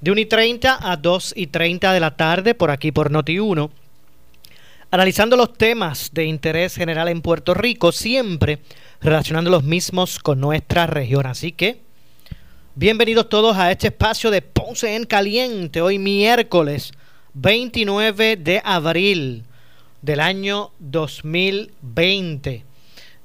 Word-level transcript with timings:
de 0.00 0.10
1 0.10 0.20
y 0.20 0.26
30 0.26 0.78
a 0.80 0.96
2 0.96 1.34
y 1.36 1.46
30 1.48 1.92
de 1.92 2.00
la 2.00 2.16
tarde 2.16 2.54
por 2.54 2.70
aquí 2.70 2.92
por 2.92 3.10
Noti 3.10 3.38
1, 3.38 3.70
analizando 4.90 5.36
los 5.36 5.54
temas 5.54 6.10
de 6.12 6.24
interés 6.24 6.76
general 6.76 7.08
en 7.08 7.22
Puerto 7.22 7.54
Rico, 7.54 7.92
siempre 7.92 8.60
relacionando 9.00 9.50
los 9.50 9.64
mismos 9.64 10.18
con 10.18 10.40
nuestra 10.40 10.86
región. 10.86 11.26
Así 11.26 11.52
que, 11.52 11.80
bienvenidos 12.74 13.28
todos 13.28 13.56
a 13.56 13.70
este 13.70 13.88
espacio 13.88 14.30
de 14.30 14.42
Ponce 14.42 14.94
en 14.96 15.04
Caliente, 15.04 15.80
hoy 15.80 15.98
miércoles 15.98 16.92
29 17.34 18.36
de 18.36 18.62
abril 18.64 19.44
del 20.02 20.20
año 20.20 20.70
2020. 20.78 22.64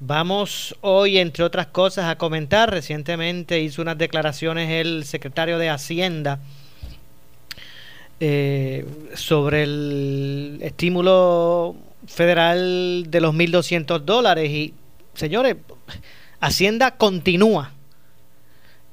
Vamos 0.03 0.75
hoy, 0.81 1.19
entre 1.19 1.43
otras 1.43 1.67
cosas, 1.67 2.09
a 2.09 2.17
comentar. 2.17 2.71
Recientemente 2.71 3.61
hizo 3.61 3.83
unas 3.83 3.99
declaraciones 3.99 4.69
el 4.69 5.05
secretario 5.05 5.59
de 5.59 5.69
Hacienda, 5.69 6.39
eh, 8.23 8.85
sobre 9.15 9.63
el 9.63 10.59
estímulo 10.61 11.75
federal 12.05 13.05
de 13.09 13.19
los 13.19 13.33
1.200 13.33 13.99
dólares. 14.01 14.47
Y, 14.51 14.75
señores, 15.15 15.55
Hacienda 16.39 16.97
continúa 16.97 17.71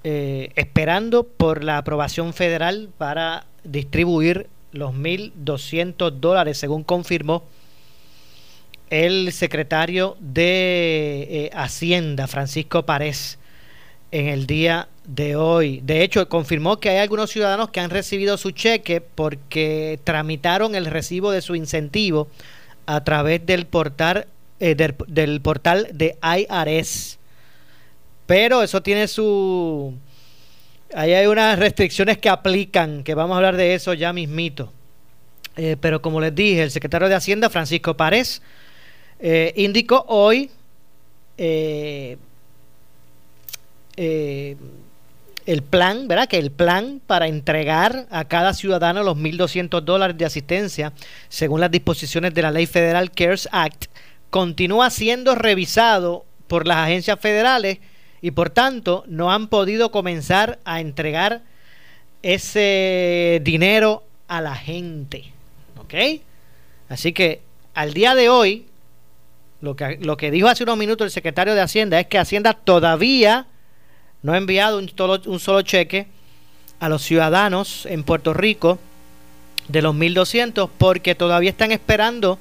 eh, 0.03 0.51
esperando 0.57 1.25
por 1.25 1.63
la 1.63 1.77
aprobación 1.77 2.33
federal 2.33 2.89
para 2.97 3.45
distribuir 3.65 4.49
los 4.73 4.95
1.200 4.95 6.11
dólares, 6.13 6.57
según 6.57 6.83
confirmó 6.83 7.45
el 8.89 9.31
secretario 9.33 10.17
de 10.21 11.27
eh, 11.31 11.51
Hacienda, 11.53 12.29
Francisco 12.29 12.87
Párez, 12.87 13.39
en 14.11 14.29
el 14.29 14.47
día 14.47 14.89
de 15.09 15.37
hoy. 15.37 15.81
De 15.83 16.03
hecho, 16.03 16.29
confirmó 16.29 16.79
que 16.79 16.91
hay 16.91 16.99
algunos 16.99 17.31
ciudadanos 17.31 17.71
que 17.71 17.81
han 17.81 17.91
recibido 17.91 18.37
su 18.37 18.51
cheque 18.51 19.01
porque 19.01 19.99
tramitaron 20.05 20.75
el 20.75 20.87
recibo 20.87 21.31
de 21.31 21.41
su 21.43 21.55
incentivo 21.55 22.29
a 22.87 23.03
través 23.05 23.45
del 23.45 23.67
portal, 23.67 24.27
eh, 24.61 24.75
del, 24.75 25.41
portal 25.41 25.89
de 25.93 26.17
IRS. 26.23 27.19
Pero 28.27 28.63
eso 28.63 28.83
tiene 28.83 29.09
su... 29.09 29.95
Ahí 30.95 31.13
hay 31.13 31.27
unas 31.27 31.59
restricciones 31.59 32.19
que 32.19 32.29
aplican, 32.29 33.03
que 33.03 33.15
vamos 33.15 33.35
a 33.35 33.39
hablar 33.39 33.57
de 33.57 33.75
eso 33.75 33.95
ya 33.95 34.13
mismito. 34.13 34.73
Eh, 35.57 35.77
pero 35.81 36.01
como 36.01 36.21
les 36.21 36.35
dije, 36.35 36.63
el 36.63 36.71
secretario 36.71 37.09
de 37.09 37.15
Hacienda, 37.15 37.51
Francisco 37.51 37.97
Párez, 37.97 38.43
eh, 39.21 39.53
indicó 39.57 40.05
hoy 40.09 40.51
eh, 44.01 44.57
el 45.45 45.63
plan, 45.63 46.07
¿verdad? 46.07 46.29
Que 46.29 46.39
el 46.39 46.53
plan 46.53 47.01
para 47.05 47.27
entregar 47.27 48.07
a 48.11 48.27
cada 48.27 48.55
ciudadano 48.55 49.03
los 49.03 49.17
1.200 49.17 49.81
dólares 49.81 50.17
de 50.17 50.25
asistencia, 50.25 50.93
según 51.29 51.61
las 51.61 51.73
disposiciones 51.73 52.33
de 52.33 52.43
la 52.43 52.53
ley 52.53 52.67
federal 52.67 53.11
CARES 53.11 53.49
Act, 53.51 53.87
continúa 54.31 54.91
siendo 54.91 55.35
revisado 55.35 56.25
por 56.47 56.69
las 56.69 56.77
agencias 56.77 57.19
federales 57.19 57.79
y 58.21 58.31
por 58.31 58.51
tanto 58.51 59.03
no 59.09 59.33
han 59.33 59.49
podido 59.49 59.91
comenzar 59.91 60.61
a 60.65 60.81
entregar 60.81 61.41
ese 62.23 63.41
dinero 63.43 64.05
a 64.29 64.41
la 64.41 64.55
gente. 64.55 65.33
¿Ok? 65.79 66.21
Así 66.89 67.13
que 67.13 67.41
al 67.75 67.95
día 67.95 68.15
de 68.15 68.29
hoy, 68.29 68.67
lo 69.61 69.75
que, 69.75 69.99
lo 70.01 70.17
que 70.17 70.31
dijo 70.31 70.47
hace 70.47 70.63
unos 70.63 70.77
minutos 70.77 71.07
el 71.07 71.11
secretario 71.11 71.57
de 71.57 71.63
Hacienda 71.63 71.99
es 71.99 72.07
que 72.07 72.19
Hacienda 72.19 72.53
todavía 72.53 73.47
no 74.23 74.33
ha 74.33 74.37
enviado 74.37 74.79
un 74.79 75.41
solo, 75.41 75.63
cheque 75.63 76.07
a 76.81 76.89
los 76.89 77.03
ciudadanos 77.03 77.87
en 77.87 78.03
Puerto 78.05 78.35
Rico 78.35 78.79
de 79.69 79.83
los 79.83 79.95
1.200 79.95 80.69
porque 80.79 81.15
todavía 81.15 81.51
están 81.51 81.73
esperando 81.73 82.39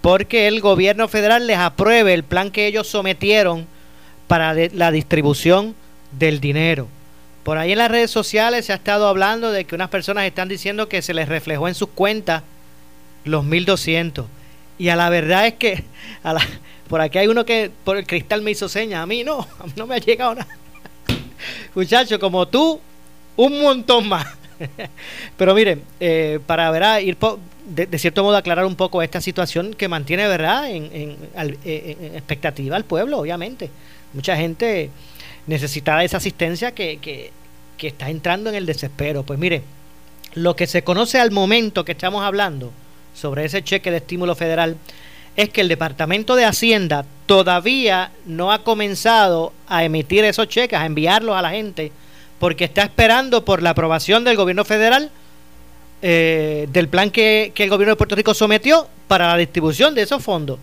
porque 0.00 0.48
el 0.48 0.60
gobierno 0.60 1.08
federal 1.08 1.46
les 1.46 1.58
apruebe 1.58 2.14
el 2.14 2.24
plan 2.24 2.50
que 2.50 2.66
ellos 2.66 2.88
sometieron 2.88 3.66
para 4.28 4.54
la 4.54 4.90
distribución 4.90 5.74
del 6.12 6.40
dinero. 6.40 6.88
Por 7.42 7.58
ahí 7.58 7.72
en 7.72 7.78
las 7.78 7.90
redes 7.90 8.10
sociales 8.10 8.66
se 8.66 8.72
ha 8.72 8.76
estado 8.76 9.06
hablando 9.06 9.50
de 9.50 9.64
que 9.64 9.74
unas 9.74 9.90
personas 9.90 10.24
están 10.24 10.48
diciendo 10.48 10.88
que 10.88 11.02
se 11.02 11.14
les 11.14 11.28
reflejó 11.28 11.68
en 11.68 11.74
sus 11.74 11.88
cuentas 11.90 12.42
los 13.24 13.44
1.200. 13.44 14.26
Y 14.78 14.88
a 14.88 14.96
la 14.96 15.08
verdad 15.10 15.46
es 15.46 15.54
que 15.54 15.84
por 16.88 17.00
aquí 17.00 17.18
hay 17.18 17.28
uno 17.28 17.44
que 17.44 17.70
por 17.84 17.96
el 17.96 18.06
cristal 18.06 18.42
me 18.42 18.50
hizo 18.50 18.68
señas. 18.68 19.02
A 19.02 19.06
mí 19.06 19.24
no, 19.24 19.40
a 19.58 19.66
mí 19.66 19.72
no 19.76 19.86
me 19.86 19.96
ha 19.96 19.98
llegado 19.98 20.34
nada. 20.34 20.63
Muchachos, 21.74 22.18
como 22.18 22.46
tú, 22.46 22.80
un 23.36 23.60
montón 23.60 24.08
más. 24.08 24.26
Pero 25.36 25.54
miren, 25.54 25.82
eh, 26.00 26.40
para 26.46 26.70
ver, 26.70 27.02
ir 27.04 27.16
de, 27.66 27.98
cierto 27.98 28.22
modo 28.22 28.36
aclarar 28.36 28.66
un 28.66 28.76
poco 28.76 29.02
esta 29.02 29.20
situación 29.20 29.74
que 29.74 29.88
mantiene, 29.88 30.28
¿verdad?, 30.28 30.70
en, 30.70 30.90
eh, 30.92 32.12
expectativa 32.14 32.76
al 32.76 32.84
pueblo, 32.84 33.18
obviamente. 33.18 33.70
Mucha 34.12 34.36
gente 34.36 34.90
necesitaba 35.46 36.04
esa 36.04 36.18
asistencia 36.18 36.72
que, 36.72 36.98
que, 36.98 37.32
que 37.76 37.88
está 37.88 38.10
entrando 38.10 38.50
en 38.50 38.56
el 38.56 38.66
desespero. 38.66 39.24
Pues 39.24 39.38
mire, 39.38 39.62
lo 40.34 40.56
que 40.56 40.66
se 40.66 40.82
conoce 40.82 41.18
al 41.18 41.30
momento 41.30 41.84
que 41.84 41.92
estamos 41.92 42.22
hablando 42.22 42.72
sobre 43.14 43.44
ese 43.44 43.62
cheque 43.62 43.90
de 43.90 43.98
estímulo 43.98 44.34
federal 44.34 44.76
es 45.36 45.48
que 45.50 45.60
el 45.60 45.68
Departamento 45.68 46.36
de 46.36 46.44
Hacienda 46.44 47.04
todavía 47.26 48.12
no 48.26 48.52
ha 48.52 48.62
comenzado 48.62 49.52
a 49.66 49.84
emitir 49.84 50.24
esos 50.24 50.48
cheques, 50.48 50.78
a 50.78 50.86
enviarlos 50.86 51.36
a 51.36 51.42
la 51.42 51.50
gente, 51.50 51.92
porque 52.38 52.64
está 52.64 52.82
esperando 52.82 53.44
por 53.44 53.62
la 53.62 53.70
aprobación 53.70 54.24
del 54.24 54.36
gobierno 54.36 54.64
federal 54.64 55.10
eh, 56.02 56.68
del 56.70 56.88
plan 56.88 57.10
que, 57.10 57.52
que, 57.54 57.64
el 57.64 57.70
gobierno 57.70 57.92
de 57.92 57.96
Puerto 57.96 58.14
Rico 58.14 58.34
sometió 58.34 58.86
para 59.08 59.28
la 59.28 59.36
distribución 59.36 59.94
de 59.94 60.02
esos 60.02 60.22
fondos. 60.22 60.58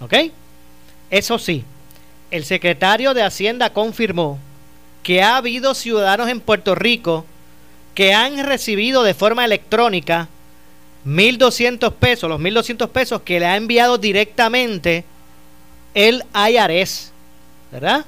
¿Ok? 0.00 0.14
Eso 1.10 1.38
sí, 1.38 1.64
el 2.30 2.44
secretario 2.44 3.14
de 3.14 3.22
Hacienda 3.22 3.70
confirmó 3.70 4.38
que 5.02 5.22
ha 5.22 5.36
habido 5.36 5.74
ciudadanos 5.74 6.28
en 6.28 6.40
Puerto 6.40 6.74
Rico 6.74 7.24
que 7.94 8.12
han 8.12 8.44
recibido 8.44 9.02
de 9.02 9.14
forma 9.14 9.44
electrónica 9.44 10.28
1.200 11.06 11.92
pesos, 11.92 12.28
los 12.28 12.40
1.200 12.40 12.88
pesos 12.88 13.22
que 13.22 13.38
le 13.38 13.46
ha 13.46 13.56
enviado 13.56 13.96
directamente 13.96 15.04
el 15.94 16.24
IRS, 16.34 17.12
¿verdad? 17.70 18.04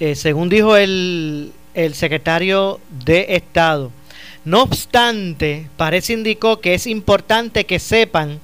Eh, 0.00 0.14
según 0.14 0.48
dijo 0.48 0.76
el, 0.76 1.52
el 1.74 1.94
secretario 1.94 2.80
de 3.04 3.26
Estado. 3.36 3.92
No 4.44 4.62
obstante, 4.62 5.68
parece 5.76 6.14
indicó 6.14 6.60
que 6.60 6.74
es 6.74 6.86
importante 6.86 7.66
que 7.66 7.78
sepan 7.78 8.40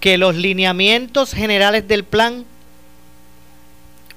que 0.00 0.18
los 0.18 0.34
lineamientos 0.34 1.32
generales 1.32 1.86
del 1.86 2.04
plan, 2.04 2.44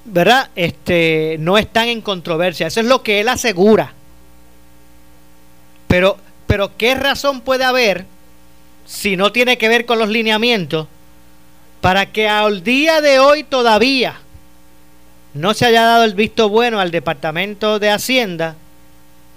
¿verdad? 0.04 0.50
Este, 0.56 1.36
no 1.38 1.56
están 1.56 1.88
en 1.88 2.00
controversia. 2.00 2.66
Eso 2.66 2.80
es 2.80 2.86
lo 2.86 3.02
que 3.02 3.20
él 3.20 3.28
asegura. 3.28 3.92
Pero 5.86 6.18
pero 6.48 6.76
¿qué 6.78 6.94
razón 6.94 7.42
puede 7.42 7.62
haber, 7.62 8.06
si 8.86 9.16
no 9.16 9.32
tiene 9.32 9.58
que 9.58 9.68
ver 9.68 9.84
con 9.84 9.98
los 9.98 10.08
lineamientos, 10.08 10.88
para 11.82 12.06
que 12.06 12.26
al 12.26 12.64
día 12.64 13.02
de 13.02 13.18
hoy 13.20 13.44
todavía 13.44 14.18
no 15.34 15.52
se 15.52 15.66
haya 15.66 15.82
dado 15.82 16.04
el 16.04 16.14
visto 16.14 16.48
bueno 16.48 16.80
al 16.80 16.90
Departamento 16.90 17.78
de 17.78 17.90
Hacienda 17.90 18.56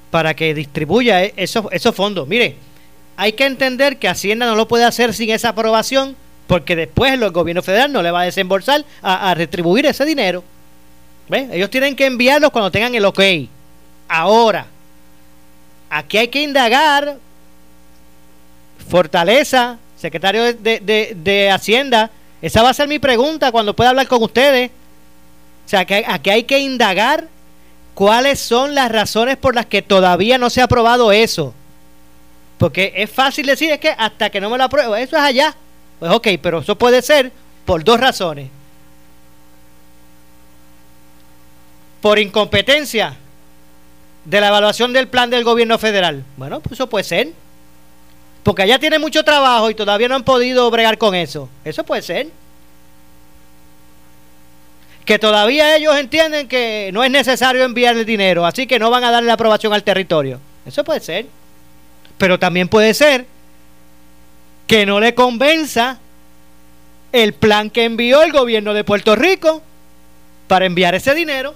para 0.09 0.33
que 0.35 0.53
distribuya 0.53 1.25
e-, 1.25 1.33
esos, 1.35 1.93
fondos? 1.93 2.29
Mire, 2.29 2.55
hay 3.17 3.33
que 3.33 3.45
entender 3.45 3.97
que 3.97 4.07
Hacienda 4.07 4.45
no 4.45 4.55
lo 4.55 4.69
puede 4.69 4.85
hacer 4.85 5.13
sin 5.13 5.31
esa 5.31 5.49
aprobación, 5.49 6.15
porque 6.47 6.77
después 6.77 7.11
el 7.11 7.29
gobierno 7.31 7.61
federal 7.61 7.91
no 7.91 8.01
le 8.01 8.11
va 8.11 8.21
a 8.21 8.25
desembolsar 8.25 8.85
a, 9.01 9.29
a 9.29 9.35
retribuir 9.35 9.85
ese 9.85 10.05
dinero. 10.05 10.45
¿Ves? 11.27 11.49
Ellos 11.51 11.69
tienen 11.69 11.93
que 11.93 12.05
enviarlos 12.05 12.51
cuando 12.51 12.71
tengan 12.71 12.95
el 12.95 13.03
ok. 13.03 13.19
Ahora, 14.07 14.65
aquí 15.91 16.17
hay 16.17 16.29
que 16.29 16.41
indagar. 16.41 17.17
Fortaleza, 18.89 19.77
secretario 19.95 20.53
de, 20.53 21.15
de, 21.15 21.51
Hacienda, 21.51 22.09
esa 22.41 22.63
va 22.63 22.69
a 22.69 22.73
ser 22.73 22.87
mi 22.87 22.97
pregunta 22.97 23.51
cuando 23.51 23.75
pueda 23.75 23.91
hablar 23.91 24.07
con 24.07 24.23
ustedes. 24.23 24.71
O 25.65 25.69
sea, 25.69 25.85
que 25.85 26.03
aquí 26.07 26.29
hay 26.31 26.43
que 26.43 26.59
indagar 26.59 27.27
cuáles 27.93 28.39
son 28.39 28.73
las 28.73 28.91
razones 28.91 29.37
por 29.37 29.53
las 29.53 29.67
que 29.67 29.81
todavía 29.81 30.37
no 30.39 30.49
se 30.49 30.61
ha 30.61 30.63
aprobado 30.63 31.11
eso. 31.11 31.53
Porque 32.57 32.93
es 32.95 33.09
fácil 33.09 33.45
decir, 33.45 33.71
es 33.71 33.79
que 33.79 33.93
hasta 33.95 34.29
que 34.29 34.41
no 34.41 34.49
me 34.49 34.57
lo 34.57 34.63
apruebo, 34.63 34.95
eso 34.95 35.15
es 35.15 35.21
allá. 35.21 35.55
Pues 35.99 36.11
ok, 36.11 36.27
pero 36.41 36.59
eso 36.59 36.77
puede 36.77 37.01
ser 37.01 37.31
por 37.65 37.83
dos 37.83 37.99
razones. 37.99 38.49
Por 42.01 42.17
incompetencia 42.17 43.15
de 44.25 44.41
la 44.41 44.49
evaluación 44.49 44.93
del 44.93 45.07
plan 45.07 45.29
del 45.29 45.43
gobierno 45.43 45.77
federal. 45.77 46.23
Bueno, 46.37 46.59
pues 46.59 46.73
eso 46.73 46.87
puede 46.87 47.03
ser. 47.03 47.33
Porque 48.43 48.63
allá 48.63 48.79
tiene 48.79 48.99
mucho 48.99 49.23
trabajo 49.23 49.69
y 49.69 49.75
todavía 49.75 50.07
no 50.07 50.15
han 50.15 50.23
podido 50.23 50.69
bregar 50.71 50.97
con 50.97 51.13
eso. 51.15 51.49
Eso 51.63 51.83
puede 51.83 52.01
ser. 52.01 52.27
Que 55.05 55.19
todavía 55.19 55.75
ellos 55.75 55.95
entienden 55.97 56.47
que 56.47 56.89
no 56.93 57.03
es 57.03 57.11
necesario 57.11 57.63
enviar 57.63 57.97
el 57.97 58.05
dinero, 58.05 58.45
así 58.45 58.67
que 58.67 58.79
no 58.79 58.89
van 58.89 59.03
a 59.03 59.11
darle 59.11 59.27
la 59.27 59.33
aprobación 59.33 59.73
al 59.73 59.83
territorio. 59.83 60.39
Eso 60.65 60.83
puede 60.83 60.99
ser. 60.99 61.25
Pero 62.17 62.39
también 62.39 62.67
puede 62.67 62.93
ser 62.93 63.25
que 64.67 64.85
no 64.85 64.99
le 64.99 65.13
convenza 65.13 65.99
el 67.11 67.33
plan 67.33 67.69
que 67.69 67.83
envió 67.83 68.21
el 68.21 68.31
gobierno 68.31 68.73
de 68.73 68.83
Puerto 68.83 69.15
Rico 69.15 69.61
para 70.47 70.65
enviar 70.65 70.95
ese 70.95 71.13
dinero. 71.13 71.55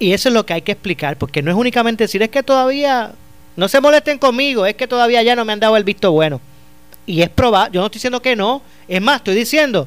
Y 0.00 0.14
eso 0.14 0.30
es 0.30 0.34
lo 0.34 0.46
que 0.46 0.54
hay 0.54 0.62
que 0.62 0.72
explicar, 0.72 1.18
porque 1.18 1.42
no 1.42 1.50
es 1.50 1.56
únicamente 1.56 2.04
decir, 2.04 2.22
es 2.22 2.30
que 2.30 2.42
todavía, 2.42 3.12
no 3.54 3.68
se 3.68 3.82
molesten 3.82 4.18
conmigo, 4.18 4.64
es 4.64 4.74
que 4.74 4.88
todavía 4.88 5.22
ya 5.22 5.36
no 5.36 5.44
me 5.44 5.52
han 5.52 5.60
dado 5.60 5.76
el 5.76 5.84
visto 5.84 6.10
bueno. 6.10 6.40
Y 7.04 7.20
es 7.20 7.28
probable, 7.28 7.74
yo 7.74 7.80
no 7.80 7.86
estoy 7.86 7.98
diciendo 7.98 8.22
que 8.22 8.34
no, 8.34 8.62
es 8.88 9.02
más, 9.02 9.16
estoy 9.16 9.34
diciendo 9.34 9.86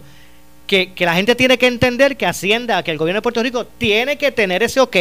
que, 0.67 0.93
que 0.93 1.05
la 1.07 1.15
gente 1.15 1.33
tiene 1.33 1.57
que 1.57 1.65
entender 1.65 2.15
que 2.15 2.27
Hacienda, 2.27 2.83
que 2.83 2.91
el 2.91 2.99
gobierno 2.99 3.17
de 3.17 3.21
Puerto 3.23 3.41
Rico 3.41 3.65
tiene 3.65 4.19
que 4.19 4.31
tener 4.31 4.61
ese 4.61 4.79
ok. 4.79 4.95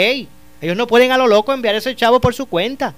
Ellos 0.62 0.76
no 0.78 0.86
pueden 0.86 1.12
a 1.12 1.18
lo 1.18 1.26
loco 1.26 1.52
enviar 1.52 1.74
ese 1.74 1.94
chavo 1.94 2.18
por 2.18 2.32
su 2.32 2.46
cuenta. 2.46 2.94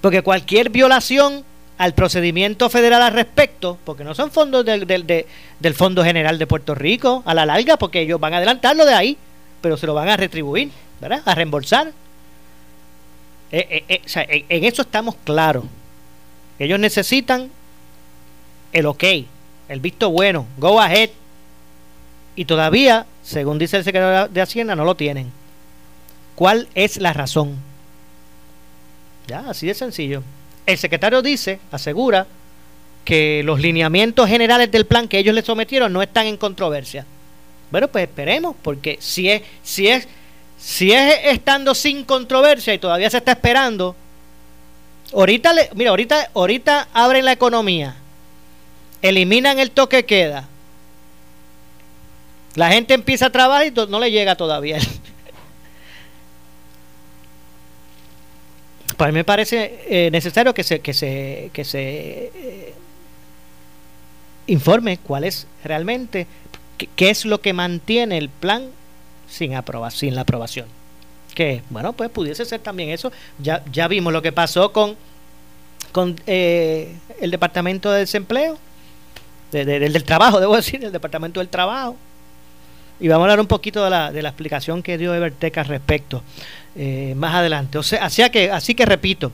Porque 0.00 0.22
cualquier 0.22 0.70
violación 0.70 1.44
al 1.78 1.94
procedimiento 1.94 2.70
federal 2.70 3.02
al 3.02 3.12
respecto, 3.12 3.76
porque 3.84 4.04
no 4.04 4.14
son 4.14 4.30
fondos 4.30 4.64
del, 4.64 4.86
del, 4.86 5.26
del 5.58 5.74
Fondo 5.74 6.04
General 6.04 6.38
de 6.38 6.46
Puerto 6.46 6.76
Rico 6.76 7.24
a 7.26 7.34
la 7.34 7.44
larga, 7.44 7.76
porque 7.76 8.02
ellos 8.02 8.20
van 8.20 8.34
a 8.34 8.36
adelantarlo 8.36 8.84
de 8.84 8.94
ahí, 8.94 9.18
pero 9.60 9.76
se 9.76 9.86
lo 9.86 9.94
van 9.94 10.08
a 10.08 10.16
retribuir, 10.16 10.70
¿verdad? 11.00 11.22
A 11.24 11.34
reembolsar. 11.34 11.92
Eh, 13.50 13.84
eh, 13.88 14.02
eh, 14.14 14.44
en, 14.48 14.64
eso 14.64 14.82
estamos 14.82 15.16
claros. 15.24 15.64
Ellos 16.58 16.78
necesitan 16.78 17.50
el 18.72 18.86
ok, 18.86 19.04
el 19.68 19.80
visto 19.80 20.10
bueno, 20.10 20.46
go 20.58 20.80
ahead. 20.80 21.10
Y 22.36 22.44
todavía, 22.44 23.06
según 23.22 23.58
dice 23.58 23.78
el 23.78 23.84
secretario 23.84 24.28
de 24.32 24.40
Hacienda, 24.40 24.76
no 24.76 24.84
lo 24.84 24.94
tienen. 24.94 25.32
¿Cuál 26.34 26.68
es 26.74 26.98
la 26.98 27.12
razón? 27.12 27.56
Ya, 29.26 29.40
así 29.48 29.66
de 29.66 29.74
sencillo. 29.74 30.22
El 30.66 30.78
secretario 30.78 31.20
dice, 31.20 31.58
asegura, 31.72 32.26
que 33.04 33.42
los 33.42 33.60
lineamientos 33.60 34.28
generales 34.28 34.70
del 34.70 34.84
plan 34.84 35.08
que 35.08 35.18
ellos 35.18 35.34
le 35.34 35.42
sometieron 35.42 35.92
no 35.92 36.02
están 36.02 36.26
en 36.26 36.36
controversia. 36.36 37.06
Bueno, 37.70 37.88
pues 37.88 38.04
esperemos, 38.08 38.56
porque 38.62 38.98
si 39.00 39.30
es, 39.30 39.42
si 39.62 39.88
es, 39.88 40.08
si 40.58 40.92
es 40.92 41.20
estando 41.24 41.74
sin 41.74 42.04
controversia 42.04 42.72
y 42.74 42.78
todavía 42.78 43.10
se 43.10 43.18
está 43.18 43.32
esperando, 43.32 43.94
ahorita 45.12 45.52
mira, 45.74 45.90
ahorita, 45.90 46.30
ahorita 46.34 46.88
abren 46.92 47.24
la 47.24 47.32
economía, 47.32 47.96
eliminan 49.02 49.58
el 49.58 49.70
toque 49.70 50.04
queda. 50.04 50.48
La 52.54 52.70
gente 52.70 52.94
empieza 52.94 53.26
a 53.26 53.30
trabajar 53.30 53.66
y 53.66 53.70
no 53.70 54.00
le 54.00 54.10
llega 54.10 54.34
todavía 54.34 54.78
Para 58.98 59.12
mí 59.12 59.18
me 59.18 59.24
parece 59.24 59.84
eh, 59.86 60.10
necesario 60.10 60.52
que 60.52 60.64
se, 60.64 60.80
que 60.80 60.92
se, 60.92 61.50
que 61.52 61.64
se 61.64 61.80
eh, 62.34 62.74
informe 64.48 64.98
cuál 64.98 65.22
es 65.22 65.46
realmente, 65.62 66.26
qué, 66.78 67.10
es 67.10 67.24
lo 67.24 67.40
que 67.40 67.52
mantiene 67.52 68.18
el 68.18 68.28
plan 68.28 68.70
sin, 69.28 69.54
aprobar, 69.54 69.92
sin 69.92 70.14
la 70.14 70.22
aprobación. 70.22 70.66
Que, 71.34 71.62
bueno, 71.70 71.92
pues 71.92 72.10
pudiese 72.10 72.44
ser 72.44 72.60
también 72.60 72.90
eso. 72.90 73.12
Ya, 73.38 73.64
ya 73.70 73.88
vimos 73.88 74.12
lo 74.12 74.22
que 74.22 74.32
pasó 74.32 74.72
con, 74.72 74.96
con 75.92 76.16
eh, 76.26 76.94
el 77.20 77.30
Departamento 77.30 77.90
de 77.90 78.00
Desempleo, 78.00 78.58
del 79.52 80.04
trabajo, 80.04 80.40
debo 80.40 80.56
decir, 80.56 80.84
el 80.84 80.92
Departamento 80.92 81.40
del 81.40 81.48
Trabajo. 81.48 81.96
Y 83.00 83.08
vamos 83.08 83.22
a 83.22 83.24
hablar 83.26 83.40
un 83.40 83.46
poquito 83.46 83.84
de 83.84 83.90
la, 83.90 84.10
de 84.10 84.22
la 84.22 84.30
explicación 84.30 84.82
que 84.82 84.98
dio 84.98 85.14
Everteca 85.14 85.60
al 85.60 85.68
respecto. 85.68 86.22
Eh, 86.76 87.14
más 87.16 87.34
adelante. 87.34 87.78
O 87.78 87.82
sea, 87.82 88.04
así 88.04 88.22
que, 88.30 88.50
así 88.50 88.74
que 88.74 88.86
repito, 88.86 89.32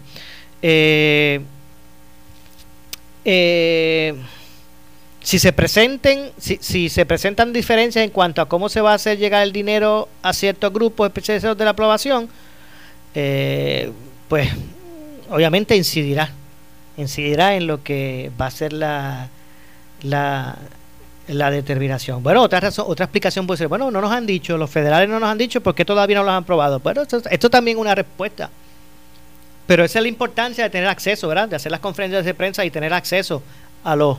eh, 0.62 1.43
si 5.24 5.38
se 5.38 5.54
presenten, 5.54 6.32
si, 6.38 6.58
si, 6.60 6.90
se 6.90 7.06
presentan 7.06 7.54
diferencias 7.54 8.04
en 8.04 8.10
cuanto 8.10 8.42
a 8.42 8.48
cómo 8.48 8.68
se 8.68 8.82
va 8.82 8.92
a 8.92 8.94
hacer 8.94 9.16
llegar 9.16 9.42
el 9.42 9.52
dinero 9.52 10.06
a 10.22 10.34
ciertos 10.34 10.70
grupos 10.70 11.06
especializados 11.08 11.56
de 11.56 11.64
la 11.64 11.70
aprobación, 11.70 12.28
pues 14.28 14.50
obviamente 15.30 15.76
incidirá, 15.76 16.30
incidirá 16.98 17.54
en 17.54 17.66
lo 17.66 17.82
que 17.82 18.30
va 18.38 18.46
a 18.46 18.50
ser 18.50 18.74
la, 18.74 19.28
la, 20.02 20.58
la 21.28 21.50
determinación. 21.50 22.22
Bueno, 22.22 22.42
otra 22.42 22.60
razón, 22.60 22.84
otra 22.86 23.06
explicación 23.06 23.46
puede 23.46 23.56
ser, 23.56 23.68
bueno, 23.68 23.90
no 23.90 24.02
nos 24.02 24.12
han 24.12 24.26
dicho, 24.26 24.58
los 24.58 24.68
federales 24.68 25.08
no 25.08 25.18
nos 25.18 25.30
han 25.30 25.38
dicho, 25.38 25.62
¿por 25.62 25.74
qué 25.74 25.86
todavía 25.86 26.16
no 26.16 26.24
los 26.24 26.34
han 26.34 26.44
probado? 26.44 26.80
Bueno, 26.80 27.00
esto, 27.00 27.50
también 27.50 27.78
es 27.78 27.80
una 27.80 27.94
respuesta. 27.94 28.50
Pero 29.66 29.84
esa 29.84 30.00
es 30.00 30.02
la 30.02 30.08
importancia 30.08 30.64
de 30.64 30.68
tener 30.68 30.88
acceso, 30.88 31.28
¿verdad? 31.28 31.48
De 31.48 31.56
hacer 31.56 31.72
las 31.72 31.80
conferencias 31.80 32.26
de 32.26 32.34
prensa 32.34 32.62
y 32.66 32.70
tener 32.70 32.92
acceso 32.92 33.42
a 33.82 33.96
los, 33.96 34.18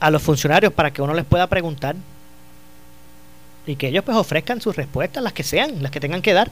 a 0.00 0.10
los 0.10 0.22
funcionarios 0.22 0.72
para 0.72 0.90
que 0.90 1.02
uno 1.02 1.14
les 1.14 1.24
pueda 1.24 1.46
preguntar 1.46 1.94
y 3.66 3.76
que 3.76 3.88
ellos 3.88 4.02
pues 4.04 4.16
ofrezcan 4.16 4.60
sus 4.60 4.74
respuestas, 4.74 5.22
las 5.22 5.32
que 5.32 5.42
sean, 5.42 5.82
las 5.82 5.92
que 5.92 6.00
tengan 6.00 6.22
que 6.22 6.32
dar. 6.32 6.50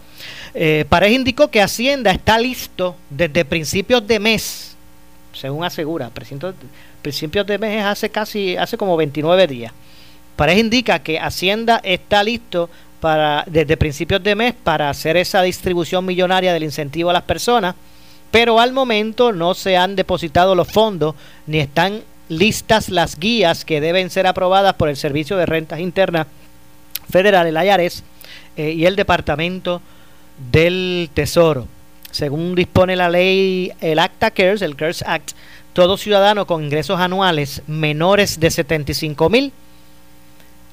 Eh, 0.54 0.86
indicó 1.10 1.48
que 1.48 1.62
Hacienda 1.62 2.10
está 2.10 2.38
listo 2.38 2.96
desde 3.10 3.44
principios 3.44 4.06
de 4.06 4.20
mes, 4.20 4.76
según 5.32 5.64
asegura, 5.64 6.10
principios 7.02 7.46
de 7.46 7.58
mes 7.58 7.84
hace 7.84 8.10
casi, 8.10 8.56
hace 8.56 8.76
como 8.76 8.96
29 8.96 9.46
días. 9.46 9.72
Pareja 10.36 10.60
indica 10.60 10.98
que 11.00 11.18
Hacienda 11.18 11.80
está 11.82 12.22
listo 12.22 12.70
para, 13.00 13.44
desde 13.46 13.76
principios 13.76 14.22
de 14.22 14.34
mes 14.34 14.54
para 14.54 14.90
hacer 14.90 15.16
esa 15.16 15.42
distribución 15.42 16.04
millonaria 16.04 16.52
del 16.52 16.64
incentivo 16.64 17.10
a 17.10 17.14
las 17.14 17.22
personas, 17.22 17.74
pero 18.30 18.60
al 18.60 18.72
momento 18.72 19.32
no 19.32 19.54
se 19.54 19.76
han 19.76 19.96
depositado 19.96 20.54
los 20.54 20.68
fondos 20.68 21.14
ni 21.46 21.58
están 21.58 22.02
listas 22.28 22.88
las 22.88 23.18
guías 23.18 23.64
que 23.64 23.80
deben 23.80 24.10
ser 24.10 24.26
aprobadas 24.26 24.74
por 24.74 24.88
el 24.88 24.96
Servicio 24.96 25.36
de 25.36 25.46
Rentas 25.46 25.80
Internas 25.80 26.26
Federal, 27.10 27.46
el 27.46 27.54
IARES, 27.54 28.04
eh, 28.56 28.72
y 28.72 28.86
el 28.86 28.96
Departamento 28.96 29.80
del 30.50 31.10
Tesoro. 31.14 31.66
Según 32.10 32.54
dispone 32.54 32.96
la 32.96 33.08
ley, 33.08 33.72
el 33.80 33.98
ACTA 33.98 34.30
CARES, 34.30 34.62
el 34.62 34.76
CARES 34.76 35.02
Act, 35.06 35.32
todo 35.72 35.96
ciudadano 35.96 36.46
con 36.46 36.64
ingresos 36.64 36.98
anuales 37.00 37.62
menores 37.66 38.40
de 38.40 38.50
75 38.50 39.30
mil 39.30 39.52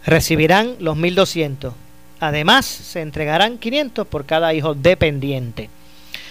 recibirán 0.05 0.75
los 0.79 0.97
1.200. 0.97 1.73
Además, 2.19 2.65
se 2.65 3.01
entregarán 3.01 3.57
500 3.57 4.07
por 4.07 4.25
cada 4.25 4.53
hijo 4.53 4.73
dependiente. 4.73 5.69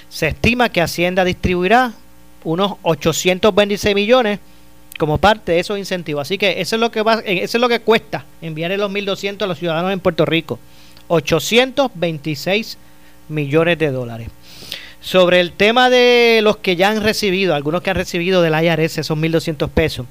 Se 0.09 0.29
estima 0.29 0.71
que 0.71 0.81
Hacienda 0.81 1.25
distribuirá 1.25 1.93
unos 2.43 2.75
826 2.83 3.95
millones 3.95 4.41
como 4.99 5.19
parte 5.19 5.53
de 5.53 5.61
esos 5.61 5.79
incentivos. 5.79 6.23
Así 6.23 6.39
que 6.39 6.61
eso 6.61 6.77
es 6.77 6.81
lo 6.81 6.91
que 6.91 7.03
va, 7.03 7.21
eso 7.25 7.57
es 7.57 7.61
lo 7.61 7.69
que 7.69 7.81
cuesta 7.81 8.25
enviar 8.41 8.71
los 8.73 8.91
1.200 8.91 9.43
a 9.43 9.47
los 9.47 9.59
ciudadanos 9.59 9.93
en 9.93 10.01
Puerto 10.01 10.25
Rico. 10.25 10.59
826 11.09 12.79
millones 13.29 13.79
de 13.79 13.91
dólares. 13.91 14.29
Sobre 15.01 15.41
el 15.41 15.53
tema 15.53 15.91
de 15.91 16.41
los 16.43 16.57
que 16.59 16.77
ya 16.77 16.91
han 16.91 17.03
recibido, 17.03 17.55
algunos 17.55 17.83
que 17.83 17.91
han 17.91 17.97
recibido 17.97 18.41
del 18.41 18.55
IRS 18.55 18.99
esos 18.99 19.19
1.200 19.19 19.69
pesos, 19.69 20.07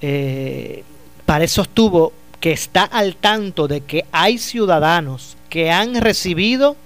eh, 0.00 0.84
para 1.26 1.44
eso 1.44 1.62
estuvo 1.62 2.12
que 2.40 2.52
está 2.52 2.82
al 2.84 3.16
tanto 3.16 3.68
de 3.68 3.82
que 3.82 4.04
hay 4.10 4.38
ciudadanos 4.38 5.36
que 5.48 5.70
han 5.70 6.00
recibido 6.00 6.76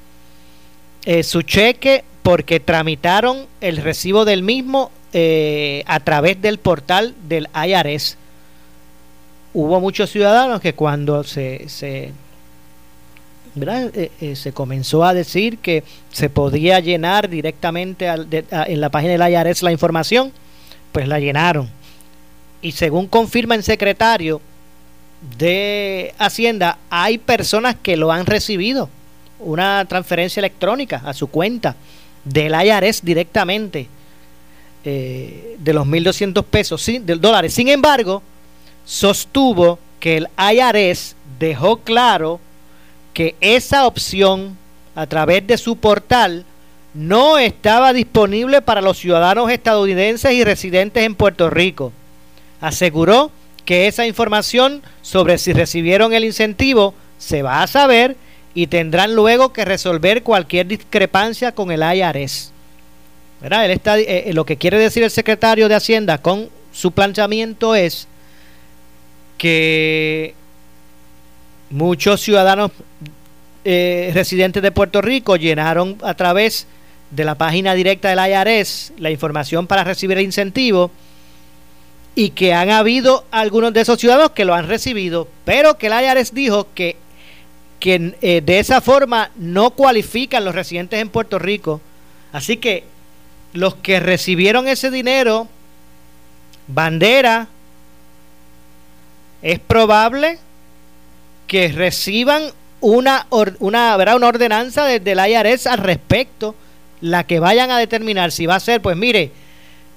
eh, 1.04 1.22
su 1.22 1.42
cheque 1.42 2.04
porque 2.22 2.58
tramitaron 2.58 3.46
el 3.60 3.76
recibo 3.76 4.24
del 4.24 4.42
mismo 4.42 4.90
eh, 5.12 5.82
a 5.86 6.00
través 6.00 6.40
del 6.42 6.58
portal 6.58 7.14
del 7.28 7.48
IRS. 7.54 8.16
Hubo 9.54 9.80
muchos 9.80 10.10
ciudadanos 10.10 10.60
que 10.60 10.74
cuando 10.74 11.24
se, 11.24 11.68
se 11.68 12.12
eh, 13.58 14.10
eh, 14.20 14.36
se 14.36 14.52
comenzó 14.52 15.02
a 15.04 15.14
decir 15.14 15.58
que 15.58 15.82
se 16.12 16.28
podía 16.28 16.78
llenar 16.80 17.30
directamente 17.30 18.06
en 18.06 18.80
la 18.80 18.90
página 18.90 19.12
del 19.16 19.32
IRS 19.32 19.62
la 19.62 19.72
información, 19.72 20.30
pues 20.92 21.08
la 21.08 21.18
llenaron. 21.18 21.70
Y 22.60 22.72
según 22.72 23.06
confirma 23.06 23.54
el 23.54 23.62
secretario 23.62 24.42
de 25.38 26.14
Hacienda, 26.18 26.78
hay 26.90 27.16
personas 27.16 27.76
que 27.82 27.96
lo 27.96 28.12
han 28.12 28.26
recibido, 28.26 28.90
una 29.38 29.84
transferencia 29.86 30.40
electrónica 30.40 31.00
a 31.04 31.14
su 31.14 31.28
cuenta 31.28 31.76
del 32.24 32.52
IRS 32.52 33.02
directamente 33.02 33.88
eh, 34.88 35.56
de 35.58 35.72
los 35.72 35.84
1.200 35.84 36.44
pesos, 36.44 36.86
de 36.86 37.16
dólares. 37.16 37.52
Sin 37.52 37.66
embargo, 37.66 38.22
sostuvo 38.84 39.80
que 39.98 40.16
el 40.16 40.28
IRS 40.38 41.16
dejó 41.40 41.78
claro 41.78 42.38
que 43.12 43.34
esa 43.40 43.84
opción 43.88 44.56
a 44.94 45.08
través 45.08 45.44
de 45.44 45.58
su 45.58 45.74
portal 45.76 46.44
no 46.94 47.36
estaba 47.36 47.92
disponible 47.92 48.62
para 48.62 48.80
los 48.80 48.98
ciudadanos 48.98 49.50
estadounidenses 49.50 50.30
y 50.32 50.44
residentes 50.44 51.02
en 51.02 51.16
Puerto 51.16 51.50
Rico. 51.50 51.92
Aseguró 52.60 53.32
que 53.64 53.88
esa 53.88 54.06
información 54.06 54.82
sobre 55.02 55.38
si 55.38 55.52
recibieron 55.52 56.12
el 56.12 56.24
incentivo 56.24 56.94
se 57.18 57.42
va 57.42 57.64
a 57.64 57.66
saber 57.66 58.16
y 58.54 58.68
tendrán 58.68 59.16
luego 59.16 59.52
que 59.52 59.64
resolver 59.64 60.22
cualquier 60.22 60.68
discrepancia 60.68 61.50
con 61.50 61.72
el 61.72 61.82
IRS. 61.82 62.52
Él 63.46 63.70
está, 63.70 63.98
eh, 63.98 64.24
eh, 64.26 64.32
lo 64.32 64.44
que 64.44 64.56
quiere 64.56 64.78
decir 64.78 65.02
el 65.02 65.10
secretario 65.10 65.68
de 65.68 65.76
Hacienda 65.76 66.18
con 66.18 66.48
su 66.72 66.90
planteamiento 66.90 67.74
es 67.74 68.08
que 69.38 70.34
muchos 71.70 72.20
ciudadanos 72.20 72.72
eh, 73.64 74.10
residentes 74.14 74.62
de 74.62 74.72
Puerto 74.72 75.00
Rico 75.00 75.36
llenaron 75.36 75.96
a 76.02 76.14
través 76.14 76.66
de 77.10 77.24
la 77.24 77.36
página 77.36 77.74
directa 77.74 78.08
del 78.08 78.18
IRS 78.18 78.92
la 78.98 79.10
información 79.10 79.66
para 79.66 79.84
recibir 79.84 80.18
el 80.18 80.24
incentivo 80.24 80.90
y 82.16 82.30
que 82.30 82.52
han 82.52 82.70
habido 82.70 83.26
algunos 83.30 83.72
de 83.72 83.82
esos 83.82 84.00
ciudadanos 84.00 84.30
que 84.32 84.44
lo 84.44 84.54
han 84.54 84.66
recibido, 84.66 85.28
pero 85.44 85.78
que 85.78 85.86
el 85.86 85.92
IRS 85.92 86.34
dijo 86.34 86.66
que, 86.74 86.96
que 87.78 87.98
de 88.44 88.58
esa 88.58 88.80
forma 88.80 89.30
no 89.36 89.70
cualifican 89.70 90.44
los 90.44 90.54
residentes 90.54 91.00
en 91.00 91.10
Puerto 91.10 91.38
Rico. 91.38 91.80
Así 92.32 92.56
que 92.56 92.95
los 93.56 93.74
que 93.74 94.00
recibieron 94.00 94.68
ese 94.68 94.90
dinero, 94.90 95.48
bandera, 96.68 97.48
es 99.42 99.58
probable 99.58 100.38
que 101.46 101.68
reciban 101.68 102.50
una, 102.80 103.26
una, 103.30 103.58
una 103.60 104.26
ordenanza 104.26 104.84
desde 104.84 105.12
el 105.12 105.18
IRS 105.18 105.66
al 105.66 105.78
respecto, 105.78 106.54
la 107.00 107.24
que 107.24 107.40
vayan 107.40 107.70
a 107.70 107.78
determinar 107.78 108.32
si 108.32 108.46
va 108.46 108.56
a 108.56 108.60
ser, 108.60 108.80
pues 108.80 108.96
mire, 108.96 109.30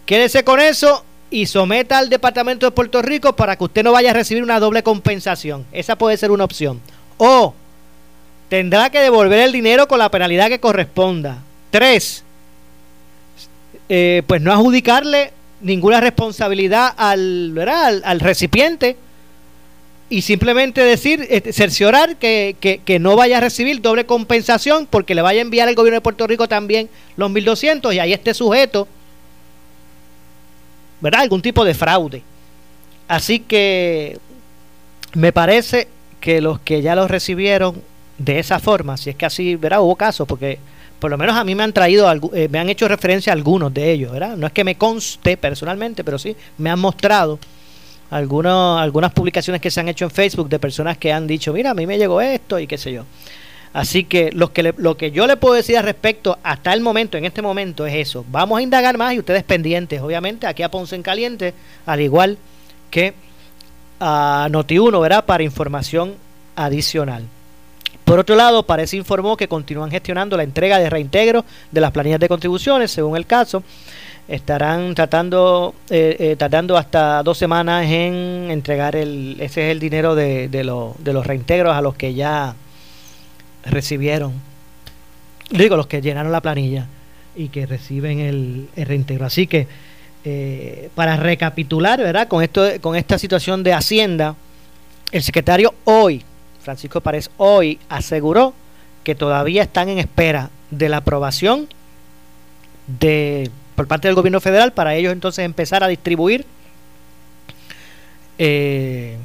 quédese 0.06 0.44
con 0.44 0.60
eso 0.60 1.04
y 1.32 1.46
someta 1.46 1.98
al 1.98 2.10
Departamento 2.10 2.66
de 2.66 2.72
Puerto 2.72 3.02
Rico 3.02 3.36
para 3.36 3.56
que 3.56 3.64
usted 3.64 3.84
no 3.84 3.92
vaya 3.92 4.12
a 4.12 4.14
recibir 4.14 4.44
una 4.44 4.60
doble 4.60 4.84
compensación. 4.84 5.66
Esa 5.72 5.98
puede 5.98 6.18
ser 6.18 6.32
una 6.32 6.44
opción. 6.44 6.82
O 7.18 7.54
tendrá 8.50 8.90
que 8.90 9.00
devolver 9.00 9.40
el 9.40 9.52
dinero 9.52 9.88
con 9.88 10.00
la 10.00 10.10
penalidad 10.10 10.50
que 10.50 10.60
corresponda. 10.60 11.40
Tres, 11.70 12.24
eh, 13.90 14.24
pues 14.28 14.42
no 14.42 14.54
adjudicarle 14.54 15.34
ninguna 15.62 16.00
responsabilidad 16.00 16.94
al, 16.96 17.58
al, 17.58 18.02
al 18.06 18.20
recipiente 18.20 18.96
y 20.10 20.24
simplemente 20.24 20.82
decir, 20.82 21.28
este, 21.30 21.54
cerciorar 21.54 22.18
que, 22.18 22.56
que, 22.60 23.00
no 23.00 23.16
vaya 23.16 23.38
a 23.38 23.42
recibir 23.42 23.80
doble 23.82 24.06
compensación 24.06 24.88
porque 24.90 25.14
le 25.14 25.22
vaya 25.22 25.40
a 25.40 25.44
enviar 25.44 25.68
al 25.68 25.76
gobierno 25.76 25.98
de 25.98 26.02
Puerto 26.02 26.26
Rico 26.26 26.48
también 26.48 26.90
los 27.16 27.30
1.200 27.30 27.94
y 27.94 28.00
ahí 28.00 28.12
esté 28.12 28.34
sujeto, 28.34 28.88
¿verdad? 31.00 31.22
Algún 31.22 31.44
tipo 31.44 31.64
de 31.64 31.76
fraude. 31.76 32.24
Así 33.08 33.40
que 33.40 34.18
me 35.14 35.32
parece 35.32 35.88
que 36.20 36.42
los 36.42 36.60
que 36.60 36.82
ya 36.82 36.96
los 36.96 37.10
recibieron 37.12 37.82
de 38.18 38.40
esa 38.40 38.60
forma, 38.60 38.98
si 38.98 39.12
es 39.12 39.16
que 39.16 39.28
así, 39.28 39.56
¿verdad? 39.56 39.82
Hubo 39.82 39.96
casos, 39.96 40.28
porque 40.28 40.58
por 41.00 41.10
lo 41.10 41.18
menos 41.18 41.36
a 41.36 41.44
mí 41.44 41.56
me 41.56 41.64
han 41.64 41.74
traído, 41.74 42.12
eh, 42.34 42.48
me 42.50 42.60
han 42.60 42.70
hecho 42.70 42.88
referencia 42.88 43.32
a 43.32 43.36
algunos 43.36 43.74
de 43.74 43.92
ellos, 43.92 44.12
¿verdad? 44.12 44.36
No 44.36 44.48
es 44.48 44.54
que 44.54 44.64
me 44.64 44.76
conste 44.76 45.38
personalmente, 45.38 46.04
pero 46.04 46.20
sí 46.20 46.36
me 46.58 46.70
han 46.70 46.80
mostrado 46.80 47.40
algunos, 48.10 48.82
algunas 48.82 49.12
publicaciones 49.14 49.62
que 49.62 49.72
se 49.72 49.80
han 49.80 49.88
hecho 49.88 50.06
en 50.06 50.12
Facebook 50.12 50.50
de 50.50 50.60
personas 50.60 50.98
que 50.98 51.14
han 51.14 51.28
dicho, 51.28 51.54
mira, 51.54 51.72
a 51.72 51.74
mí 51.74 51.88
me 51.88 51.98
llegó 51.98 52.22
esto 52.22 52.60
y 52.60 52.68
qué 52.68 52.78
sé 52.78 52.92
yo. 52.92 53.06
Así 53.72 54.04
que, 54.04 54.32
lo 54.32 54.52
que, 54.52 54.74
lo 54.78 54.98
que 54.98 55.12
yo 55.12 55.28
le 55.28 55.38
puedo 55.38 55.54
decir 55.54 55.78
al 55.78 55.84
respecto 55.84 56.40
hasta 56.42 56.74
el 56.74 56.82
momento, 56.82 57.18
en 57.18 57.26
este 57.26 57.42
momento, 57.42 57.86
es 57.86 57.96
eso. 57.96 58.26
Vamos 58.30 58.58
a 58.60 58.62
indagar 58.64 58.98
más 58.98 59.14
y 59.14 59.20
ustedes 59.20 59.44
pendientes, 59.44 60.02
obviamente, 60.02 60.48
aquí 60.48 60.64
a 60.64 60.72
Ponce 60.72 60.96
en 60.96 61.04
Caliente, 61.04 61.54
al 61.86 62.02
igual 62.02 62.38
que 62.90 63.14
a 64.00 64.48
Noti1, 64.50 65.00
¿verdad? 65.02 65.26
Para 65.26 65.44
información 65.44 66.16
adicional. 66.56 67.26
Por 68.10 68.18
otro 68.18 68.36
lado, 68.36 68.64
parece 68.64 68.98
informó 68.98 69.38
que 69.38 69.48
continúan 69.48 69.92
gestionando 69.92 70.36
la 70.36 70.42
entrega 70.42 70.80
de 70.80 70.90
reintegro 70.90 71.46
de 71.72 71.80
las 71.80 71.92
planillas 71.92 72.20
de 72.20 72.28
contribuciones, 72.28 72.90
según 72.90 73.16
el 73.16 73.28
caso 73.28 73.62
estarán 74.28 74.96
tratando 74.96 75.76
eh, 75.92 76.16
eh, 76.18 76.36
tratando 76.36 76.76
hasta 76.76 77.22
dos 77.22 77.38
semanas 77.38 77.86
en 77.86 78.48
entregar 78.50 78.96
el 78.96 79.38
ese 79.40 79.68
es 79.68 79.72
el 79.72 79.80
dinero 79.80 80.16
de 80.16 80.64
los 80.64 81.28
reintegros 81.28 81.76
a 81.76 81.82
los 81.82 81.94
que 81.94 82.16
ya 82.16 82.56
recibieron 83.66 84.34
digo 85.52 85.78
los 85.78 85.86
que 85.86 86.02
llenaron 86.02 86.32
la 86.32 86.42
planilla 86.42 86.88
y 87.36 87.50
que 87.50 87.68
reciben 87.68 88.20
el, 88.20 88.70
reintegro. 88.76 89.28
Así 89.28 89.46
que 89.46 89.68
eh, 90.26 90.90
para 90.96 91.16
recapitular 91.16 92.00
verdad 92.00 92.28
con 92.28 92.42
esto 92.42 92.66
con 92.82 92.96
esta 92.96 93.20
situación 93.20 93.62
de 93.62 93.74
hacienda 93.74 94.36
el 95.12 95.22
secretario 95.22 95.76
hoy 95.84 96.24
Francisco 96.70 97.02
Párez 97.02 97.32
hoy 97.38 97.80
aseguró 97.90 98.54
que 99.04 99.16
todavía 99.16 99.64
están 99.64 99.90
en 99.90 99.98
espera 99.98 100.52
de 100.70 100.88
la 100.88 100.98
aprobación 100.98 101.68
de 103.00 103.50
por 103.74 103.88
parte 103.88 104.08
del 104.08 104.14
gobierno 104.14 104.40
federal 104.40 104.72
para 104.72 104.94
ellos 104.94 105.12
entonces 105.12 105.46
empezar 105.46 105.84
a 105.84 105.88
distribuir 105.88 106.46
eh, 108.38 109.18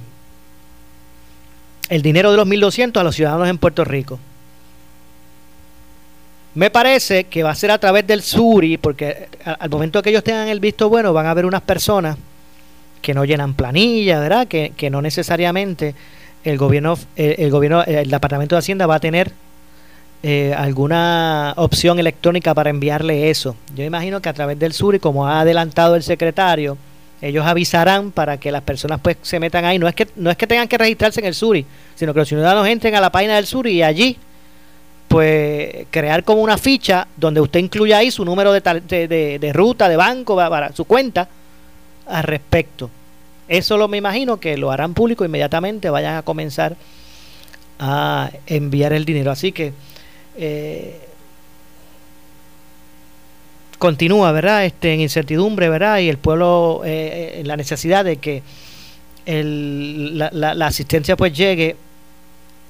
el 1.90 2.00
dinero 2.00 2.30
de 2.30 2.38
los 2.38 2.48
1.200 2.48 2.98
a 2.98 3.04
los 3.04 3.14
ciudadanos 3.14 3.46
en 3.46 3.58
Puerto 3.58 3.84
Rico. 3.84 4.18
Me 6.54 6.70
parece 6.70 7.24
que 7.24 7.42
va 7.42 7.50
a 7.50 7.54
ser 7.54 7.70
a 7.72 7.78
través 7.78 8.06
del 8.06 8.22
SURI, 8.22 8.78
porque 8.78 9.28
al 9.44 9.68
momento 9.68 10.00
que 10.00 10.08
ellos 10.08 10.24
tengan 10.24 10.48
el 10.48 10.60
visto 10.60 10.88
bueno, 10.88 11.12
van 11.12 11.26
a 11.26 11.32
haber 11.32 11.44
unas 11.44 11.60
personas 11.60 12.16
que 13.02 13.12
no 13.12 13.26
llenan 13.26 13.52
planilla, 13.52 14.18
¿verdad? 14.18 14.48
Que, 14.48 14.72
que 14.74 14.88
no 14.88 15.02
necesariamente 15.02 15.94
el 16.44 16.58
gobierno, 16.58 16.98
el 17.16 17.50
gobierno, 17.50 17.82
el 17.84 18.10
Departamento 18.10 18.54
de 18.54 18.58
Hacienda 18.60 18.86
va 18.86 18.96
a 18.96 19.00
tener 19.00 19.32
eh, 20.22 20.54
alguna 20.56 21.52
opción 21.56 21.98
electrónica 21.98 22.54
para 22.54 22.70
enviarle 22.70 23.28
eso. 23.28 23.56
Yo 23.74 23.84
imagino 23.84 24.22
que 24.22 24.30
a 24.30 24.32
través 24.32 24.58
del 24.58 24.72
SURI, 24.72 24.98
como 24.98 25.26
ha 25.26 25.40
adelantado 25.40 25.96
el 25.96 26.02
secretario, 26.02 26.78
ellos 27.20 27.44
avisarán 27.44 28.10
para 28.10 28.38
que 28.38 28.50
las 28.50 28.62
personas 28.62 29.00
pues 29.02 29.18
se 29.20 29.38
metan 29.38 29.66
ahí. 29.66 29.78
No 29.78 29.86
es 29.86 29.94
que 29.94 30.08
no 30.16 30.30
es 30.30 30.36
que 30.38 30.46
tengan 30.46 30.66
que 30.66 30.78
registrarse 30.78 31.20
en 31.20 31.26
el 31.26 31.34
SURI, 31.34 31.66
sino 31.94 32.14
que 32.14 32.20
los 32.20 32.28
ciudadanos 32.28 32.66
entren 32.66 32.94
a 32.94 33.02
la 33.02 33.10
página 33.12 33.36
del 33.36 33.46
SURI 33.46 33.72
y 33.72 33.82
allí 33.82 34.16
pues 35.08 35.86
crear 35.90 36.24
como 36.24 36.40
una 36.40 36.56
ficha 36.56 37.06
donde 37.16 37.42
usted 37.42 37.60
incluya 37.60 37.98
ahí 37.98 38.10
su 38.10 38.24
número 38.24 38.52
de, 38.52 38.60
de, 38.60 39.38
de, 39.38 39.52
ruta, 39.52 39.88
de 39.88 39.96
banco, 39.96 40.36
para, 40.36 40.72
su 40.72 40.86
cuenta 40.86 41.28
al 42.06 42.22
respecto. 42.22 42.90
Eso 43.58 43.76
lo 43.76 43.88
me 43.88 43.96
imagino 43.96 44.38
que 44.38 44.56
lo 44.56 44.70
harán 44.70 44.94
público 44.94 45.24
inmediatamente, 45.24 45.90
vayan 45.90 46.16
a 46.16 46.22
comenzar 46.22 46.76
a 47.78 48.30
enviar 48.46 48.92
el 48.92 49.04
dinero. 49.04 49.30
Así 49.30 49.52
que 49.52 49.72
eh, 50.36 51.00
continúa, 53.78 54.32
¿verdad? 54.32 54.64
Este, 54.64 54.94
en 54.94 55.00
incertidumbre, 55.00 55.68
¿verdad? 55.68 55.98
Y 55.98 56.08
el 56.08 56.18
pueblo 56.18 56.82
eh, 56.84 57.42
la 57.44 57.56
necesidad 57.56 58.04
de 58.04 58.16
que 58.18 58.42
el, 59.26 60.18
la, 60.18 60.30
la, 60.32 60.66
asistencia 60.66 61.16
pues 61.16 61.32
llegue 61.32 61.76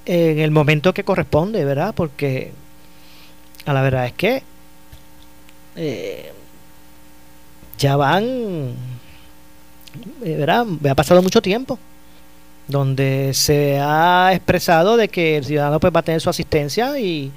en 0.07 0.39
el 0.39 0.51
momento 0.51 0.93
que 0.95 1.05
corresponde, 1.05 1.65
¿verdad? 1.65 1.95
Porque 1.95 2.53
a 3.67 3.73
la 3.73 3.83
verdad 3.83 4.07
es 4.07 4.13
que 4.13 4.43
eh, 5.77 6.33
ya 7.79 7.97
van, 7.97 8.75
¿verdad? 10.21 10.67
Ha 10.89 10.95
pasado 10.95 11.23
mucho 11.23 11.43
tiempo 11.43 11.79
donde 12.67 13.33
se 13.35 13.79
ha 13.81 14.31
expresado 14.33 14.97
de 14.97 15.09
que 15.09 15.37
el 15.37 15.45
ciudadano 15.45 15.81
pues 15.81 15.95
va 15.95 16.01
a 16.01 16.03
tener 16.05 16.21
su 16.21 16.31
asistencia 16.31 16.99
y, 16.99 17.31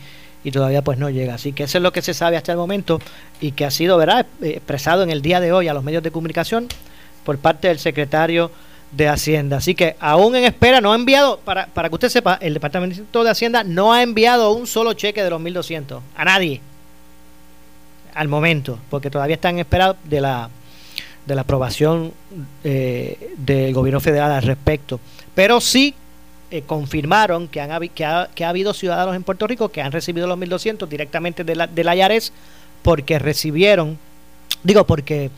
y 0.44 0.52
todavía 0.52 0.82
pues 0.82 0.98
no 0.98 1.10
llega. 1.10 1.36
Así 1.36 1.54
que 1.54 1.64
eso 1.64 1.78
es 1.78 1.82
lo 1.82 1.92
que 1.92 2.02
se 2.02 2.14
sabe 2.14 2.38
hasta 2.38 2.52
el 2.52 2.58
momento 2.58 3.02
y 3.42 3.52
que 3.52 3.66
ha 3.66 3.72
sido 3.72 3.98
¿verdad? 3.98 4.26
expresado 4.42 5.04
en 5.04 5.10
el 5.10 5.22
día 5.22 5.40
de 5.40 5.52
hoy 5.52 5.68
a 5.68 5.74
los 5.74 5.84
medios 5.84 6.04
de 6.04 6.12
comunicación 6.12 6.68
por 7.24 7.38
parte 7.38 7.68
del 7.68 7.80
secretario 7.80 8.52
de 8.92 9.10
Hacienda. 9.10 9.58
Así 9.58 9.76
que 9.76 9.98
aún 10.00 10.36
en 10.36 10.46
espera, 10.46 10.80
no 10.80 10.94
ha 10.94 10.96
enviado, 10.96 11.40
para, 11.40 11.68
para 11.68 11.90
que 11.90 11.96
usted 11.96 12.10
sepa, 12.10 12.38
el 12.42 12.54
Departamento 12.54 13.24
de 13.24 13.30
Hacienda 13.30 13.64
no 13.66 13.92
ha 13.92 14.02
enviado 14.02 14.52
un 14.52 14.66
solo 14.66 14.94
cheque 14.94 15.24
de 15.24 15.30
los 15.30 15.42
1.200 15.42 16.00
a 16.16 16.26
nadie 16.26 16.62
al 18.14 18.30
momento, 18.30 18.80
porque 18.90 19.12
todavía 19.12 19.36
están 19.36 19.56
en 19.56 19.60
espera 19.60 19.96
de 20.06 20.22
la, 20.22 20.50
de 21.28 21.36
la 21.36 21.42
aprobación 21.42 22.14
eh, 22.64 23.34
del 23.38 23.74
gobierno 23.74 24.00
federal 24.00 24.32
al 24.32 24.44
respecto. 24.44 25.00
Pero 25.36 25.60
sí 25.60 25.94
eh, 26.50 26.64
confirmaron 26.66 27.50
que, 27.50 27.60
han, 27.60 27.90
que, 27.90 28.06
ha, 28.06 28.30
que 28.34 28.46
ha 28.46 28.50
habido 28.50 28.74
ciudadanos 28.74 29.16
en 29.16 29.24
Puerto 29.24 29.46
Rico 29.46 29.70
que 29.70 29.82
han 29.82 29.92
recibido 29.92 30.26
los 30.28 30.40
1.200 30.40 30.88
directamente 30.88 31.44
de 31.44 31.56
la, 31.56 31.68
de 31.68 31.84
la 31.84 31.96
IARES 31.96 32.32
porque 32.82 33.20
recibieron, 33.20 34.00
digo, 34.64 34.86
porque 34.88 35.30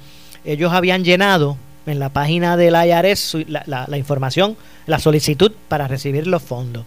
ellos 0.45 0.71
habían 0.71 1.03
llenado 1.03 1.57
en 1.87 1.97
la 1.97 2.09
página 2.09 2.55
de 2.55 2.69
la 2.69 2.85
IARES 2.85 3.37
la, 3.47 3.85
la, 3.87 3.97
información, 3.97 4.55
la 4.85 4.99
solicitud 4.99 5.51
para 5.67 5.87
recibir 5.87 6.27
los 6.27 6.43
fondos. 6.43 6.85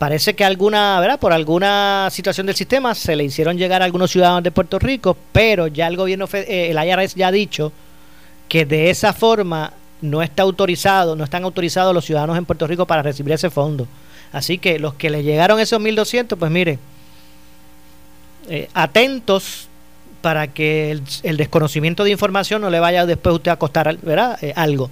Parece 0.00 0.32
que 0.32 0.46
alguna, 0.46 0.98
¿verdad? 0.98 1.20
Por 1.20 1.30
alguna 1.30 2.08
situación 2.10 2.46
del 2.46 2.56
sistema 2.56 2.94
se 2.94 3.14
le 3.14 3.24
hicieron 3.24 3.58
llegar 3.58 3.82
a 3.82 3.84
algunos 3.84 4.10
ciudadanos 4.10 4.42
de 4.42 4.50
Puerto 4.50 4.78
Rico, 4.78 5.14
pero 5.30 5.66
ya 5.66 5.86
el 5.88 5.98
gobierno, 5.98 6.26
eh, 6.32 6.70
el 6.70 6.88
IRS 6.88 7.16
ya 7.16 7.28
ha 7.28 7.30
dicho 7.30 7.70
que 8.48 8.64
de 8.64 8.88
esa 8.88 9.12
forma 9.12 9.74
no 10.00 10.22
está 10.22 10.42
autorizado, 10.42 11.16
no 11.16 11.24
están 11.24 11.44
autorizados 11.44 11.92
los 11.92 12.06
ciudadanos 12.06 12.38
en 12.38 12.46
Puerto 12.46 12.66
Rico 12.66 12.86
para 12.86 13.02
recibir 13.02 13.34
ese 13.34 13.50
fondo. 13.50 13.86
Así 14.32 14.56
que 14.56 14.78
los 14.78 14.94
que 14.94 15.10
le 15.10 15.22
llegaron 15.22 15.60
esos 15.60 15.78
1.200, 15.78 16.34
pues 16.38 16.50
mire, 16.50 16.78
eh, 18.48 18.70
atentos 18.72 19.68
para 20.22 20.46
que 20.46 20.98
el, 21.22 21.36
desconocimiento 21.36 22.04
de 22.04 22.12
información 22.12 22.62
no 22.62 22.70
le 22.70 22.80
vaya 22.80 23.04
después 23.04 23.34
usted 23.34 23.50
a 23.50 23.56
costar 23.56 23.94
¿verdad? 23.98 24.42
Eh, 24.42 24.54
algo. 24.56 24.88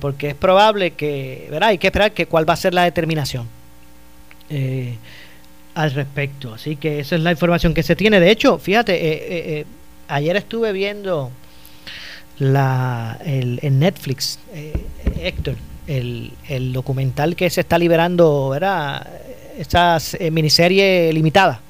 Porque 0.00 0.30
es 0.30 0.34
probable 0.34 0.92
que, 0.92 1.46
¿verdad? 1.52 1.68
Hay 1.68 1.78
que 1.78 1.86
esperar 1.86 2.12
que 2.12 2.26
cuál 2.26 2.48
va 2.48 2.54
a 2.54 2.56
ser 2.56 2.74
la 2.74 2.82
determinación 2.82 3.61
al 5.74 5.90
respecto. 5.92 6.54
Así 6.54 6.76
que 6.76 7.00
esa 7.00 7.16
es 7.16 7.22
la 7.22 7.30
información 7.30 7.74
que 7.74 7.82
se 7.82 7.96
tiene. 7.96 8.20
De 8.20 8.30
hecho, 8.30 8.58
fíjate, 8.58 9.66
ayer 10.08 10.36
estuve 10.36 10.72
viendo 10.72 11.30
la, 12.38 13.18
el, 13.24 13.58
en 13.62 13.78
Netflix, 13.78 14.38
Héctor, 15.20 15.56
el, 15.86 16.32
el, 16.48 16.72
documental 16.72 17.34
que 17.36 17.48
se 17.50 17.62
está 17.62 17.78
liberando, 17.78 18.50
¿verdad? 18.50 19.06
Esa 19.58 19.98
miniserie 20.30 21.12
limitada 21.12 21.60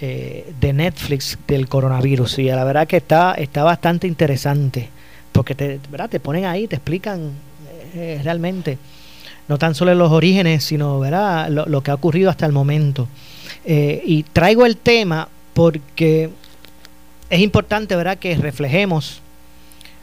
eh, 0.00 0.52
de 0.60 0.72
Netflix 0.72 1.38
del 1.46 1.68
coronavirus. 1.68 2.40
Y 2.40 2.44
la 2.44 2.64
verdad 2.64 2.86
que 2.86 2.96
está, 2.96 3.34
está 3.34 3.62
bastante 3.62 4.08
interesante. 4.08 4.88
Porque 5.30 5.54
te, 5.54 5.78
¿verdad? 5.88 6.10
te 6.10 6.18
ponen 6.18 6.46
ahí, 6.46 6.66
te 6.66 6.76
explican 6.76 7.30
eh, 7.94 8.20
realmente 8.24 8.76
no 9.48 9.58
tan 9.58 9.74
solo 9.74 9.94
los 9.94 10.10
orígenes, 10.10 10.64
sino 10.64 10.98
¿verdad? 10.98 11.48
Lo, 11.50 11.80
que 11.82 11.90
ha 11.90 11.94
ocurrido 11.94 12.30
hasta 12.30 12.46
el 12.46 12.52
momento. 12.52 13.08
Eh, 13.64 14.02
y 14.04 14.22
traigo 14.24 14.66
el 14.66 14.76
tema 14.76 15.28
porque 15.52 16.30
es 17.30 17.40
importante 17.40 17.96
¿verdad? 17.96 18.18
que 18.18 18.34
reflejemos 18.36 19.20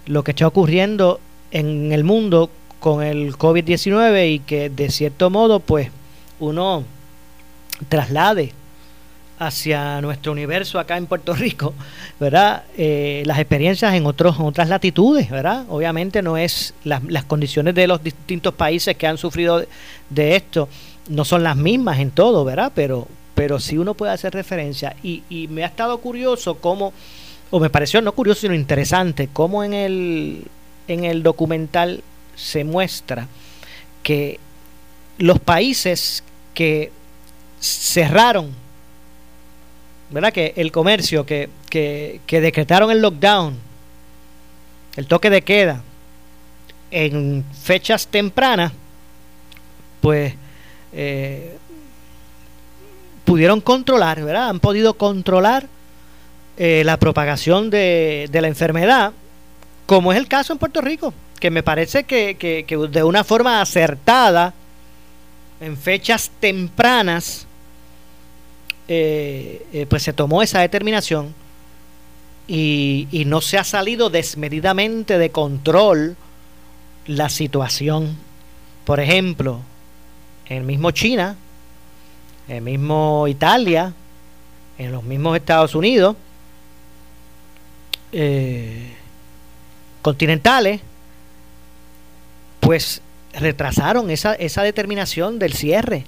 lo 0.06 0.24
que 0.24 0.32
está 0.32 0.48
ocurriendo 0.48 1.20
en 1.52 1.92
el 1.92 2.04
mundo 2.04 2.50
con 2.80 3.04
el 3.04 3.38
COVID-19 3.38 4.34
y 4.34 4.40
que 4.40 4.70
de 4.70 4.90
cierto 4.90 5.30
modo 5.30 5.60
pues 5.60 5.90
uno 6.40 6.84
traslade 7.90 8.54
hacia 9.42 10.00
nuestro 10.02 10.32
universo 10.32 10.78
acá 10.78 10.98
en 10.98 11.08
Puerto 11.08 11.34
Rico, 11.34 11.74
¿verdad? 12.20 12.64
Eh, 12.78 13.24
las 13.26 13.40
experiencias 13.40 13.96
en, 13.96 14.06
otros, 14.06 14.36
otras 14.40 14.70
latitudes, 14.70 15.32
¿verdad? 15.32 15.66
Obviamente 15.68 16.22
no 16.22 16.38
es 16.38 16.76
las, 16.84 17.04
las 17.06 17.26
condiciones 17.26 17.74
de 17.74 17.88
los 17.88 18.04
distintos 18.04 18.54
países 18.54 18.96
que 18.96 19.08
han 19.08 19.18
sufrido 19.18 19.66
de, 20.10 20.36
esto, 20.36 20.70
no 21.10 21.26
son 21.26 21.42
las 21.42 21.58
mismas 21.58 21.98
en 21.98 22.12
todo, 22.12 22.46
¿verdad? 22.46 22.72
Pero, 22.76 23.08
pero 23.34 23.60
sí 23.60 23.80
uno 23.80 23.96
puede 23.96 24.12
hacer 24.12 24.32
referencia. 24.32 24.96
Y, 25.02 25.24
y 25.28 25.48
me 25.48 25.64
ha 25.64 25.68
estado 25.68 25.98
curioso 25.98 26.56
cómo, 26.56 26.94
o 27.50 27.60
me 27.60 27.72
pareció 27.72 28.00
no 28.00 28.12
curioso, 28.12 28.42
sino 28.42 28.54
interesante, 28.54 29.28
cómo 29.34 29.64
en 29.64 29.74
el, 29.74 30.44
en 30.88 31.04
el 31.04 31.24
documental 31.24 32.04
se 32.36 32.64
muestra 32.64 33.28
que 34.04 34.40
los 35.18 35.40
países 35.40 36.24
que 36.54 36.92
cerraron 37.60 38.62
¿verdad? 40.12 40.34
Que 40.34 40.54
el 40.58 40.72
comercio, 40.72 41.26
que, 41.26 41.50
decretaron 42.30 42.92
el 42.92 43.02
lockdown, 43.02 43.58
el 44.96 45.08
toque 45.08 45.30
de 45.30 45.42
queda, 45.42 45.82
en 46.92 47.46
fechas 47.54 48.08
tempranas, 48.08 48.74
pues 50.02 50.34
eh, 50.94 51.58
pudieron 53.24 53.62
controlar, 53.62 54.24
¿verdad? 54.24 54.50
Han 54.50 54.60
podido 54.60 54.96
controlar 54.96 55.68
eh, 56.58 56.84
la 56.86 56.98
propagación 56.98 57.70
de, 57.70 58.28
de, 58.30 58.42
la 58.42 58.50
enfermedad, 58.50 59.14
como 59.86 60.12
es 60.12 60.18
el 60.18 60.28
caso 60.28 60.52
en 60.52 60.60
Puerto 60.60 60.82
Rico, 60.82 61.14
que 61.40 61.50
me 61.50 61.64
parece 61.64 62.04
que, 62.04 62.36
que, 62.36 62.66
que 62.68 62.76
de 62.76 63.04
una 63.04 63.24
forma 63.24 63.62
acertada, 63.62 64.54
en 65.62 65.78
fechas 65.78 66.32
tempranas, 66.40 67.48
eh, 68.94 69.66
eh, 69.72 69.86
pues 69.90 70.04
se 70.04 70.12
tomó 70.12 70.44
esa 70.44 70.60
determinación 70.60 71.34
y, 72.46 73.08
no 73.26 73.40
se 73.40 73.58
ha 73.58 73.64
salido 73.64 74.10
desmedidamente 74.10 75.18
de 75.18 75.30
control 75.30 76.18
la 77.08 77.30
situación. 77.30 78.18
Por 78.84 79.00
ejemplo, 79.00 79.62
en 80.50 80.58
el 80.58 80.64
mismo 80.66 80.92
China, 80.92 81.38
en 82.50 82.58
el 82.58 82.62
mismo 82.64 83.30
Italia, 83.30 83.94
en 84.78 84.92
los 84.92 85.04
mismos 85.04 85.38
Estados 85.38 85.74
Unidos, 85.74 86.18
eh, 88.12 88.92
continentales, 90.02 90.82
pues 92.60 93.02
retrasaron 93.36 94.12
esa, 94.12 94.34
esa 94.34 94.64
determinación 94.64 95.40
del 95.40 95.54
cierre 95.54 96.04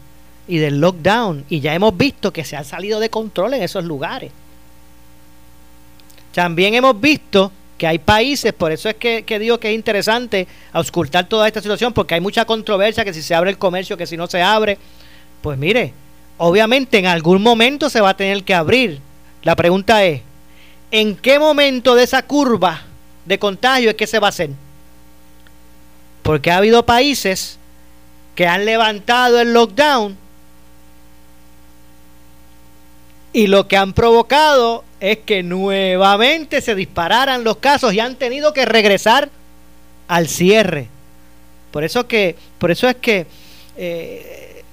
y 0.47 0.57
del 0.57 0.79
lockdown 0.79 1.45
y 1.49 1.59
ya 1.59 1.73
hemos 1.73 1.95
visto 1.95 2.33
que 2.33 2.43
se 2.43 2.55
ha 2.55 2.63
salido 2.63 2.99
de 2.99 3.09
control 3.09 3.53
en 3.53 3.63
esos 3.63 3.83
lugares. 3.83 4.31
También 6.33 6.73
hemos 6.73 6.99
visto 6.99 7.51
que 7.77 7.87
hay 7.87 7.99
países, 7.99 8.53
por 8.53 8.71
eso 8.71 8.89
es 8.89 8.95
que, 8.95 9.23
digo 9.39 9.59
que 9.59 9.69
es 9.69 9.75
interesante 9.75 10.47
auscultar 10.71 11.27
toda 11.27 11.47
esta 11.47 11.61
situación, 11.61 11.93
porque 11.93 12.15
hay 12.15 12.21
mucha 12.21 12.45
controversia, 12.45 13.05
que 13.05 13.13
si 13.13 13.21
se 13.21 13.35
abre 13.35 13.51
el 13.51 13.57
comercio, 13.57 13.97
que 13.97 14.07
si 14.07 14.17
no 14.17 14.27
se 14.27 14.41
abre, 14.41 14.77
pues 15.41 15.57
mire, 15.57 15.93
obviamente 16.37 16.97
en 16.97 17.05
algún 17.05 17.41
momento 17.41 17.89
se 17.89 18.01
va 18.01 18.09
a 18.09 18.17
tener 18.17 18.43
que 18.43 18.53
abrir. 18.53 18.99
La 19.43 19.55
pregunta 19.55 20.03
es, 20.05 20.21
¿en 20.91 21.15
qué 21.15 21.39
momento 21.39 21.95
de 21.95 22.03
esa 22.03 22.23
curva 22.23 22.83
de 23.25 23.39
contagio 23.39 23.89
es 23.89 23.95
que 23.95 24.07
se 24.07 24.19
va 24.19 24.27
a 24.27 24.29
hacer? 24.29 24.49
Porque 26.23 26.51
ha 26.51 26.57
habido 26.57 26.85
países 26.85 27.59
que 28.35 28.47
han 28.47 28.65
levantado 28.65 29.39
el 29.39 29.53
lockdown 29.53 30.22
y 33.33 33.47
lo 33.47 33.67
que 33.67 33.77
han 33.77 33.93
provocado 33.93 34.83
es 34.99 35.17
que 35.17 35.41
nuevamente 35.41 36.61
se 36.61 36.75
dispararan 36.75 37.43
los 37.43 37.57
casos 37.57 37.93
y 37.93 37.99
han 37.99 38.15
tenido 38.15 38.53
que 38.53 38.63
regresar 38.63 39.29
al 40.07 40.27
cierre. 40.27 40.87
Por 41.71 41.83
eso 41.83 42.07
que, 42.07 42.35
por 42.59 42.69
eso 42.69 42.87
es 42.87 42.95
que 42.97 43.25
eh, 43.75 44.63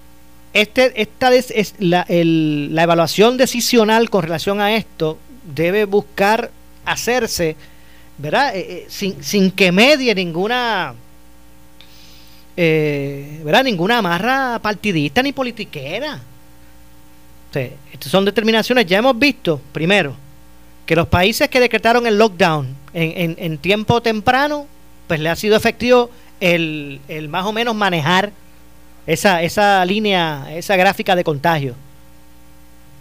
este, 0.53 1.01
esta 1.01 1.33
es 1.33 1.75
la, 1.79 2.05
la 2.09 2.83
evaluación 2.83 3.39
decisional 3.39 4.11
con 4.11 4.23
relación 4.23 4.61
a 4.61 4.77
esto 4.77 5.19
debe 5.55 5.87
buscar 5.87 6.51
hacerse, 6.85 7.57
¿verdad? 8.19 8.55
Eh, 8.55 8.87
eh, 8.91 9.15
sin, 9.23 9.51
que 9.53 9.73
medie 9.73 10.15
ninguna, 10.15 10.95
¿verdad? 12.57 13.65
Ninguna 13.65 13.99
amarra 13.99 14.59
partidista 14.63 15.23
ni 15.23 15.33
politiquera 15.33 16.21
estas 17.55 18.11
son 18.11 18.25
determinaciones, 18.25 18.87
ya 18.87 18.99
hemos 18.99 19.19
visto, 19.19 19.61
primero, 19.73 20.15
que 20.87 20.97
los 20.97 21.09
países 21.09 21.49
que 21.49 21.61
decretaron 21.61 22.07
el 22.07 22.19
lockdown 22.19 22.77
en, 22.93 23.59
tiempo 23.59 24.01
temprano, 24.01 24.67
pues 25.07 25.21
le 25.21 25.29
ha 25.29 25.37
sido 25.37 25.57
efectivo 25.57 26.11
el, 26.41 27.01
más 27.29 27.47
o 27.47 27.53
menos 27.53 27.75
manejar 27.75 28.33
esa, 29.07 29.85
línea, 29.85 30.47
esa 30.55 30.77
gráfica 30.77 31.17
de 31.17 31.25
contagio. 31.25 31.75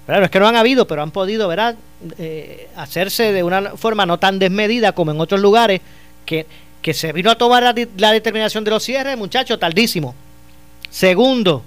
Claro, 0.06 0.26
es 0.26 0.32
que 0.32 0.40
no 0.40 0.48
han 0.48 0.56
habido, 0.56 0.88
pero 0.88 1.04
han 1.04 1.12
podido, 1.12 1.48
¿verdad?, 1.48 1.76
eh, 2.18 2.68
hacerse 2.76 3.32
de 3.32 3.44
una 3.44 3.72
forma 3.78 4.06
no 4.06 4.18
tan 4.18 4.40
desmedida 4.40 4.94
como 4.94 5.12
en 5.12 5.20
otros 5.20 5.40
lugares, 5.40 5.82
que, 6.26 6.46
se 6.94 7.14
vino 7.14 7.30
a 7.30 7.38
tomar 7.38 7.76
la 7.98 8.12
determinación 8.12 8.64
de 8.64 8.72
los 8.72 8.84
cierres, 8.84 9.16
muchachos, 9.16 9.60
tardísimo. 9.60 10.16
Segundo, 10.90 11.64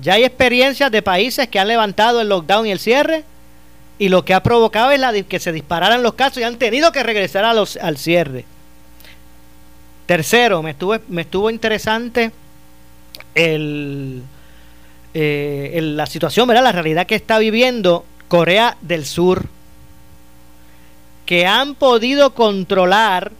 ya 0.00 0.14
hay 0.14 0.24
experiencias 0.24 0.90
de 0.90 1.02
países 1.02 1.48
que 1.48 1.58
han 1.58 1.68
levantado 1.68 2.20
el 2.20 2.28
lockdown 2.28 2.66
y 2.66 2.72
el 2.72 2.78
cierre 2.78 3.24
y 3.98 4.08
lo 4.08 4.24
que 4.24 4.32
ha 4.32 4.42
provocado 4.42 4.92
es 4.92 5.26
que 5.26 5.38
se 5.38 5.52
dispararan 5.52 6.02
los 6.02 6.14
casos 6.14 6.38
y 6.38 6.44
han 6.44 6.56
tenido 6.56 6.90
que 6.90 7.02
regresar 7.02 7.44
a 7.44 7.52
los, 7.52 7.76
al 7.76 7.98
cierre. 7.98 8.46
Tercero, 10.06 10.62
me 10.62 10.70
estuvo, 10.70 10.96
me 11.08 11.22
estuvo 11.22 11.50
interesante 11.50 12.32
eh, 13.34 14.20
la 15.82 16.06
situación, 16.06 16.48
¿verdad? 16.48 16.64
La 16.64 16.72
realidad 16.72 17.06
que 17.06 17.14
está 17.14 17.38
viviendo 17.38 18.06
Corea 18.28 18.78
del 18.80 19.04
Sur, 19.04 19.46
que 21.26 21.46
han 21.46 21.74
podido 21.74 22.34
controlar, 22.34 23.32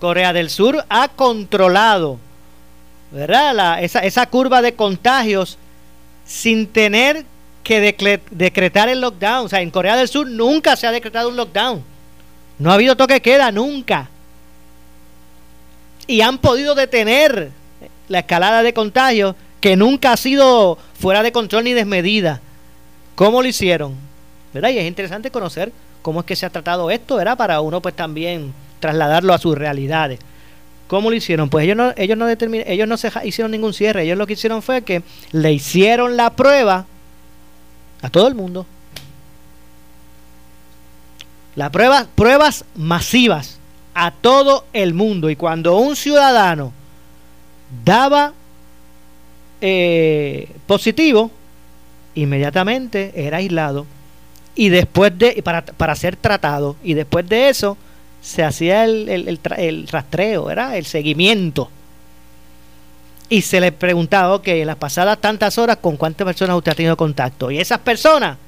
Corea 0.00 0.32
del 0.32 0.50
Sur 0.50 0.84
ha 0.88 1.08
controlado, 1.08 2.18
¿verdad? 3.14 3.82
esa, 3.82 4.00
esa 4.00 4.26
curva 4.26 4.60
de 4.60 4.74
contagios 4.74 5.56
sin 6.26 6.66
tener 6.66 7.24
que 7.62 7.80
decretar 8.30 8.88
el 8.88 9.00
lockdown. 9.00 9.46
O 9.46 9.48
sea, 9.48 9.60
en 9.60 9.70
Corea 9.70 9.96
del 9.96 10.08
Sur 10.08 10.28
nunca 10.28 10.76
se 10.76 10.86
ha 10.86 10.92
decretado 10.92 11.28
un 11.28 11.36
lockdown. 11.36 11.82
No 12.58 12.70
ha 12.70 12.74
habido 12.74 12.96
toque 12.96 13.22
queda, 13.22 13.52
nunca. 13.52 14.08
Y 16.06 16.20
han 16.20 16.38
podido 16.38 16.74
detener 16.74 17.50
la 18.08 18.18
escalada 18.18 18.62
de 18.62 18.74
contagios 18.74 19.36
que 19.60 19.76
nunca 19.76 20.12
ha 20.12 20.16
sido 20.16 20.76
fuera 20.98 21.22
de 21.22 21.32
control 21.32 21.64
ni 21.64 21.72
desmedida. 21.72 22.40
¿Cómo 23.14 23.40
lo 23.40 23.48
hicieron? 23.48 23.94
¿Verdad? 24.52 24.70
Y 24.70 24.78
es 24.78 24.86
interesante 24.86 25.30
conocer 25.30 25.72
cómo 26.02 26.20
es 26.20 26.26
que 26.26 26.36
se 26.36 26.46
ha 26.46 26.50
tratado 26.50 26.90
esto, 26.90 27.16
¿verdad? 27.16 27.36
Para 27.36 27.60
uno 27.60 27.80
pues 27.80 27.94
también 27.94 28.52
trasladarlo 28.80 29.32
a 29.32 29.38
sus 29.38 29.56
realidades. 29.56 30.18
¿Cómo 30.86 31.10
lo 31.10 31.16
hicieron? 31.16 31.48
Pues 31.48 31.64
ellos 31.64 31.76
no, 31.76 31.92
ellos 31.96 32.18
no 32.18 32.26
determinaron, 32.26 32.72
ellos 32.72 32.88
no 32.88 32.96
se 32.96 33.10
hicieron 33.24 33.50
ningún 33.50 33.72
cierre, 33.72 34.02
ellos 34.02 34.18
lo 34.18 34.26
que 34.26 34.34
hicieron 34.34 34.62
fue 34.62 34.82
que 34.82 35.02
le 35.32 35.52
hicieron 35.52 36.16
la 36.16 36.30
prueba 36.30 36.86
a 38.02 38.10
todo 38.10 38.28
el 38.28 38.34
mundo. 38.34 38.66
La 41.56 41.70
prueba, 41.70 42.06
pruebas 42.14 42.64
masivas 42.74 43.58
a 43.94 44.10
todo 44.10 44.66
el 44.72 44.92
mundo. 44.92 45.30
Y 45.30 45.36
cuando 45.36 45.76
un 45.76 45.96
ciudadano 45.96 46.72
daba 47.84 48.34
eh, 49.60 50.48
positivo, 50.66 51.30
inmediatamente 52.14 53.12
era 53.14 53.38
aislado 53.38 53.86
y 54.54 54.68
después 54.68 55.16
de 55.18 55.42
para, 55.42 55.64
para 55.64 55.94
ser 55.96 56.16
tratado 56.16 56.76
y 56.84 56.94
después 56.94 57.28
de 57.28 57.48
eso 57.48 57.76
se 58.24 58.42
hacía 58.42 58.84
el, 58.84 59.06
el, 59.10 59.40
el, 59.58 59.86
rastreo, 59.86 60.50
era 60.50 60.78
el 60.78 60.86
seguimiento 60.86 61.68
y 63.28 63.42
se 63.42 63.60
le 63.60 63.70
preguntaba, 63.70 64.34
ok, 64.34 64.48
en 64.48 64.66
las 64.66 64.76
pasadas 64.76 65.20
tantas 65.20 65.58
horas, 65.58 65.76
¿con 65.76 65.98
cuántas 65.98 66.24
personas 66.24 66.56
usted 66.56 66.72
ha 66.72 66.74
tenido 66.74 66.96
contacto? 66.96 67.50
Y 67.50 67.58
esas 67.58 67.80
personas 67.80 68.38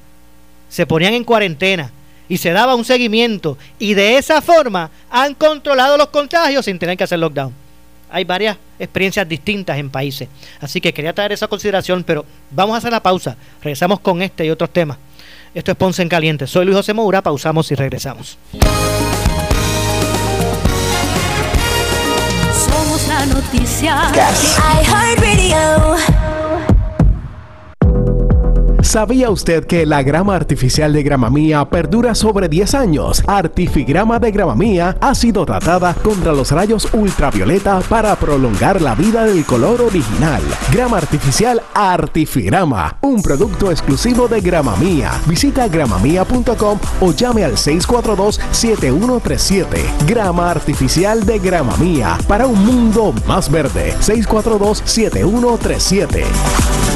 se 0.70 0.86
ponían 0.86 1.12
en 1.12 1.24
cuarentena 1.24 1.90
y 2.26 2.38
se 2.38 2.52
daba 2.52 2.74
un 2.74 2.86
seguimiento 2.86 3.58
y 3.78 3.92
de 3.92 4.16
esa 4.16 4.40
forma 4.40 4.90
han 5.10 5.34
controlado 5.34 5.98
los 5.98 6.08
contagios 6.08 6.64
sin 6.64 6.78
tener 6.78 6.96
que 6.96 7.04
hacer 7.04 7.18
lockdown. 7.18 7.52
Hay 8.08 8.24
varias 8.24 8.56
experiencias 8.78 9.28
distintas 9.28 9.76
en 9.78 9.90
países. 9.90 10.28
Así 10.58 10.80
que 10.80 10.94
quería 10.94 11.12
traer 11.12 11.32
esa 11.32 11.48
consideración, 11.48 12.02
pero 12.02 12.24
vamos 12.50 12.74
a 12.74 12.78
hacer 12.78 12.92
la 12.92 13.02
pausa. 13.02 13.36
Regresamos 13.60 14.00
con 14.00 14.22
este 14.22 14.46
y 14.46 14.50
otros 14.50 14.70
temas. 14.70 14.96
Esto 15.54 15.72
es 15.72 15.76
Ponce 15.76 16.00
en 16.00 16.08
Caliente. 16.08 16.46
Soy 16.46 16.64
Luis 16.64 16.78
José 16.78 16.94
Moura, 16.94 17.20
pausamos 17.20 17.70
y 17.72 17.74
regresamos. 17.74 18.38
Somos 23.36 23.36
la 23.36 23.42
noticia. 23.42 24.12
¿Sabía 28.96 29.28
usted 29.28 29.66
que 29.66 29.84
la 29.84 30.02
grama 30.02 30.34
artificial 30.34 30.94
de 30.94 31.02
Gramamía 31.02 31.68
perdura 31.68 32.14
sobre 32.14 32.48
10 32.48 32.74
años? 32.74 33.22
Artifigrama 33.26 34.18
de 34.18 34.30
Gramamía 34.30 34.96
ha 35.02 35.14
sido 35.14 35.44
tratada 35.44 35.92
contra 35.92 36.32
los 36.32 36.50
rayos 36.50 36.88
ultravioleta 36.94 37.80
para 37.90 38.16
prolongar 38.16 38.80
la 38.80 38.94
vida 38.94 39.24
del 39.24 39.44
color 39.44 39.82
original. 39.82 40.40
Grama 40.72 40.96
artificial 40.96 41.60
Artifigrama, 41.74 42.96
un 43.02 43.20
producto 43.20 43.70
exclusivo 43.70 44.28
de 44.28 44.40
Gramamía. 44.40 45.12
Visita 45.26 45.68
gramamía.com 45.68 46.78
o 47.02 47.12
llame 47.12 47.44
al 47.44 47.56
642-7137. 47.56 50.06
Grama 50.06 50.50
artificial 50.50 51.26
de 51.26 51.38
Gramamía 51.38 52.16
para 52.26 52.46
un 52.46 52.64
mundo 52.64 53.12
más 53.26 53.50
verde. 53.50 53.94
642-7137. 54.00 56.95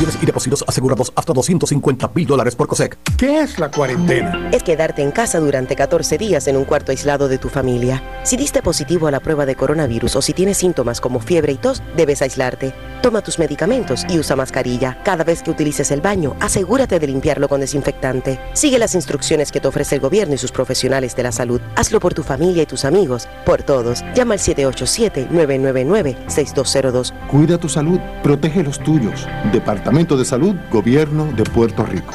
y 0.00 0.26
depósitos 0.26 0.64
asegurados 0.66 1.12
hasta 1.14 1.34
250 1.34 2.10
mil 2.14 2.26
dólares 2.26 2.56
por 2.56 2.66
COSEC. 2.66 2.96
¿Qué 3.18 3.40
es 3.40 3.58
la 3.58 3.70
cuarentena? 3.70 4.48
Es 4.50 4.62
quedarte 4.62 5.02
en 5.02 5.10
casa 5.10 5.40
durante 5.40 5.76
14 5.76 6.16
días 6.16 6.48
en 6.48 6.56
un 6.56 6.64
cuarto 6.64 6.90
aislado 6.90 7.28
de 7.28 7.36
tu 7.36 7.50
familia. 7.50 8.02
Si 8.22 8.38
diste 8.38 8.62
positivo 8.62 9.08
a 9.08 9.10
la 9.10 9.20
prueba 9.20 9.44
de 9.44 9.56
coronavirus 9.56 10.16
o 10.16 10.22
si 10.22 10.32
tienes 10.32 10.56
síntomas 10.56 11.02
como 11.02 11.20
fiebre 11.20 11.52
y 11.52 11.56
tos, 11.56 11.82
debes 11.96 12.22
aislarte. 12.22 12.72
Toma 13.02 13.20
tus 13.20 13.38
medicamentos 13.38 14.06
y 14.08 14.18
usa 14.18 14.36
mascarilla. 14.36 14.96
Cada 15.04 15.22
vez 15.22 15.42
que 15.42 15.50
utilices 15.50 15.90
el 15.90 16.00
baño, 16.00 16.34
asegúrate 16.40 16.98
de 16.98 17.06
limpiarlo 17.06 17.46
con 17.48 17.60
desinfectante. 17.60 18.40
Sigue 18.54 18.78
las 18.78 18.94
instrucciones 18.94 19.52
que 19.52 19.60
te 19.60 19.68
ofrece 19.68 19.96
el 19.96 20.00
gobierno 20.00 20.34
y 20.34 20.38
sus 20.38 20.52
profesionales 20.52 21.14
de 21.14 21.24
la 21.24 21.32
salud. 21.32 21.60
Hazlo 21.76 22.00
por 22.00 22.14
tu 22.14 22.22
familia 22.22 22.62
y 22.62 22.66
tus 22.66 22.86
amigos, 22.86 23.28
por 23.44 23.62
todos. 23.62 24.02
Llama 24.14 24.32
al 24.34 24.40
787-999-6202. 24.40 27.12
Cuida 27.28 27.58
tu 27.58 27.68
salud, 27.68 27.98
protege 28.22 28.62
los 28.62 28.78
tuyos. 28.78 29.26
Departamento 29.52 29.89
de 30.16 30.24
Salud, 30.24 30.54
Gobierno 30.70 31.32
de 31.32 31.42
Puerto 31.42 31.84
Rico. 31.84 32.14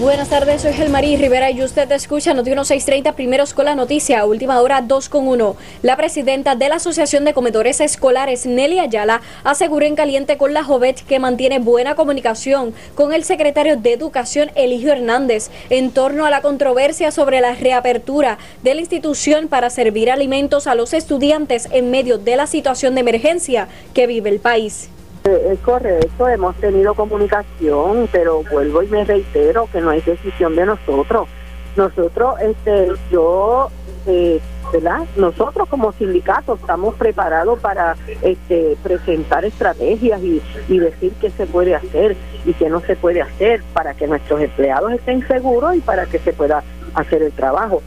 Buenas 0.00 0.28
tardes, 0.28 0.62
soy 0.62 0.72
Gelmarí 0.72 1.16
Rivera 1.16 1.52
y 1.52 1.62
usted 1.62 1.90
escucha 1.92 2.34
Noti 2.34 2.50
1630 2.50 3.12
primeros 3.14 3.54
con 3.54 3.66
la 3.66 3.76
noticia, 3.76 4.26
última 4.26 4.60
hora 4.60 4.82
2 4.82 5.08
con 5.08 5.28
1. 5.28 5.56
La 5.82 5.96
presidenta 5.96 6.56
de 6.56 6.68
la 6.68 6.76
Asociación 6.76 7.24
de 7.24 7.32
Comedores 7.32 7.80
Escolares, 7.80 8.44
Nelly 8.44 8.80
Ayala, 8.80 9.22
aseguró 9.44 9.86
en 9.86 9.94
caliente 9.94 10.36
con 10.36 10.52
la 10.52 10.64
Jovet 10.64 11.06
que 11.06 11.20
mantiene 11.20 11.60
buena 11.60 11.94
comunicación 11.94 12.74
con 12.96 13.12
el 13.12 13.22
secretario 13.22 13.76
de 13.76 13.92
Educación, 13.92 14.50
Eligio 14.56 14.90
Hernández, 14.90 15.50
en 15.70 15.92
torno 15.92 16.26
a 16.26 16.30
la 16.30 16.42
controversia 16.42 17.12
sobre 17.12 17.40
la 17.40 17.54
reapertura 17.54 18.38
de 18.64 18.74
la 18.74 18.80
institución 18.80 19.46
para 19.46 19.70
servir 19.70 20.10
alimentos 20.10 20.66
a 20.66 20.74
los 20.74 20.92
estudiantes 20.92 21.68
en 21.70 21.92
medio 21.92 22.18
de 22.18 22.34
la 22.34 22.48
situación 22.48 22.96
de 22.96 23.02
emergencia 23.02 23.68
que 23.94 24.08
vive 24.08 24.28
el 24.30 24.40
país. 24.40 24.88
Eh, 25.26 25.52
es 25.52 25.58
correcto, 25.60 26.28
hemos 26.28 26.54
tenido 26.56 26.92
comunicación, 26.92 28.10
pero 28.12 28.42
vuelvo 28.42 28.82
y 28.82 28.88
me 28.88 29.04
reitero 29.04 29.66
que 29.72 29.80
no 29.80 29.90
es 29.90 30.04
decisión 30.04 30.54
de 30.54 30.66
nosotros. 30.66 31.28
Nosotros, 31.76 32.38
este, 32.42 32.88
yo, 33.10 33.70
eh, 34.06 34.38
¿verdad? 34.70 35.04
Nosotros 35.16 35.66
como 35.70 35.92
sindicato 35.92 36.56
estamos 36.56 36.94
preparados 36.96 37.58
para 37.60 37.96
este, 38.20 38.76
presentar 38.82 39.46
estrategias 39.46 40.22
y, 40.22 40.42
y 40.68 40.78
decir 40.78 41.14
qué 41.18 41.30
se 41.30 41.46
puede 41.46 41.74
hacer 41.74 42.16
y 42.44 42.52
qué 42.52 42.68
no 42.68 42.80
se 42.80 42.94
puede 42.94 43.22
hacer 43.22 43.62
para 43.72 43.94
que 43.94 44.06
nuestros 44.06 44.42
empleados 44.42 44.92
estén 44.92 45.26
seguros 45.26 45.74
y 45.74 45.80
para 45.80 46.04
que 46.04 46.18
se 46.18 46.34
pueda 46.34 46.62
hacer 46.94 47.22
el 47.22 47.32
trabajo 47.32 47.82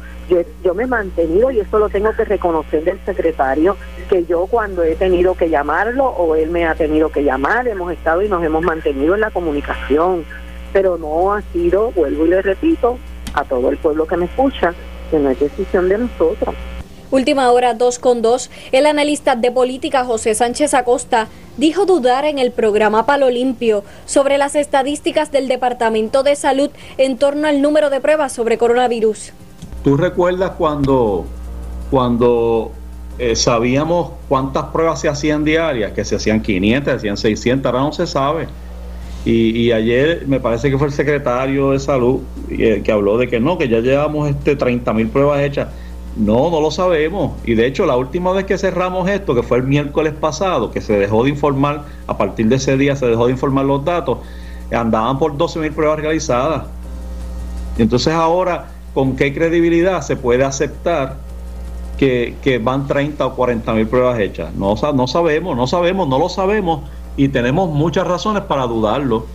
yo, 0.64 0.74
me 0.74 0.84
he 0.84 0.88
mantenido 0.88 1.52
y 1.52 1.60
eso 1.60 1.80
lo 1.80 1.90
tengo 1.90 2.14
que 2.14 2.26
reconocer 2.26 2.84
del 2.84 3.00
secretario, 3.06 3.78
que 4.10 4.26
yo 4.26 4.48
cuando 4.48 4.84
he 4.84 4.96
tenido 4.96 5.36
que 5.36 5.50
llamarlo 5.50 6.06
o 6.06 6.36
él 6.36 6.50
me 6.50 6.66
ha 6.66 6.76
tenido 6.76 7.10
que 7.10 7.24
llamar, 7.24 7.68
hemos 7.68 7.92
estado 7.92 8.22
y 8.22 8.30
nos 8.30 8.44
hemos 8.44 8.64
mantenido 8.64 9.16
en 9.16 9.22
la 9.22 9.32
comunicación, 9.32 10.26
pero 10.74 10.98
no 10.98 11.34
ha 11.34 11.42
sido, 11.54 11.92
vuelvo 11.92 12.26
y 12.26 12.30
le 12.30 12.42
repito, 12.42 12.98
a 13.34 13.44
todo 13.44 13.70
el 13.70 13.78
pueblo 13.78 14.06
que 14.06 14.18
me 14.18 14.26
escucha, 14.26 14.74
que 15.10 15.20
no 15.20 15.30
es 15.30 15.40
decisión 15.40 15.90
de 15.90 15.98
nosotros. 16.00 16.56
Última 17.10 17.50
hora 17.52 17.74
2 17.74 18.00
con 18.00 18.22
2, 18.22 18.52
el 18.74 18.86
analista 18.86 19.38
de 19.38 19.50
política 19.50 20.04
José 20.04 20.36
Sánchez 20.36 20.74
Acosta 20.74 21.30
dijo 21.56 21.86
dudar 21.86 22.26
en 22.26 22.38
el 22.38 22.52
programa 22.52 23.06
Palo 23.06 23.30
Limpio 23.30 23.86
sobre 24.06 24.38
las 24.38 24.56
estadísticas 24.56 25.32
del 25.32 25.48
Departamento 25.48 26.24
de 26.24 26.36
Salud 26.36 26.70
en 26.98 27.18
torno 27.18 27.48
al 27.48 27.62
número 27.62 27.90
de 27.90 28.02
pruebas 28.02 28.34
sobre 28.34 28.58
coronavirus. 28.58 29.32
¿Tú 29.84 29.98
recuerdas 29.98 30.52
cuando, 30.58 31.26
cuando 31.90 32.72
eh, 33.20 33.36
sabíamos 33.36 34.12
cuántas 34.28 34.66
pruebas 34.66 35.00
se 35.00 35.10
hacían 35.10 35.44
diarias? 35.44 35.92
Que 35.94 36.04
se 36.04 36.16
hacían 36.16 36.42
500, 36.42 36.92
se 36.92 36.98
hacían 36.98 37.18
600, 37.18 37.66
ahora 37.72 37.84
no 37.84 37.94
se 37.94 38.08
sabe. 38.08 38.48
Y, 39.26 39.74
ayer 39.74 40.24
me 40.26 40.40
parece 40.40 40.70
que 40.72 40.78
fue 40.78 40.88
el 40.88 40.94
secretario 40.94 41.72
de 41.72 41.80
salud 41.80 42.22
eh, 42.50 42.82
que 42.82 42.92
habló 42.94 43.18
de 43.18 43.28
que 43.28 43.42
no, 43.42 43.58
que 43.58 43.68
ya 43.68 43.82
llevamos 43.82 44.30
este 44.30 44.56
30 44.56 44.94
mil 44.94 45.10
pruebas 45.10 45.42
hechas. 45.42 45.68
No, 46.16 46.50
no 46.50 46.62
lo 46.62 46.72
sabemos. 46.72 47.34
Y 47.46 47.56
de 47.56 47.66
hecho, 47.66 47.86
la 47.86 47.98
última 47.98 48.32
vez 48.32 48.46
que 48.46 48.58
cerramos 48.58 49.10
esto, 49.10 49.36
que 49.36 49.44
fue 49.44 49.58
el 49.58 49.64
miércoles 49.64 50.14
pasado, 50.14 50.72
que 50.72 50.80
se 50.80 50.98
dejó 50.98 51.26
de 51.26 51.32
informar, 51.32 51.84
a 52.08 52.18
partir 52.18 52.48
de 52.48 52.56
ese 52.56 52.78
día 52.78 52.96
se 52.96 53.06
dejó 53.06 53.26
de 53.26 53.34
informar 53.34 53.66
los 53.66 53.84
datos, 53.84 54.20
andaban 54.72 55.20
por 55.20 55.36
12 55.36 55.60
mil 55.60 55.72
pruebas 55.74 56.00
realizadas. 56.00 56.64
Entonces 57.78 58.14
ahora 58.14 58.68
¿con 58.98 59.16
qué 59.16 59.32
credibilidad 59.32 60.02
se 60.02 60.16
puede 60.16 60.44
aceptar 60.44 61.18
que, 62.00 62.60
van 62.64 62.88
30 62.88 63.28
o 63.28 63.36
40 63.36 63.74
mil 63.74 63.88
pruebas 63.88 64.20
hechas? 64.20 64.56
No, 64.56 64.74
no 64.74 65.06
sabemos, 65.06 65.56
no 65.56 65.68
sabemos, 65.68 66.08
no 66.08 66.18
lo 66.18 66.30
sabemos 66.30 66.82
y 67.16 67.28
tenemos 67.28 67.70
muchas 67.70 68.08
razones 68.08 68.42
para 68.46 68.64
dudarlo. 68.64 69.28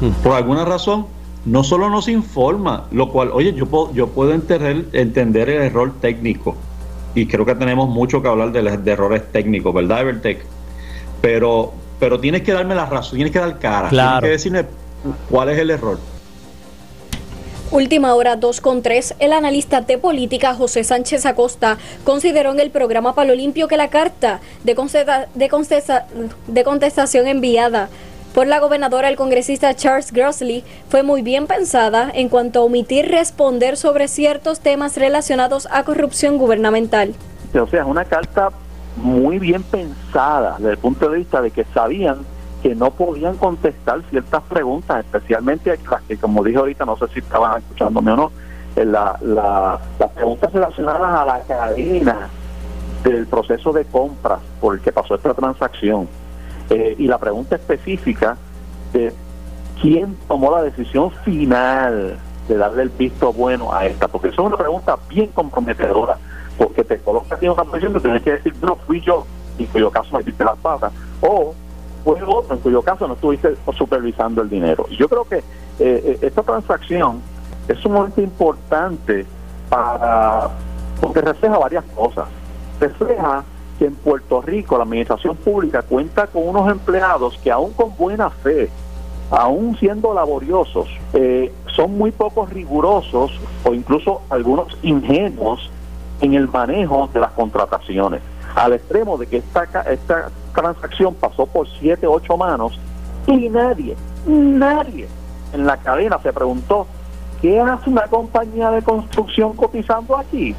Hmm. 0.00 0.12
Por 0.22 0.32
alguna 0.32 0.64
razón, 0.64 1.04
no 1.44 1.62
solo 1.62 1.90
nos 1.90 2.08
informa, 2.08 2.86
lo 2.90 3.10
cual, 3.12 3.28
oye, 3.34 3.52
yo 3.52 3.66
puedo, 3.66 3.92
yo 3.92 4.06
puedo 4.06 4.32
entender, 4.32 4.86
entender 4.94 5.50
el 5.50 5.64
error 5.64 5.92
técnico 6.00 6.56
y 7.14 7.26
creo 7.26 7.44
que 7.44 7.54
tenemos 7.54 7.86
mucho 7.90 8.22
que 8.22 8.28
hablar 8.28 8.50
de, 8.50 8.90
errores 8.90 9.30
técnicos, 9.30 9.74
¿verdad, 9.74 10.00
Evertech? 10.00 10.38
Pero, 11.20 11.74
pero 12.00 12.18
tienes 12.18 12.40
que 12.40 12.54
darme 12.54 12.74
la 12.74 12.86
razón, 12.86 13.16
tienes 13.16 13.34
que 13.34 13.40
dar 13.40 13.58
cara, 13.58 13.90
tienes 13.90 14.20
que 14.22 14.28
decirme 14.28 14.64
cuál 15.28 15.50
es 15.50 15.58
el 15.58 15.68
error. 15.68 15.98
Última 17.72 18.14
hora 18.14 18.36
2 18.36 18.60
con 18.60 18.80
3, 18.80 19.16
el 19.18 19.32
analista 19.32 19.80
de 19.80 19.98
política 19.98 20.54
José 20.54 20.84
Sánchez 20.84 21.26
Acosta 21.26 21.78
consideró 22.04 22.52
en 22.52 22.60
el 22.60 22.70
programa 22.70 23.12
Palo 23.12 23.34
Limpio 23.34 23.66
que 23.66 23.76
la 23.76 23.88
carta 23.88 24.40
de, 24.62 24.76
de 26.46 26.64
contestación 26.64 27.26
enviada 27.26 27.88
por 28.34 28.46
la 28.46 28.60
gobernadora 28.60 29.08
el 29.08 29.16
congresista 29.16 29.74
Charles 29.74 30.12
Grossley 30.12 30.62
fue 30.88 31.02
muy 31.02 31.22
bien 31.22 31.48
pensada 31.48 32.08
en 32.14 32.28
cuanto 32.28 32.60
a 32.60 32.62
omitir 32.62 33.08
responder 33.08 33.76
sobre 33.76 34.06
ciertos 34.06 34.60
temas 34.60 34.96
relacionados 34.96 35.66
a 35.72 35.82
corrupción 35.82 36.38
gubernamental. 36.38 37.14
O 37.60 37.66
sea, 37.66 37.80
es 37.80 37.86
una 37.86 38.04
carta 38.04 38.50
muy 38.94 39.40
bien 39.40 39.64
pensada 39.64 40.54
desde 40.58 40.70
el 40.70 40.78
punto 40.78 41.10
de 41.10 41.18
vista 41.18 41.42
de 41.42 41.50
que 41.50 41.64
sabían 41.74 42.18
que 42.66 42.74
no 42.74 42.90
podían 42.90 43.36
contestar 43.36 44.02
ciertas 44.10 44.42
preguntas, 44.42 45.04
especialmente 45.04 45.78
las 45.88 46.02
que, 46.02 46.16
como 46.16 46.42
dije 46.42 46.58
ahorita, 46.58 46.84
no 46.84 46.96
sé 46.96 47.06
si 47.14 47.20
estaban 47.20 47.58
escuchándome 47.58 48.10
o 48.10 48.16
no, 48.16 48.32
eh, 48.74 48.84
la, 48.84 49.16
la, 49.22 49.78
las 50.00 50.10
preguntas 50.10 50.52
relacionadas 50.52 51.20
a 51.20 51.24
la 51.24 51.40
cadena 51.42 52.28
del 53.04 53.28
proceso 53.28 53.72
de 53.72 53.84
compras 53.84 54.40
por 54.60 54.74
el 54.74 54.80
que 54.80 54.90
pasó 54.90 55.14
esta 55.14 55.32
transacción. 55.32 56.08
Eh, 56.68 56.96
y 56.98 57.06
la 57.06 57.18
pregunta 57.18 57.54
específica 57.54 58.36
de 58.92 59.14
quién 59.80 60.16
tomó 60.26 60.50
la 60.50 60.64
decisión 60.64 61.12
final 61.24 62.18
de 62.48 62.56
darle 62.56 62.82
el 62.82 62.88
visto 62.88 63.32
bueno 63.32 63.72
a 63.72 63.86
esta, 63.86 64.08
porque 64.08 64.30
eso 64.30 64.42
es 64.42 64.48
una 64.48 64.56
pregunta 64.56 64.98
bien 65.08 65.28
comprometedora, 65.28 66.18
porque 66.58 66.82
te 66.82 66.98
coloca 66.98 67.38
en 67.40 67.48
una 67.48 67.62
posición 67.62 67.92
que 67.92 68.00
tienes 68.00 68.22
que 68.24 68.32
decir, 68.32 68.56
no 68.60 68.74
fui 68.74 69.00
yo, 69.02 69.24
y 69.56 69.66
cuyo 69.66 69.88
caso 69.88 70.16
metiste 70.16 70.44
las 70.44 70.58
patas, 70.58 70.92
o 71.20 71.54
fue 72.06 72.22
otro 72.22 72.54
en 72.54 72.60
cuyo 72.60 72.82
caso 72.82 73.08
no 73.08 73.14
estuviste 73.14 73.56
supervisando 73.76 74.40
el 74.40 74.48
dinero. 74.48 74.86
Yo 74.90 75.08
creo 75.08 75.24
que 75.24 75.38
eh, 75.38 75.42
eh, 75.80 76.18
esta 76.22 76.44
transacción 76.44 77.20
es 77.66 77.78
sumamente 77.80 78.22
importante 78.22 79.26
para 79.68 80.50
porque 81.00 81.20
refleja 81.20 81.58
varias 81.58 81.84
cosas. 81.96 82.28
Refleja 82.78 83.42
que 83.80 83.86
en 83.86 83.96
Puerto 83.96 84.40
Rico 84.40 84.76
la 84.76 84.84
administración 84.84 85.34
pública 85.34 85.82
cuenta 85.82 86.28
con 86.28 86.46
unos 86.46 86.70
empleados 86.70 87.36
que 87.42 87.50
aún 87.50 87.72
con 87.72 87.96
buena 87.96 88.30
fe, 88.30 88.70
aún 89.32 89.76
siendo 89.76 90.14
laboriosos, 90.14 90.88
eh, 91.12 91.52
son 91.74 91.98
muy 91.98 92.12
poco 92.12 92.46
rigurosos 92.46 93.32
o 93.64 93.74
incluso 93.74 94.22
algunos 94.30 94.78
ingenuos 94.82 95.72
en 96.20 96.34
el 96.34 96.46
manejo 96.46 97.10
de 97.12 97.18
las 97.18 97.32
contrataciones, 97.32 98.22
al 98.54 98.74
extremo 98.74 99.18
de 99.18 99.26
que 99.26 99.38
esta, 99.38 99.64
esta 99.90 100.30
transacción 100.56 101.14
pasó 101.14 101.46
por 101.46 101.68
siete, 101.78 102.08
ocho 102.08 102.36
manos 102.36 102.72
y 103.28 103.48
nadie, 103.48 103.96
nadie 104.26 105.06
en 105.52 105.66
la 105.66 105.76
cadena 105.76 106.18
se 106.22 106.32
preguntó, 106.32 106.86
¿qué 107.40 107.60
hace 107.60 107.90
una 107.90 108.06
compañía 108.08 108.70
de 108.70 108.82
construcción 108.82 109.54
cotizando 109.54 110.16
aquí? 110.16 110.54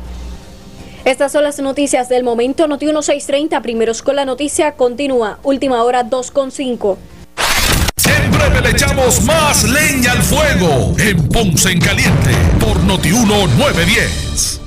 Estas 1.05 1.31
son 1.31 1.43
las 1.43 1.59
noticias 1.59 2.09
del 2.09 2.23
momento. 2.23 2.67
Noti 2.67 2.85
1630, 2.85 3.61
primeros 3.61 4.01
con 4.01 4.15
la 4.15 4.25
noticia, 4.25 4.73
continúa. 4.73 5.39
Última 5.43 5.83
hora 5.83 6.03
2.5. 6.03 6.97
Siempre 7.95 8.61
le 8.61 8.69
echamos 8.71 9.21
más 9.23 9.63
leña 9.63 10.11
al 10.11 10.23
fuego 10.23 10.95
en 10.99 11.29
Ponce 11.29 11.71
en 11.71 11.79
Caliente 11.79 12.31
por 12.59 12.77
Noti 12.83 13.09
1910. 13.11 14.66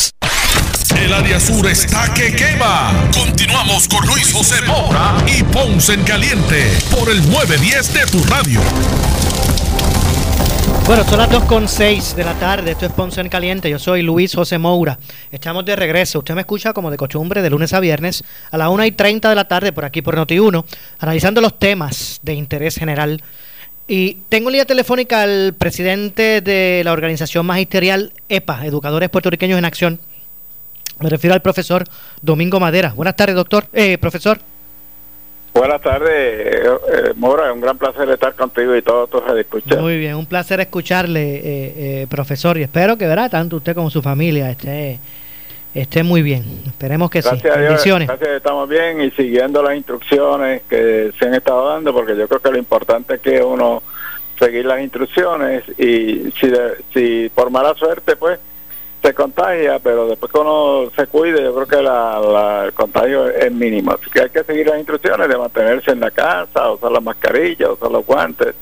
El 0.97 1.13
área 1.13 1.39
sur 1.39 1.67
está 1.67 2.13
que 2.13 2.35
quema. 2.35 3.09
Continuamos 3.13 3.87
con 3.87 4.05
Luis 4.07 4.31
José 4.31 4.61
Moura 4.67 5.15
y 5.27 5.43
Ponce 5.43 5.93
en 5.93 6.03
Caliente 6.03 6.71
por 6.91 7.09
el 7.09 7.21
910 7.29 7.93
de 7.93 8.05
tu 8.07 8.23
radio. 8.25 8.59
Bueno, 10.87 11.03
son 11.05 11.19
las 11.19 11.29
2.6 11.29 12.15
de 12.15 12.23
la 12.23 12.33
tarde, 12.33 12.71
esto 12.71 12.85
es 12.85 12.91
Ponce 12.91 13.21
en 13.21 13.29
Caliente, 13.29 13.69
yo 13.69 13.79
soy 13.79 14.01
Luis 14.01 14.33
José 14.35 14.57
Moura, 14.57 14.99
estamos 15.31 15.63
de 15.63 15.75
regreso, 15.75 16.19
usted 16.19 16.33
me 16.33 16.41
escucha 16.41 16.73
como 16.73 16.91
de 16.91 16.97
costumbre 16.97 17.41
de 17.41 17.49
lunes 17.49 17.71
a 17.73 17.79
viernes 17.79 18.23
a 18.51 18.57
las 18.57 18.67
1 18.67 18.85
y 18.85 18.91
30 18.91 19.29
de 19.29 19.35
la 19.35 19.47
tarde 19.47 19.71
por 19.71 19.85
aquí 19.85 20.01
por 20.01 20.17
Noti1, 20.17 20.65
analizando 20.99 21.39
los 21.39 21.59
temas 21.59 22.19
de 22.23 22.33
interés 22.33 22.75
general. 22.75 23.23
Y 23.93 24.19
tengo 24.29 24.47
en 24.47 24.53
línea 24.53 24.65
telefónica 24.65 25.21
al 25.21 25.53
presidente 25.53 26.39
de 26.39 26.81
la 26.85 26.93
organización 26.93 27.45
magisterial 27.45 28.13
EPA, 28.29 28.65
Educadores 28.65 29.09
Puertorriqueños 29.09 29.59
en 29.59 29.65
Acción, 29.65 29.99
me 31.01 31.09
refiero 31.09 31.33
al 31.33 31.41
profesor 31.41 31.83
Domingo 32.21 32.57
Madera. 32.61 32.93
Buenas 32.95 33.17
tardes, 33.17 33.35
doctor, 33.35 33.65
eh, 33.73 33.97
profesor. 33.97 34.39
Buenas 35.53 35.81
tardes, 35.81 36.09
eh, 36.09 36.63
eh, 36.63 37.13
Mora. 37.17 37.47
Es 37.47 37.53
un 37.53 37.59
gran 37.59 37.77
placer 37.77 38.09
estar 38.09 38.33
contigo 38.33 38.73
y 38.77 38.81
todos 38.81 39.09
tus 39.09 39.23
escuchar. 39.37 39.81
Muy 39.81 39.97
bien, 39.97 40.15
un 40.15 40.25
placer 40.25 40.61
escucharle, 40.61 41.35
eh, 41.35 41.41
eh, 41.43 42.07
profesor. 42.09 42.57
Y 42.57 42.63
espero 42.63 42.97
que, 42.97 43.07
verá, 43.07 43.27
tanto 43.27 43.57
usted 43.57 43.75
como 43.75 43.89
su 43.89 44.01
familia 44.01 44.51
esté, 44.51 44.99
esté 45.73 46.03
muy 46.03 46.21
bien. 46.21 46.43
Esperemos 46.67 47.09
que 47.09 47.21
gracias 47.21 47.41
sí. 47.41 47.47
A 47.47 47.53
Dios, 47.57 47.69
Bendiciones. 47.69 48.07
gracias, 48.07 48.29
estamos 48.31 48.67
bien 48.69 49.01
y 49.01 49.11
siguiendo 49.11 49.61
las 49.63 49.75
instrucciones 49.75 50.61
que 50.69 51.11
se 51.17 51.25
han 51.25 51.33
estado 51.35 51.69
dando, 51.69 51.93
porque 51.93 52.15
yo 52.15 52.27
creo 52.27 52.39
que 52.41 52.51
lo 52.51 52.57
importante 52.57 53.15
es 53.15 53.21
que 53.21 53.41
uno 53.41 53.81
seguir 54.39 54.65
las 54.65 54.81
instrucciones 54.81 55.63
y 55.77 56.31
si, 56.39 56.47
de- 56.47 56.77
si 56.93 57.29
por 57.33 57.51
mala 57.51 57.75
suerte, 57.75 58.15
pues 58.15 58.39
se 59.03 59.13
contagia, 59.15 59.79
pero 59.79 60.07
después 60.07 60.31
que 60.31 60.37
uno 60.39 60.91
se 60.95 61.07
cuide, 61.07 61.41
yo 61.43 61.53
creo 61.55 61.67
que 61.67 61.81
la, 61.81 62.19
la- 62.19 62.65
el 62.65 62.73
contagio 62.73 63.27
es 63.29 63.51
mínimo. 63.51 63.91
Así 63.93 64.09
que 64.11 64.21
hay 64.21 64.29
que 64.29 64.43
seguir 64.43 64.67
las 64.67 64.77
instrucciones 64.77 65.27
de 65.27 65.37
mantenerse 65.37 65.91
en 65.91 65.99
la 65.99 66.11
casa, 66.11 66.71
usar 66.71 66.91
la 66.91 66.99
mascarilla, 66.99 67.71
usar 67.71 67.89
los 67.91 68.05
guantes. 68.05 68.53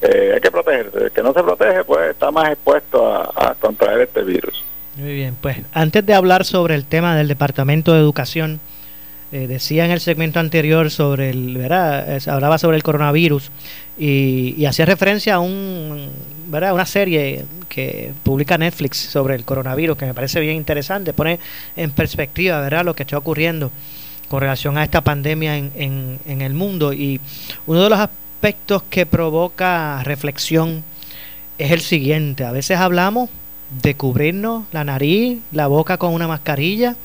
Eh, 0.00 0.32
hay 0.34 0.40
que 0.40 0.50
protegerse. 0.50 1.04
El 1.04 1.10
que 1.10 1.22
no 1.22 1.32
se 1.32 1.42
protege, 1.42 1.84
pues 1.84 2.10
está 2.10 2.30
más 2.30 2.52
expuesto 2.52 3.06
a, 3.12 3.32
a 3.34 3.54
contraer 3.54 4.02
este 4.02 4.22
virus. 4.22 4.62
Muy 4.98 5.14
bien, 5.14 5.36
pues 5.40 5.58
antes 5.72 6.04
de 6.04 6.12
hablar 6.12 6.44
sobre 6.44 6.74
el 6.74 6.84
tema 6.84 7.14
del 7.14 7.28
Departamento 7.28 7.92
de 7.92 8.00
Educación, 8.00 8.58
eh, 9.30 9.46
decía 9.46 9.84
en 9.84 9.92
el 9.92 10.00
segmento 10.00 10.40
anterior 10.40 10.90
sobre 10.90 11.30
el, 11.30 11.56
¿verdad? 11.56 12.18
Hablaba 12.26 12.58
sobre 12.58 12.78
el 12.78 12.82
coronavirus 12.82 13.52
y, 13.96 14.56
y 14.58 14.66
hacía 14.66 14.86
referencia 14.86 15.36
a 15.36 15.38
un, 15.38 16.10
¿verdad? 16.48 16.74
una 16.74 16.84
serie 16.84 17.44
que 17.68 18.12
publica 18.24 18.58
Netflix 18.58 18.96
sobre 18.96 19.36
el 19.36 19.44
coronavirus 19.44 19.96
que 19.96 20.06
me 20.06 20.14
parece 20.14 20.40
bien 20.40 20.56
interesante, 20.56 21.12
pone 21.12 21.38
en 21.76 21.92
perspectiva, 21.92 22.60
¿verdad? 22.60 22.84
Lo 22.84 22.94
que 22.94 23.04
está 23.04 23.18
ocurriendo 23.18 23.70
con 24.26 24.40
relación 24.40 24.76
a 24.78 24.82
esta 24.82 25.02
pandemia 25.02 25.58
en, 25.58 26.18
en 26.26 26.42
el 26.42 26.54
mundo 26.54 26.92
y 26.92 27.20
uno 27.66 27.84
de 27.84 27.90
los 27.90 28.00
aspectos 28.00 28.82
que 28.90 29.06
provoca 29.06 30.02
reflexión 30.02 30.82
es 31.56 31.70
el 31.70 31.82
siguiente. 31.82 32.44
A 32.44 32.50
veces 32.50 32.78
hablamos 32.78 33.30
de 33.70 33.94
cubrirnos 33.94 34.64
la 34.72 34.84
nariz, 34.84 35.38
la 35.52 35.66
boca 35.66 35.98
con 35.98 36.12
una 36.14 36.26
mascarilla. 36.28 36.96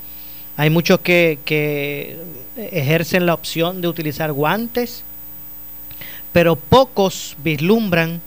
Hay 0.58 0.70
muchos 0.70 1.00
que, 1.00 1.40
que 1.46 2.18
ejercen 2.58 3.26
la 3.26 3.34
opción 3.34 3.82
de 3.82 3.88
utilizar 3.88 4.32
guantes, 4.32 5.04
pero 6.32 6.56
pocos 6.56 7.36
vislumbran 7.44 8.22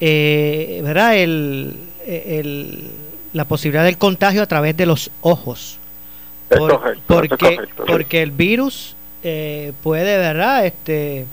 eh, 0.00 0.80
¿verdad? 0.84 1.16
El, 1.16 1.74
el- 2.06 2.90
la 3.32 3.44
posibilidad 3.44 3.84
del 3.84 3.98
contagio 3.98 4.42
a 4.42 4.46
través 4.46 4.76
de 4.76 4.86
los 4.86 5.10
ojos. 5.20 5.78
Es 6.50 6.58
Por- 6.58 6.78
correcto, 6.78 7.02
porque, 7.06 7.34
es 7.34 7.56
correcto, 7.56 7.82
sí. 7.86 7.92
porque 7.92 8.22
el 8.22 8.30
virus 8.30 8.94
eh, 9.22 9.72
puede, 9.82 10.16
¿verdad? 10.16 10.64
Este, 10.66 11.26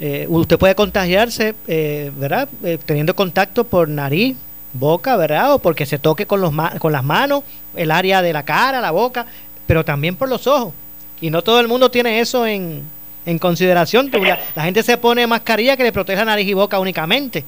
eh, 0.00 0.26
usted 0.28 0.58
puede 0.58 0.74
contagiarse, 0.74 1.54
eh, 1.68 2.10
¿verdad? 2.16 2.48
Teniendo 2.86 3.14
contacto 3.14 3.64
por 3.64 3.88
nariz, 3.88 4.36
boca, 4.72 5.16
¿verdad? 5.16 5.54
O 5.54 5.58
porque 5.58 5.86
se 5.86 5.98
toque 5.98 6.26
con, 6.26 6.40
los 6.40 6.52
con 6.78 6.92
las 6.92 7.04
manos, 7.04 7.42
el 7.76 7.90
área 7.90 8.22
de 8.22 8.32
la 8.32 8.44
cara, 8.44 8.80
la 8.80 8.90
boca, 8.90 9.26
pero 9.66 9.84
también 9.84 10.16
por 10.16 10.28
los 10.28 10.46
ojos. 10.46 10.74
Y 11.20 11.30
no 11.30 11.42
todo 11.42 11.60
el 11.60 11.68
mundo 11.68 11.90
tiene 11.90 12.20
eso 12.20 12.46
en, 12.46 12.82
en 13.26 13.38
consideración. 13.38 14.10
La, 14.54 14.64
gente 14.64 14.82
se 14.82 14.96
pone 14.96 15.26
mascarilla 15.26 15.76
que 15.76 15.82
le 15.82 15.92
protege 15.92 16.24
nariz 16.24 16.46
y 16.48 16.54
boca 16.54 16.78
únicamente. 16.78 17.44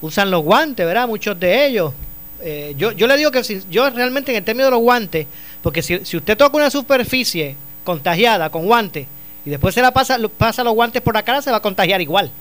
Usan 0.00 0.30
los 0.30 0.42
guantes, 0.42 0.84
¿verdad? 0.86 1.06
Muchos 1.06 1.38
de 1.38 1.66
ellos. 1.66 1.92
Eh, 2.40 2.74
yo, 2.76 2.92
yo 2.92 3.06
le 3.06 3.16
digo 3.16 3.30
que 3.30 3.44
si, 3.44 3.60
yo 3.70 3.88
realmente 3.90 4.32
en 4.32 4.38
el 4.38 4.44
término 4.44 4.64
de 4.64 4.72
los 4.72 4.80
guantes, 4.80 5.26
porque 5.62 5.82
si, 5.82 6.04
si 6.04 6.16
usted 6.16 6.36
toca 6.36 6.56
una 6.56 6.70
superficie 6.70 7.54
contagiada 7.84 8.50
con 8.50 8.66
guantes 8.66 9.06
y 9.44 9.50
después 9.50 9.74
se 9.74 9.82
la 9.82 9.92
pasa, 9.92 10.18
pasa 10.36 10.64
los 10.64 10.74
guantes 10.74 11.02
por 11.02 11.14
la 11.14 11.22
cara, 11.22 11.40
se 11.42 11.52
va 11.52 11.58
a 11.58 11.62
contagiar 11.62 12.00
igual 12.00 12.32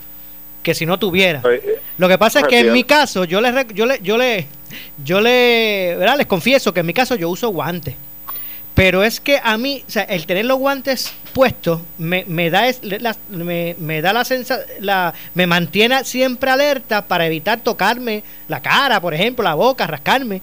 que 0.63 0.73
si 0.75 0.85
no 0.85 0.97
tuviera. 0.99 1.41
Lo 1.97 2.07
que 2.07 2.17
pasa 2.17 2.39
es 2.39 2.45
que 2.49 2.59
en 2.59 2.73
mi 2.73 2.83
caso, 2.83 3.23
yo 3.25 3.41
le, 3.41 3.51
yo 3.73 3.85
le, 3.85 3.99
yo 4.01 4.17
le, 4.17 4.47
yo 5.03 5.21
le, 5.21 5.95
¿verdad? 5.97 6.17
Les 6.17 6.27
confieso 6.27 6.73
que 6.73 6.79
en 6.81 6.85
mi 6.85 6.93
caso 6.93 7.15
yo 7.15 7.29
uso 7.29 7.49
guantes. 7.49 7.95
Pero 8.73 9.03
es 9.03 9.19
que 9.19 9.37
a 9.43 9.57
mí, 9.57 9.83
o 9.85 9.91
sea, 9.91 10.03
el 10.03 10.25
tener 10.25 10.45
los 10.45 10.57
guantes 10.57 11.11
puestos 11.33 11.81
me, 11.97 12.23
me 12.25 12.49
da 12.49 12.67
es- 12.69 12.79
la, 12.81 13.15
me, 13.29 13.75
me 13.79 14.01
da 14.01 14.13
la 14.13 14.23
sensación, 14.23 14.65
la, 14.79 15.13
me 15.33 15.45
mantiene 15.45 16.05
siempre 16.05 16.49
alerta 16.49 17.01
para 17.05 17.25
evitar 17.27 17.59
tocarme 17.59 18.23
la 18.47 18.61
cara, 18.61 19.01
por 19.01 19.13
ejemplo, 19.13 19.43
la 19.43 19.55
boca, 19.55 19.87
rascarme. 19.87 20.41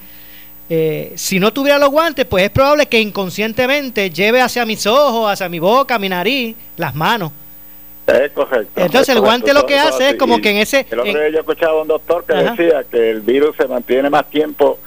Eh, 0.71 1.13
si 1.17 1.41
no 1.41 1.51
tuviera 1.55 1.79
los 1.79 1.89
guantes, 1.89 2.27
pues 2.27 2.45
es 2.45 2.51
probable 2.51 2.85
que 2.87 3.01
inconscientemente 3.01 4.11
lleve 4.11 4.43
hacia 4.43 4.67
mis 4.67 4.87
ojos, 4.87 5.33
hacia 5.33 5.49
mi 5.49 5.59
boca, 5.59 5.99
mi 5.99 6.11
nariz, 6.11 6.55
las 6.77 6.95
manos. 6.95 7.33
Es 8.09 8.33
correcto. 8.33 8.73
Entonces, 8.81 9.09
es 9.11 9.15
el 9.17 9.21
guante 9.21 9.47
correcto, 9.53 9.61
lo 9.63 9.67
que 9.67 9.79
hace 9.79 10.11
es 10.11 10.15
como 10.17 10.41
que 10.41 10.51
en 10.51 10.57
ese- 10.59 10.87
El 10.91 11.01
otro 11.01 11.13
día 11.13 11.29
yo 11.31 11.39
escuchaba 11.41 11.79
a 11.79 11.83
un 11.83 11.89
doctor 11.89 12.25
que 12.25 12.33
Ajá. 12.35 12.51
decía 12.57 12.85
que 12.91 13.11
el 13.11 13.21
virus 13.21 13.55
se 13.57 13.69
mantiene 13.69 14.09
más 14.11 14.29
tiempo 14.31 14.79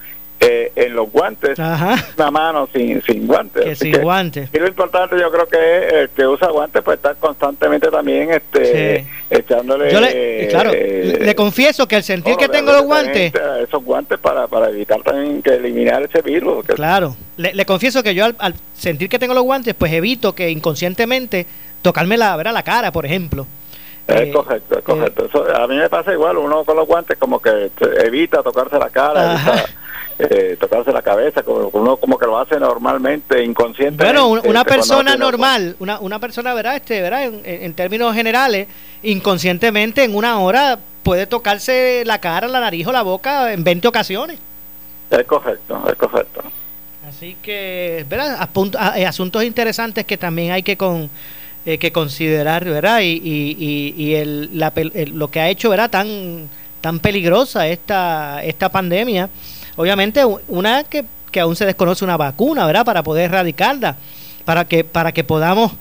eh, 0.44 0.72
en 0.76 0.96
los 0.96 1.12
guantes, 1.12 1.60
una 1.60 2.32
mano 2.32 2.68
sin, 2.74 3.00
sin 3.04 3.28
guantes. 3.28 3.64
Que 3.64 3.76
sin 3.76 4.02
guantes. 4.02 4.50
Y 4.52 4.58
lo 4.58 4.68
importante 4.68 5.16
yo 5.20 5.30
creo 5.32 5.46
que 5.48 5.58
es 5.88 5.94
el 5.94 6.10
que 6.10 6.26
usa 6.26 6.50
guantes 6.50 6.82
pues 6.82 6.98
estar 6.98 7.16
constantemente 7.18 7.90
también 7.92 8.32
este 8.32 9.06
echándole... 9.30 9.92
Yo 9.92 10.02
le, 10.02 10.48
claro, 10.48 10.72
eh, 10.74 11.20
le 11.22 11.36
confieso 11.36 11.88
que 11.88 11.96
al 11.98 12.04
sentir 12.04 12.38
que 12.38 12.50
tengo 12.50 12.72
los 12.72 12.82
guantes, 12.82 13.32
Esos 13.68 13.84
guantes 13.84 14.18
para, 14.18 14.48
para 14.48 14.70
evitar 14.72 15.04
también 15.04 15.44
que 15.44 15.52
eliminar 15.52 16.02
ese 16.02 16.24
virus. 16.24 16.66
que- 16.66 16.74
Claro, 16.74 17.16
le, 17.38 17.54
le 17.54 17.66
confieso 17.68 18.02
que 18.02 18.16
yo 18.16 18.26
al, 18.26 18.36
al 18.40 18.56
sentir 18.76 19.10
que 19.10 19.20
tengo 19.20 19.36
los 19.36 19.44
guantes, 19.44 19.76
pues 19.76 19.94
evito 19.94 20.34
que 20.34 20.50
inconscientemente 20.50 21.46
tocarme 21.82 22.18
la, 22.18 22.36
¿verdad? 22.36 22.54
la 22.54 22.64
cara, 22.64 22.92
por 22.92 23.06
ejemplo. 23.06 23.46
Es 24.08 24.22
Eh, 24.22 24.32
correcto, 24.32 24.78
es 24.80 24.84
correcto. 24.84 25.26
Eso, 25.26 25.56
a 25.56 25.68
mí 25.68 25.76
me 25.76 25.90
pasa 25.90 26.12
igual, 26.12 26.38
uno 26.38 26.64
con 26.66 26.76
los 26.76 26.88
guantes 26.88 27.18
como 27.18 27.40
que 27.40 27.72
evita 28.04 28.42
tocarse 28.44 28.78
la 28.78 28.90
cara, 28.90 29.34
evita, 29.36 29.66
eh, 30.20 30.58
tocarse 30.60 30.92
la 30.92 31.02
cabeza, 31.02 31.44
como, 31.44 31.70
uno 31.74 31.98
como 31.98 32.18
que 32.18 32.26
lo 32.26 32.38
hace 32.40 32.60
normalmente, 32.60 33.44
inconscientemente. 33.44 34.04
Bueno, 34.04 34.28
un- 34.28 34.42
una 34.50 34.62
este, 34.62 34.74
persona 34.74 35.16
normal, 35.16 35.76
una, 35.80 36.00
una 36.00 36.20
persona, 36.20 36.54
¿verdad? 36.54 36.76
Este, 36.76 37.02
¿verdad? 37.02 37.32
En, 37.44 37.74
términos 37.74 38.14
generales, 38.14 38.68
inconscientemente 39.04 40.04
en 40.04 40.16
una 40.16 40.40
hora 40.40 40.80
puede 41.04 41.26
tocarse 41.28 42.04
la 42.06 42.20
cara, 42.20 42.48
la 42.48 42.60
nariz 42.60 42.86
o 42.88 42.92
la 42.92 43.02
boca 43.04 43.54
en 43.54 43.64
20 43.64 43.88
ocasiones. 43.88 44.40
Es 45.10 45.24
correcto, 45.26 45.84
es 45.90 45.96
correcto. 45.96 46.42
Así 47.08 47.36
que, 47.42 48.06
¿verdad? 48.10 48.38
Apunt- 48.40 48.76
a- 48.80 48.98
eh, 49.00 49.06
asuntos 49.06 49.44
interesantes 49.44 50.06
que 50.06 50.18
también 50.18 50.52
hay 50.52 50.64
que 50.64 50.78
con 50.78 51.10
eh, 51.66 51.78
que 51.78 51.92
considerar, 51.92 52.66
¿verdad? 52.66 53.02
Y, 53.02 53.22
y, 53.24 53.56
y, 53.60 54.04
y 54.04 54.16
el, 54.16 54.50
la 54.58 54.72
el- 54.76 55.12
lo 55.16 55.30
que 55.30 55.40
ha 55.40 55.50
hecho, 55.50 55.70
¿verdad? 55.70 55.90
Tan 55.90 56.50
tan 56.82 57.00
peligrosa 57.00 57.68
esta 57.68 58.44
esta 58.44 58.70
pandemia. 58.70 59.30
Obviamente 59.76 60.22
una 60.48 60.84
que, 60.84 61.06
que 61.32 61.40
aún 61.40 61.56
se 61.56 61.66
desconoce 61.66 62.04
una 62.04 62.18
vacuna, 62.18 62.66
¿verdad? 62.66 62.84
Para 62.86 63.04
poder 63.04 63.26
erradicarla, 63.26 63.96
para 64.46 64.66
que 64.66 64.84
para 64.84 65.12
que 65.12 65.24
podamos 65.24 65.74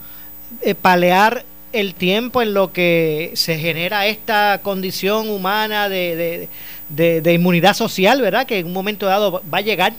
eh, 0.63 0.75
palear 0.75 1.45
el 1.73 1.95
tiempo 1.95 2.43
en 2.43 2.53
lo 2.53 2.73
que 2.73 3.31
se 3.35 3.57
genera 3.59 4.07
esta 4.07 4.61
condición 4.63 5.29
humana 5.31 5.89
de, 5.89 6.17
de, 6.17 6.49
de- 6.89 7.21
de 7.21 7.33
inmunidad 7.33 7.75
social, 7.75 8.21
¿verdad? 8.21 8.45
Que 8.47 8.59
en 8.59 8.67
un 8.67 8.73
momento 8.73 9.07
dado 9.07 9.43
va 9.53 9.59
a 9.59 9.63
llegar 9.63 9.93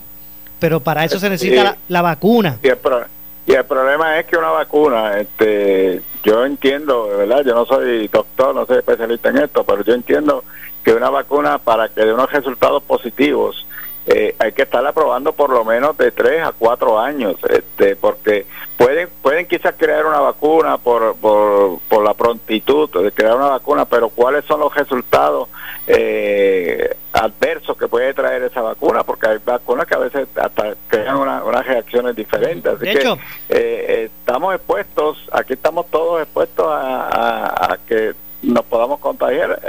pero 0.58 0.78
para 0.78 1.04
eso 1.04 1.18
se 1.18 1.28
necesita 1.28 1.64
la, 1.64 1.76
la, 1.88 2.02
vacuna. 2.02 2.58
El, 2.62 3.06
y 3.46 3.52
el, 3.52 3.64
problema 3.64 4.18
es 4.18 4.26
que 4.26 4.36
una 4.36 4.50
vacuna, 4.50 5.18
este, 5.18 6.00
yo 6.22 6.44
entiendo, 6.44 7.08
¿verdad? 7.08 7.44
Yo 7.44 7.54
no 7.54 7.66
soy 7.66 8.08
doctor, 8.08 8.54
no 8.54 8.66
soy 8.66 8.78
especialista 8.78 9.30
en 9.30 9.38
esto, 9.38 9.64
pero 9.64 9.82
yo 9.82 9.94
entiendo 9.94 10.44
que 10.84 10.92
una 10.94 11.10
vacuna 11.10 11.58
para 11.58 11.88
que 11.88 12.04
dé 12.04 12.12
unos 12.12 12.30
resultados 12.30 12.82
positivos 12.82 13.66
eh, 14.06 14.34
hay 14.38 14.52
que 14.52 14.62
estarla 14.62 14.92
probando 14.92 15.32
por 15.32 15.50
lo 15.50 15.64
menos 15.64 15.96
de 15.96 16.10
tres 16.10 16.42
a 16.42 16.52
cuatro 16.52 16.98
años, 16.98 17.36
este, 17.48 17.94
porque 17.94 18.46
pueden 18.76 19.08
pueden 19.22 19.46
quizás 19.46 19.74
crear 19.78 20.04
una 20.04 20.18
vacuna 20.18 20.76
por, 20.78 21.14
por, 21.16 21.78
por 21.88 22.02
la 22.02 22.12
prontitud 22.14 22.90
de 22.90 23.12
crear 23.12 23.36
una 23.36 23.50
vacuna, 23.50 23.84
pero 23.84 24.08
¿cuáles 24.08 24.44
son 24.44 24.58
los 24.58 24.74
resultados 24.74 25.48
eh, 25.86 26.96
adversos 27.12 27.76
que 27.76 27.86
puede 27.86 28.12
traer 28.12 28.42
esa 28.42 28.60
vacuna? 28.60 29.04
Porque 29.04 29.28
hay 29.28 29.38
vacunas 29.44 29.86
que 29.86 29.94
a 29.94 29.98
veces 29.98 30.26
hasta 30.34 30.74
crean 30.88 31.16
unas 31.18 31.64
reacciones 31.64 32.16
diferentes. 32.16 32.74
Así 32.74 32.84
que 32.84 33.18
eh, 33.50 34.10
estamos 34.20 34.52
expuestos, 34.56 35.18
aquí 35.30 35.52
estamos 35.52 35.86
todos 35.90 36.22
expuestos 36.22 36.66
a, 36.68 37.72
a 37.72 37.78
que 37.86 38.14
nos 38.42 38.64
podamos 38.64 38.98
contagiar, 38.98 39.60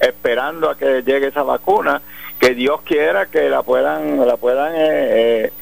esperando 0.00 0.70
a 0.70 0.76
que 0.76 1.02
llegue 1.02 1.26
esa 1.26 1.42
vacuna 1.42 2.00
que 2.40 2.54
Dios 2.54 2.80
quiera 2.82 3.26
que 3.26 3.48
la 3.50 3.62
puedan 3.62 4.26
la 4.26 4.36
puedan 4.38 4.72
eh, 4.74 4.78
eh, 5.44 5.52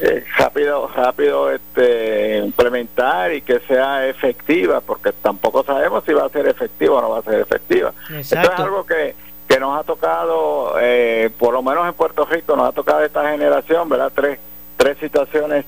eh, 0.00 0.24
rápido 0.38 0.88
rápido 0.94 1.50
este 1.50 2.38
implementar 2.38 3.34
y 3.34 3.42
que 3.42 3.58
sea 3.60 4.06
efectiva 4.06 4.80
porque 4.80 5.12
tampoco 5.12 5.64
sabemos 5.64 6.04
si 6.06 6.14
va 6.14 6.24
a 6.24 6.28
ser 6.28 6.46
efectiva 6.46 6.98
o 6.98 7.02
no 7.02 7.10
va 7.10 7.18
a 7.18 7.22
ser 7.22 7.40
efectiva. 7.40 7.92
Esto 8.16 8.40
es 8.40 8.60
algo 8.60 8.86
que 8.86 9.14
que 9.48 9.58
nos 9.58 9.78
ha 9.78 9.82
tocado 9.82 10.74
por 11.38 11.52
lo 11.52 11.62
menos 11.62 11.88
en 11.88 11.94
Puerto 11.94 12.24
Rico 12.24 12.54
nos 12.54 12.68
ha 12.68 12.72
tocado 12.72 13.02
esta 13.02 13.28
generación 13.30 13.88
verdad 13.88 14.12
tres 14.14 14.38
tres 14.76 14.96
situaciones 14.98 15.64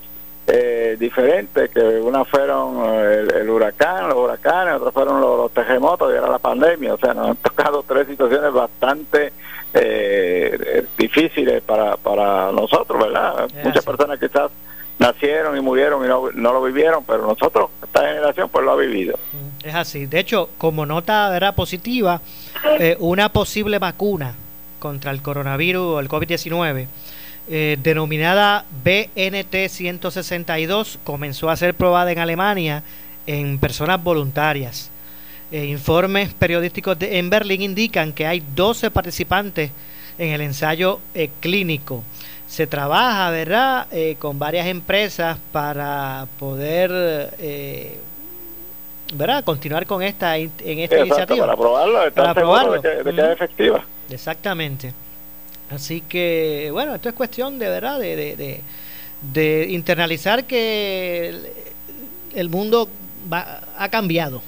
diferentes 0.97 1.69
que 1.69 1.79
una 1.79 2.23
fueron 2.23 2.85
el, 3.03 3.49
huracán 3.49 4.07
los 4.07 4.17
huracanes 4.17 4.75
otras 4.75 4.93
fueron 4.93 5.19
los, 5.19 5.37
los 5.37 5.51
terremotos 5.51 6.13
y 6.13 6.15
ahora 6.15 6.31
la 6.31 6.39
pandemia. 6.39 6.93
O 6.93 6.97
sea 6.97 7.13
nos 7.13 7.31
han 7.31 7.35
tocado 7.35 7.83
tres 7.85 8.07
situaciones 8.07 8.53
bastante 8.53 9.33
eh, 9.73 10.85
difíciles 10.97 11.61
para, 11.61 11.97
para 11.97 12.51
nosotros, 12.51 13.01
¿verdad? 13.01 13.49
Muchas 13.63 13.85
personas 13.85 14.19
quizás 14.19 14.51
nacieron 14.99 15.57
y 15.57 15.61
murieron 15.61 16.05
y 16.05 16.07
no, 16.07 16.31
no, 16.31 16.53
lo 16.53 16.61
vivieron, 16.61 17.03
pero 17.03 17.25
nosotros, 17.25 17.71
esta 17.83 18.07
generación, 18.07 18.49
pues 18.49 18.63
lo 18.63 18.71
ha 18.71 18.75
vivido. 18.75 19.17
Mm, 19.33 19.67
es 19.67 19.75
así. 19.75 20.05
De 20.05 20.19
hecho, 20.19 20.49
como 20.57 20.85
nota 20.85 21.35
era 21.35 21.53
positiva, 21.53 22.21
eh, 22.79 22.95
una 22.99 23.29
posible 23.29 23.79
vacuna 23.79 24.35
contra 24.79 25.11
el 25.11 25.21
coronavirus 25.21 25.81
o 25.81 25.99
el 25.99 26.07
COVID-19, 26.07 26.87
eh, 27.49 27.77
denominada 27.81 28.65
BNT 28.83 29.69
162, 29.69 30.99
comenzó 31.03 31.49
a 31.49 31.55
ser 31.55 31.73
probada 31.73 32.11
en 32.11 32.19
Alemania 32.19 32.83
en 33.25 33.57
personas 33.57 34.03
voluntarias. 34.03 34.90
Eh, 35.51 35.65
informes 35.65 36.33
periodísticos 36.33 36.97
de, 36.97 37.19
en 37.19 37.29
Berlín 37.29 37.61
indican 37.61 38.13
que 38.13 38.25
hay 38.25 38.41
12 38.55 38.89
participantes 38.89 39.69
en 40.17 40.29
el 40.29 40.39
ensayo 40.39 41.01
eh, 41.13 41.29
clínico. 41.41 42.03
Se 42.47 42.67
trabaja, 42.67 43.29
¿verdad?, 43.31 43.87
eh, 43.91 44.15
con 44.17 44.39
varias 44.39 44.67
empresas 44.67 45.37
para 45.51 46.25
poder, 46.39 46.89
¿verdad?, 49.13 49.43
continuar 49.43 49.85
con 49.85 50.01
esta, 50.01 50.37
en 50.37 50.51
esta 50.59 50.99
iniciativa. 50.99 51.45
Para 51.45 51.57
probarlo, 51.57 52.13
para 52.13 52.33
probarlo. 52.33 52.81
De 52.81 53.03
que, 53.03 53.11
de 53.11 53.33
efectiva. 53.33 53.83
Exactamente. 54.09 54.93
Así 55.69 55.99
que, 55.99 56.69
bueno, 56.71 56.95
esto 56.95 57.09
es 57.09 57.15
cuestión 57.15 57.59
de, 57.59 57.67
¿verdad?, 57.67 57.99
de, 57.99 58.15
de, 58.35 58.61
de, 59.33 59.67
internalizar 59.69 60.45
que 60.45 61.33
el, 62.35 62.49
mundo 62.49 62.89
ha 63.29 63.89
cambiado 63.89 64.41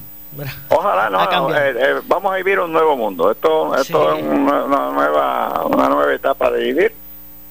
Ojalá 0.69 1.09
no, 1.09 1.55
eh, 1.55 1.75
eh, 1.77 2.01
vamos 2.05 2.33
a 2.33 2.37
vivir 2.37 2.59
un 2.59 2.71
nuevo 2.71 2.95
mundo. 2.95 3.31
Esto, 3.31 3.75
esto 3.75 4.15
es 4.15 4.23
una, 4.23 4.65
nueva, 4.65 5.65
una 5.65 5.89
nueva 5.89 6.13
etapa 6.13 6.51
de 6.51 6.63
vivir. 6.63 6.93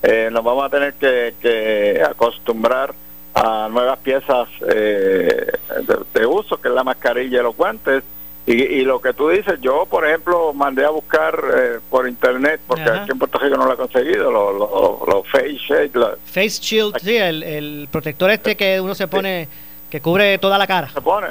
Eh, 0.02 0.28
nos 0.32 0.42
vamos 0.42 0.64
a 0.64 0.68
tener 0.68 0.94
que, 0.94 2.02
acostumbrar 2.04 2.94
a 3.34 3.68
nuevas 3.70 3.98
piezas 3.98 4.48
de, 4.60 6.26
uso, 6.26 6.60
que 6.60 6.68
es 6.68 6.74
la 6.74 6.84
mascarilla 6.84 7.40
y 7.40 7.42
los 7.42 7.56
guantes. 7.56 8.02
Y, 8.44 8.82
lo 8.82 9.00
que 9.00 9.12
tú 9.12 9.28
dices, 9.28 9.60
yo 9.60 9.86
por 9.86 10.04
ejemplo 10.04 10.52
mandé 10.52 10.84
a 10.84 10.90
buscar 10.90 11.80
por 11.88 12.08
internet, 12.08 12.60
porque 12.66 12.82
aquí 12.82 13.12
en 13.12 13.18
Puerto 13.18 13.38
Rico 13.38 13.56
no 13.56 13.66
lo 13.66 13.74
he 13.74 13.76
conseguido, 13.76 14.32
los 14.32 15.28
face 15.28 15.58
shield. 15.58 16.18
face 16.24 16.60
shield, 16.60 16.98
sí, 17.00 17.16
el, 17.16 17.44
el, 17.44 17.88
protector 17.90 18.30
este 18.32 18.56
que 18.56 18.80
uno 18.80 18.96
se 18.96 19.06
pone, 19.06 19.48
que 19.88 20.00
cubre 20.00 20.38
toda 20.38 20.58
la 20.58 20.66
cara. 20.66 20.88
Se 20.88 21.00
pone, 21.00 21.28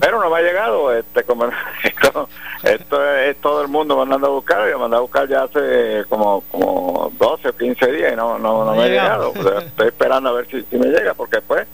pero 0.00 0.20
no 0.20 0.30
me 0.30 0.38
ha 0.38 0.42
llegado 0.42 0.92
este 0.92 1.22
como 1.24 1.46
esto, 1.84 2.28
esto 2.62 3.14
es, 3.16 3.36
todo 3.40 3.62
el 3.62 3.68
mundo 3.68 3.96
mandando 3.96 4.26
a 4.26 4.30
buscar 4.30 4.68
yo 4.68 4.78
mandé 4.78 4.96
a 4.96 5.00
buscar 5.00 5.28
ya 5.28 5.44
hace 5.44 6.04
como 6.08 6.42
como 6.50 7.12
12 7.18 7.48
o 7.48 7.56
15 7.56 7.92
días 7.92 8.12
y 8.12 8.16
no 8.16 8.38
no, 8.38 8.64
no, 8.64 8.74
me 8.74 8.84
ha 8.84 8.88
llegado. 8.88 9.32
Estoy 9.58 9.88
esperando 9.88 10.30
a 10.30 10.32
ver 10.32 10.48
si, 10.48 10.76
me 10.76 10.86
llega 10.86 11.14
porque 11.14 11.40
pues 11.40 11.66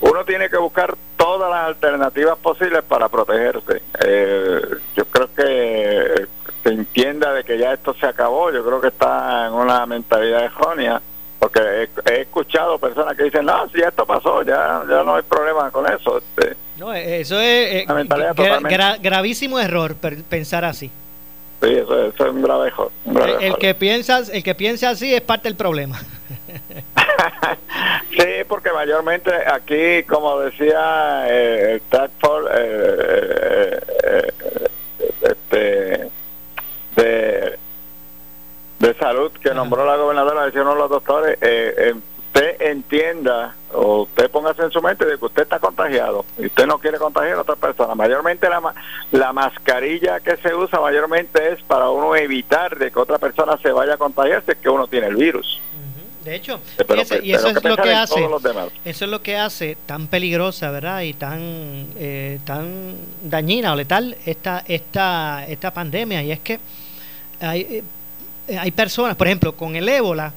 uno 0.00 0.24
tiene 0.24 0.48
que 0.48 0.56
buscar 0.56 0.94
todas 1.16 1.50
las 1.50 1.68
alternativas 1.68 2.36
posibles 2.38 2.82
para 2.82 3.08
protegerse. 3.08 3.82
Eh, 4.04 4.60
yo 4.94 5.04
creo 5.06 5.32
que 5.34 6.26
se 6.62 6.68
entienda 6.68 7.32
de 7.32 7.44
que 7.44 7.58
ya 7.58 7.72
esto 7.72 7.94
se 7.94 8.06
acabó 8.06 8.50
yo 8.50 8.64
creo 8.64 8.80
que 8.80 8.88
está 8.88 9.46
en 9.46 9.54
una 9.54 9.86
mentalidad 9.86 10.44
errónea 10.44 11.00
porque 11.38 11.88
he, 12.06 12.20
escuchado 12.20 12.78
personas 12.78 13.16
que 13.16 13.24
dicen 13.24 13.46
no 13.46 13.68
si 13.68 13.80
esto 13.80 14.04
pasó 14.04 14.42
ya 14.42 14.82
ya 14.88 15.04
no 15.04 15.14
hay 15.14 15.22
problema 15.22 15.70
con 15.70 15.86
eso 15.86 16.18
este 16.18 16.56
no, 16.78 16.94
eso 16.94 17.40
es 17.40 17.84
eh, 17.84 17.86
gravísimo 19.00 19.58
error 19.58 19.96
pensar 19.96 20.64
así. 20.64 20.90
Sí, 21.62 21.72
eso, 21.72 22.06
es 22.06 22.20
un 22.20 22.42
grave 22.42 22.68
error. 22.68 22.92
el, 23.40 23.56
que 23.56 23.74
piensa, 23.74 24.20
el 24.32 24.42
que 24.42 24.54
piensa 24.54 24.90
así 24.90 25.14
es 25.14 25.22
parte 25.22 25.48
del 25.48 25.56
problema. 25.56 25.98
sí, 28.10 28.44
porque 28.46 28.70
mayormente 28.72 29.30
aquí, 29.34 30.02
como 30.04 30.38
decía 30.40 31.24
eh, 31.28 31.80
eh, 32.54 33.80
este, 35.22 36.10
de, 36.96 37.58
de 38.78 38.94
salud 38.98 39.32
que 39.32 39.54
nombró 39.54 39.86
la 39.86 39.96
gobernadora, 39.96 40.46
decían 40.46 40.66
los 40.66 40.90
doctores, 40.90 41.38
eh, 41.40 41.94
usted 42.18 42.60
entienda 42.60 43.54
o 43.76 44.02
usted 44.02 44.30
póngase 44.30 44.62
en 44.62 44.70
su 44.70 44.80
mente 44.80 45.04
de 45.04 45.18
que 45.18 45.24
usted 45.24 45.42
está 45.42 45.58
contagiado 45.58 46.24
y 46.38 46.46
usted 46.46 46.66
no 46.66 46.78
quiere 46.78 46.98
contagiar 46.98 47.36
a 47.36 47.42
otra 47.42 47.56
persona. 47.56 47.94
Mayormente 47.94 48.48
la, 48.48 48.74
la 49.12 49.32
mascarilla 49.32 50.20
que 50.20 50.36
se 50.38 50.54
usa 50.54 50.80
mayormente 50.80 51.52
es 51.52 51.62
para 51.62 51.90
uno 51.90 52.16
evitar 52.16 52.78
de 52.78 52.90
que 52.90 52.98
otra 52.98 53.18
persona 53.18 53.58
se 53.58 53.70
vaya 53.70 53.94
a 53.94 53.96
contagiarse 53.98 54.56
que 54.56 54.68
uno 54.68 54.86
tiene 54.86 55.08
el 55.08 55.16
virus. 55.16 55.60
De 56.24 56.34
hecho, 56.34 56.58
y 57.22 57.32
eso 57.32 57.48
es 57.48 57.62
lo 57.62 57.76
que 57.76 57.92
hace, 57.94 58.28
eso 58.84 59.04
es 59.04 59.10
lo 59.10 59.22
que 59.22 59.36
hace 59.36 59.76
tan 59.86 60.08
peligrosa, 60.08 60.72
¿verdad? 60.72 61.02
Y 61.02 61.12
tan 61.14 61.86
eh, 61.96 62.40
tan 62.44 62.96
dañina 63.22 63.72
o 63.72 63.76
letal 63.76 64.16
esta 64.26 64.64
esta 64.66 65.46
esta 65.46 65.72
pandemia 65.72 66.24
y 66.24 66.32
es 66.32 66.40
que 66.40 66.58
hay 67.40 67.84
eh, 68.48 68.58
hay 68.58 68.72
personas, 68.72 69.14
por 69.14 69.28
ejemplo, 69.28 69.52
con 69.54 69.76
el 69.76 69.88
ébola 69.88 70.32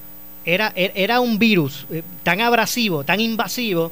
era, 0.54 0.72
era 0.76 1.20
un 1.20 1.40
virus 1.40 1.86
eh, 1.92 2.04
tan 2.24 2.42
abrasivo, 2.42 3.04
tan 3.04 3.20
invasivo, 3.20 3.92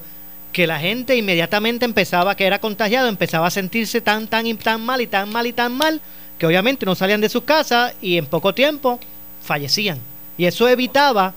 que 0.51 0.65
la 0.65 0.79
gente 0.79 1.15
inmediatamente 1.15 1.85
empezaba, 1.85 2.35
que 2.35 2.45
era 2.45 2.59
contagiado, 2.59 3.07
empezaba 3.07 3.47
a 3.47 3.51
sentirse 3.51 4.01
tan, 4.01 4.27
tan, 4.27 4.57
tan 4.57 4.81
mal 4.81 5.01
y 5.01 5.07
tan 5.07 5.29
mal 5.29 5.45
y 5.45 5.53
tan 5.53 5.73
mal, 5.73 6.01
que 6.37 6.45
obviamente 6.45 6.85
no 6.85 6.95
salían 6.95 7.21
de 7.21 7.29
sus 7.29 7.43
casas 7.43 7.93
y 8.01 8.17
en 8.17 8.25
poco 8.25 8.53
tiempo 8.53 8.99
fallecían. 9.43 9.99
Y 10.37 10.45
eso 10.45 10.67
evitaba 10.67 11.33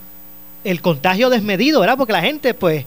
el 0.64 0.80
contagio 0.80 1.30
desmedido, 1.30 1.80
¿verdad? 1.80 1.96
Porque 1.96 2.12
la 2.12 2.22
gente, 2.22 2.54
pues, 2.54 2.84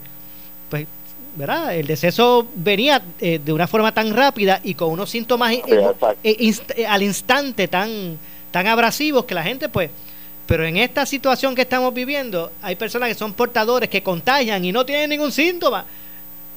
pues 0.69 0.87
¿verdad? 1.35 1.75
El 1.75 1.87
deceso 1.87 2.47
venía 2.55 3.01
eh, 3.19 3.39
de 3.43 3.53
una 3.53 3.67
forma 3.67 3.93
tan 3.93 4.15
rápida 4.15 4.59
y 4.63 4.75
con 4.75 4.91
unos 4.91 5.09
síntomas 5.09 5.53
eh, 5.53 6.85
al 6.87 7.03
instante 7.03 7.67
tan, 7.67 8.17
tan 8.51 8.67
abrasivos 8.67 9.25
que 9.25 9.35
la 9.35 9.43
gente, 9.43 9.69
pues, 9.69 9.89
pero 10.45 10.65
en 10.65 10.77
esta 10.77 11.05
situación 11.05 11.55
que 11.55 11.61
estamos 11.61 11.93
viviendo, 11.93 12.51
hay 12.61 12.75
personas 12.75 13.09
que 13.09 13.15
son 13.15 13.33
portadores, 13.33 13.89
que 13.89 14.03
contagian 14.03 14.63
y 14.65 14.71
no 14.71 14.85
tienen 14.85 15.09
ningún 15.09 15.31
síntoma. 15.31 15.85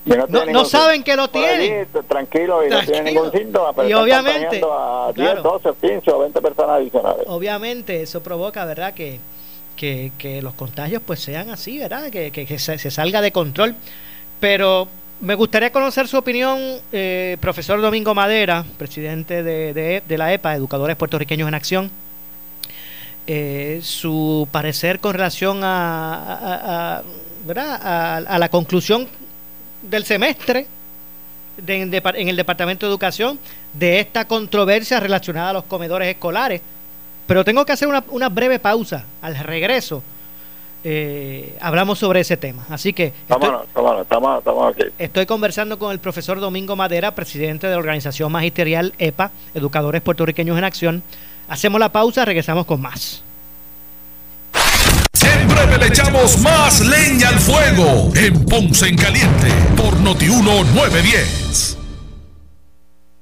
No, 0.04 0.64
saben 0.64 1.02
que 1.02 1.16
lo 1.16 1.28
tienen. 1.28 1.88
tranquilo 2.08 2.64
y 2.64 2.70
no 2.70 2.80
tienen 2.80 3.04
ningún 3.04 3.32
síntoma. 3.32 3.72
Pero 3.72 3.88
y 3.88 3.92
obviamente. 3.92 4.60
A 4.64 5.12
10, 5.14 5.42
12, 5.42 5.70
15 5.80 6.10
o 6.12 6.18
20 6.20 6.40
personas 6.40 6.76
adicionales. 6.76 7.24
Obviamente, 7.26 8.02
eso 8.02 8.22
provoca, 8.22 8.64
¿verdad? 8.64 8.94
Que, 8.94 9.18
que, 9.74 10.12
que 10.16 10.42
los 10.42 10.54
contagios 10.54 11.02
pues 11.04 11.20
sean 11.20 11.50
así, 11.50 11.78
¿verdad? 11.78 12.10
Que, 12.10 12.30
que, 12.30 12.58
se, 12.58 12.78
salga 12.90 13.20
de 13.20 13.32
control. 13.32 13.74
Pero 14.38 14.86
me 15.20 15.34
gustaría 15.34 15.72
conocer 15.72 16.06
su 16.06 16.18
opinión, 16.18 16.60
eh, 16.92 17.36
profesor 17.40 17.80
Domingo 17.80 18.14
Madera, 18.14 18.64
presidente 18.78 19.42
de, 19.42 19.74
de, 19.74 20.02
de 20.06 20.18
la 20.18 20.32
EPA, 20.32 20.54
Educadores 20.54 20.96
Puertorriqueños 20.96 21.48
en 21.48 21.54
Acción 21.54 21.90
eh, 23.26 23.80
su 23.82 24.48
parecer 24.50 25.00
con 25.00 25.12
relación 25.12 25.60
a, 25.62 27.02
¿verdad? 27.44 28.24
A, 28.28 28.38
la 28.38 28.48
conclusión 28.48 29.08
del 29.82 30.04
semestre 30.04 30.66
en 31.66 32.28
el 32.28 32.36
Departamento 32.36 32.86
de 32.86 32.90
Educación 32.90 33.38
de 33.72 34.00
esta 34.00 34.26
controversia 34.26 35.00
relacionada 35.00 35.50
a 35.50 35.52
los 35.54 35.64
comedores 35.64 36.08
escolares. 36.08 36.60
Pero 37.26 37.44
tengo 37.44 37.64
que 37.64 37.72
hacer 37.72 37.88
una, 37.88 38.04
una 38.10 38.28
breve 38.28 38.58
pausa. 38.58 39.04
Al 39.22 39.36
regreso 39.36 40.02
eh, 40.88 41.56
hablamos 41.60 41.98
sobre 41.98 42.20
ese 42.20 42.36
tema. 42.36 42.64
Así 42.70 42.92
que 42.92 43.12
estoy, 43.28 44.92
estoy 44.98 45.26
conversando 45.26 45.80
con 45.80 45.90
el 45.90 45.98
profesor 45.98 46.38
Domingo 46.38 46.76
Madera, 46.76 47.12
presidente 47.12 47.66
de 47.66 47.72
la 47.72 47.80
organización 47.80 48.30
magisterial 48.30 48.94
EPA, 48.98 49.32
Educadores 49.52 50.00
Puertorriqueños 50.00 50.56
en 50.56 50.62
Acción. 50.62 51.02
Hacemos 51.48 51.80
la 51.80 51.90
pausa, 51.90 52.24
regresamos 52.24 52.66
con 52.66 52.80
más. 52.80 53.22
Siempre 55.12 55.78
le 55.78 55.86
echamos 55.86 56.38
más 56.40 56.80
leña 56.80 57.28
al 57.28 57.38
fuego 57.38 58.10
en 58.14 58.44
Ponce 58.44 58.88
en 58.88 58.96
Caliente 58.96 59.48
por 59.76 59.98
Notiuno 60.00 60.64
910. 60.64 61.78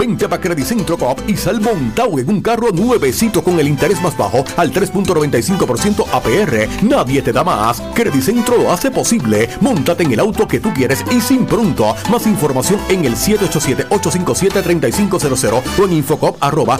Vente 0.00 0.24
a 0.24 0.28
Centro 0.64 0.96
Coop 0.96 1.28
y 1.28 1.36
sal 1.36 1.60
montado 1.60 2.18
en 2.18 2.30
un 2.30 2.40
carro 2.40 2.72
nuevecito 2.72 3.44
con 3.44 3.60
el 3.60 3.68
interés 3.68 4.00
más 4.00 4.16
bajo 4.16 4.42
al 4.56 4.72
3.95% 4.72 6.06
APR. 6.10 6.66
Nadie 6.82 7.20
te 7.20 7.34
da 7.34 7.44
más. 7.44 7.82
Centro 8.22 8.56
lo 8.56 8.72
hace 8.72 8.90
posible. 8.90 9.50
Móntate 9.60 10.04
en 10.04 10.12
el 10.12 10.20
auto 10.20 10.48
que 10.48 10.58
tú 10.58 10.72
quieres 10.72 11.04
y 11.10 11.20
sin 11.20 11.44
pronto. 11.44 11.94
Más 12.10 12.26
información 12.26 12.80
en 12.88 13.04
el 13.04 13.14
787-857-3500 13.14 15.62
o 15.78 15.84
en 15.84 15.92
infocop 15.92 16.42
arroba 16.42 16.78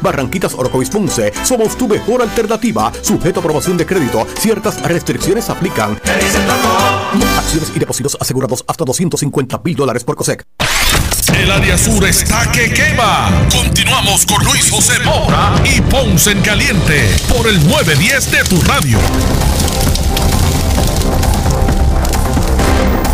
Barranquitas 0.00 0.54
Orocovis 0.54 0.90
Ponce. 0.90 1.32
Somos 1.42 1.76
tu 1.76 1.88
mejor 1.88 2.22
alternativa. 2.22 2.92
Sujeto 3.02 3.40
a 3.40 3.42
aprobación 3.42 3.76
de 3.76 3.84
crédito. 3.84 4.24
Ciertas 4.38 4.80
restricciones 4.82 5.50
aplican. 5.50 6.00
Acciones 7.36 7.72
y 7.74 7.80
depósitos 7.80 8.16
asegurados 8.20 8.64
hasta 8.68 8.84
250 8.84 9.60
mil 9.64 9.74
dólares 9.74 10.04
por 10.04 10.14
COSEC. 10.14 10.46
El 11.36 11.50
área 11.50 11.76
sur 11.76 12.06
está 12.06 12.50
que 12.52 12.72
quema. 12.72 13.46
Continuamos 13.52 14.24
con 14.24 14.44
Luis 14.44 14.70
José 14.70 14.98
Moura 15.04 15.54
y 15.64 15.80
Ponce 15.80 16.30
en 16.30 16.40
Caliente 16.42 17.08
por 17.28 17.48
el 17.48 17.56
910 17.68 18.30
de 18.30 18.44
tu 18.44 18.60
radio. 18.62 18.98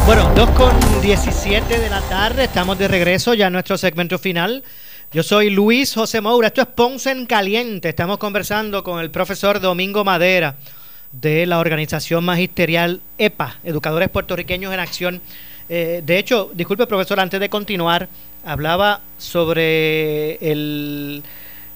Bueno, 0.07 0.31
2 0.37 0.51
con 0.51 1.01
17 1.01 1.79
de 1.79 1.91
la 1.91 2.01
tarde, 2.03 2.45
estamos 2.45 2.79
de 2.79 2.89
regreso 2.89 3.33
ya 3.33 3.47
en 3.47 3.55
nuestro 3.55 3.79
segmento 3.79 4.19
final. 4.19 4.63
Yo 5.13 5.23
soy 5.23 5.49
Luis 5.51 5.95
José 5.95 6.21
Moura, 6.21 6.49
esto 6.49 6.61
es 6.61 6.69
Ponce 6.69 7.11
en 7.11 7.27
Caliente. 7.27 7.89
Estamos 7.89 8.19
conversando 8.19 8.85
con 8.85 9.01
el 9.01 9.11
profesor 9.11 9.61
Domingo 9.61 10.05
Madera 10.05 10.57
de 11.13 11.47
la 11.47 11.59
organización 11.59 12.25
magisterial 12.25 13.01
EPA, 13.19 13.57
Educadores 13.65 14.09
Puertorriqueños 14.11 14.75
en 14.75 14.81
Acción 14.81 15.23
eh, 15.69 16.03
de 16.05 16.19
hecho, 16.19 16.51
disculpe 16.55 16.87
profesor, 16.87 17.21
antes 17.21 17.41
de 17.41 17.49
continuar, 17.49 18.09
hablaba 18.45 19.01
sobre 19.19 20.37
el, 20.37 21.23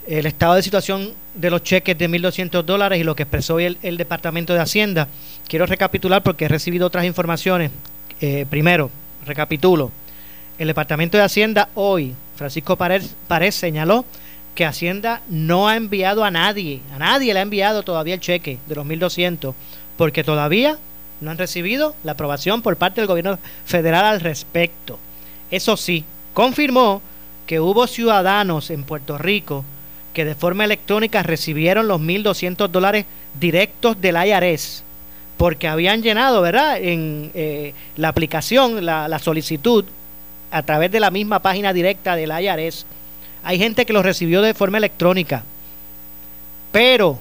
estado 0.06 0.54
de 0.54 0.62
situación 0.62 1.12
de 1.34 1.50
los 1.50 1.62
cheques 1.62 1.96
de 1.96 2.08
1.200 2.08 2.62
dólares 2.62 3.00
y 3.00 3.04
lo 3.04 3.14
que 3.14 3.24
expresó 3.24 3.58
el, 3.58 3.78
el, 3.82 3.96
Departamento 3.96 4.54
de 4.54 4.60
Hacienda. 4.60 5.08
Quiero 5.46 5.66
recapitular 5.66 6.22
porque 6.22 6.46
he 6.46 6.48
recibido 6.48 6.86
otras 6.86 7.04
informaciones. 7.04 7.70
Eh, 8.20 8.46
primero, 8.50 8.90
recapitulo. 9.24 9.92
El 10.58 10.66
Departamento 10.66 11.16
de 11.16 11.22
Hacienda 11.22 11.68
hoy, 11.74 12.14
Francisco 12.36 12.76
Párez, 12.76 13.14
señaló 13.54 14.04
que 14.54 14.64
Hacienda 14.64 15.22
no 15.28 15.68
ha 15.68 15.76
enviado 15.76 16.24
a 16.24 16.32
nadie, 16.32 16.80
a 16.92 16.98
nadie 16.98 17.32
le 17.32 17.38
ha 17.38 17.42
enviado 17.42 17.84
todavía 17.84 18.14
el 18.14 18.20
cheque 18.20 18.58
de 18.66 18.74
los 18.74 18.84
1.200, 18.84 19.54
porque 19.96 20.24
todavía 20.24 20.78
no 21.20 21.30
han 21.30 21.38
recibido 21.38 21.94
la 22.04 22.12
aprobación 22.12 22.62
por 22.62 22.76
parte 22.76 23.00
del 23.00 23.08
gobierno 23.08 23.38
federal 23.64 24.04
al 24.04 24.20
respecto. 24.20 24.98
Eso 25.50 25.76
sí, 25.76 26.04
confirmó 26.34 27.02
que 27.46 27.60
hubo 27.60 27.86
ciudadanos 27.86 28.70
en 28.70 28.84
Puerto 28.84 29.18
Rico 29.18 29.64
que 30.12 30.24
de 30.24 30.34
forma 30.34 30.64
electrónica 30.64 31.22
recibieron 31.22 31.88
los 31.88 32.00
1.200 32.00 32.68
dólares 32.68 33.06
directos 33.38 34.00
del 34.00 34.16
IRS 34.16 34.84
porque 35.38 35.68
habían 35.68 36.02
llenado, 36.02 36.42
¿verdad?, 36.42 36.78
en 36.82 37.30
eh, 37.32 37.72
la 37.96 38.08
aplicación, 38.08 38.84
la, 38.84 39.18
solicitud 39.20 39.84
a 40.50 40.62
través 40.62 40.90
de 40.90 41.00
la 41.00 41.12
misma 41.12 41.38
página 41.38 41.72
directa 41.72 42.16
del 42.16 42.32
IRS. 42.32 42.84
Hay 43.44 43.58
gente 43.58 43.86
que 43.86 43.92
los 43.92 44.04
recibió 44.04 44.42
de 44.42 44.52
forma 44.52 44.78
electrónica, 44.78 45.44
pero 46.72 47.20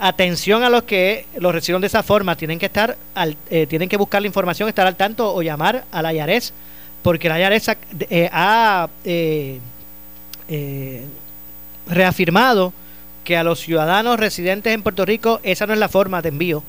atención 0.00 0.62
a 0.62 0.70
los 0.70 0.84
que 0.84 1.26
lo 1.38 1.52
reciben 1.52 1.80
de 1.80 1.86
esa 1.86 2.02
forma, 2.02 2.36
tienen 2.36 2.58
que 2.58 2.66
estar 2.66 2.96
al, 3.14 3.36
eh, 3.50 3.66
tienen 3.66 3.88
que 3.88 3.96
buscar 3.96 4.20
la 4.20 4.26
información, 4.28 4.68
estar 4.68 4.86
al 4.86 4.96
tanto 4.96 5.34
o 5.34 5.42
llamar 5.42 5.84
a 5.90 6.02
la 6.02 6.12
IARES, 6.12 6.52
porque 7.02 7.28
la 7.28 7.38
IARES 7.38 7.70
eh, 8.10 8.28
ha 8.32 8.88
eh, 9.04 9.60
reafirmado 11.88 12.72
que 13.24 13.36
a 13.36 13.44
los 13.44 13.60
ciudadanos 13.60 14.18
residentes 14.18 14.72
en 14.72 14.82
Puerto 14.82 15.04
Rico 15.04 15.40
esa 15.42 15.66
no 15.66 15.74
es 15.74 15.78
la 15.78 15.88
forma 15.88 16.22
de 16.22 16.30
envío. 16.30 16.62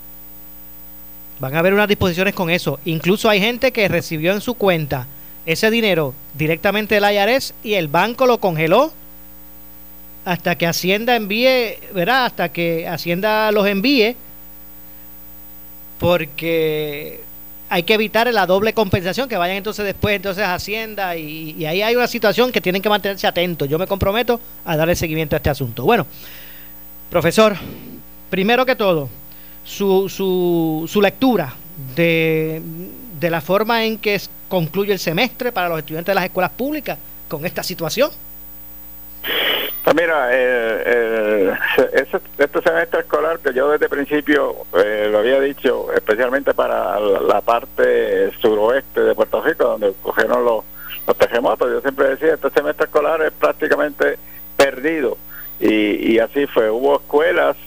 Van 1.40 1.56
a 1.56 1.60
haber 1.60 1.74
unas 1.74 1.88
disposiciones 1.88 2.34
con 2.34 2.50
eso. 2.50 2.80
Incluso 2.84 3.30
hay 3.30 3.40
gente 3.40 3.72
que 3.72 3.88
recibió 3.88 4.34
en 4.34 4.42
su 4.42 4.56
cuenta 4.56 5.08
ese 5.46 5.72
dinero 5.72 6.14
directamente 6.34 6.96
del 6.96 7.12
IARES 7.12 7.54
y 7.64 7.76
el 7.76 7.88
banco 7.88 8.28
lo 8.28 8.40
congeló 8.40 8.92
hasta 10.26 10.56
que 10.56 10.68
Hacienda 10.68 11.16
envíe, 11.16 11.78
¿verdad? 11.94 12.26
Hasta 12.26 12.50
que 12.50 12.88
Hacienda 12.88 13.52
los 13.52 13.66
envíe, 13.68 14.16
porque 16.00 17.22
hay 17.70 17.84
que 17.84 17.94
evitar 17.94 18.32
la 18.34 18.46
doble 18.46 18.74
compensación, 18.74 19.30
que 19.30 19.38
vayan 19.38 19.58
entonces 19.58 19.86
después 19.86 20.16
entonces 20.16 20.44
a 20.44 20.56
Hacienda 20.56 21.16
y, 21.16 21.66
ahí 21.66 21.82
hay 21.82 21.96
una 21.96 22.08
situación 22.08 22.52
que 22.52 22.62
tienen 22.62 22.82
que 22.82 22.90
mantenerse 22.90 23.28
atentos. 23.28 23.70
Yo 23.70 23.78
me 23.78 23.88
comprometo 23.88 24.40
a 24.66 24.76
darle 24.76 24.96
seguimiento 24.96 25.36
a 25.36 25.38
este 25.38 25.50
asunto. 25.50 25.84
Bueno, 25.84 26.08
profesor, 27.10 27.56
primero 28.30 28.66
que 28.66 28.76
todo, 28.76 29.10
su, 29.64 30.10
su, 30.10 30.86
su 30.92 31.02
lectura 31.02 31.54
de, 31.96 32.62
de 33.20 33.30
la 33.30 33.42
forma 33.42 33.86
en 33.86 33.98
que 33.98 34.20
concluye 34.48 34.94
el 34.94 35.00
semestre 35.00 35.52
para 35.52 35.70
los 35.70 35.80
estudiantes 35.80 36.12
de 36.12 36.16
las 36.16 36.26
escuelas 36.26 36.52
públicas 36.52 36.98
con 37.28 37.46
esta 37.46 37.62
situación. 37.62 38.10
Pues 39.84 39.96
mira, 39.96 40.32
este 40.34 42.62
semestre 42.62 43.00
escolar 43.00 43.40
que 43.40 43.54
yo 43.54 43.70
desde 43.70 43.90
principio 43.90 44.56
eh, 44.78 45.08
lo 45.12 45.20
había 45.20 45.40
dicho, 45.40 45.92
especialmente 45.94 46.54
para 46.54 47.00
la, 47.00 47.42
parte 47.42 48.32
suroeste 48.40 49.02
de 49.02 49.16
Puerto 49.16 49.42
Rico, 49.42 49.66
donde 49.66 49.94
cogieron 50.02 50.46
los, 50.46 50.64
terremotos, 51.18 51.72
yo 51.72 51.82
siempre 51.82 52.10
decía, 52.10 52.36
este 52.36 52.52
semestre 52.52 52.86
escolar 52.86 53.20
es 53.24 53.32
prácticamente 53.32 54.20
perdido. 54.56 55.18
Y, 55.60 56.14
y 56.14 56.20
así 56.20 56.46
fue, 56.46 56.70
hubo 56.70 56.98
escuelas 56.98 57.58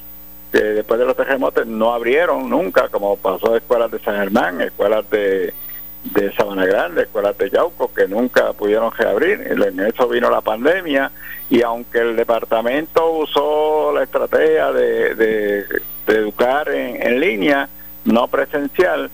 que 0.52 0.62
después 0.62 1.00
de 1.00 1.06
los 1.06 1.16
terremotos 1.16 1.66
no 1.66 1.92
abrieron 1.92 2.48
nunca, 2.48 2.88
como 2.88 3.16
pasó 3.16 3.56
escuelas 3.56 3.90
de 3.90 3.98
San 3.98 4.16
Germán, 4.16 4.60
escuelas 4.60 5.10
de 5.10 5.52
de 6.04 6.32
Sabana 6.34 6.66
Grande, 6.66 7.02
escuelas 7.02 7.36
de 7.38 7.50
Yauco, 7.50 7.92
que 7.92 8.08
nunca 8.08 8.52
pudieron 8.52 8.92
reabrir. 8.92 9.40
En 9.40 9.80
eso 9.80 10.08
vino 10.08 10.30
la 10.30 10.40
pandemia 10.40 11.10
y 11.52 11.60
aunque 11.60 11.98
el 11.98 12.16
departamento 12.16 13.10
usó 13.10 13.92
la 13.92 14.04
estrategia 14.04 14.72
de, 14.72 15.14
de, 15.14 15.66
educar 16.06 16.70
en, 16.70 17.20
línea, 17.20 17.68
no 18.06 18.26
presencial, 18.28 19.10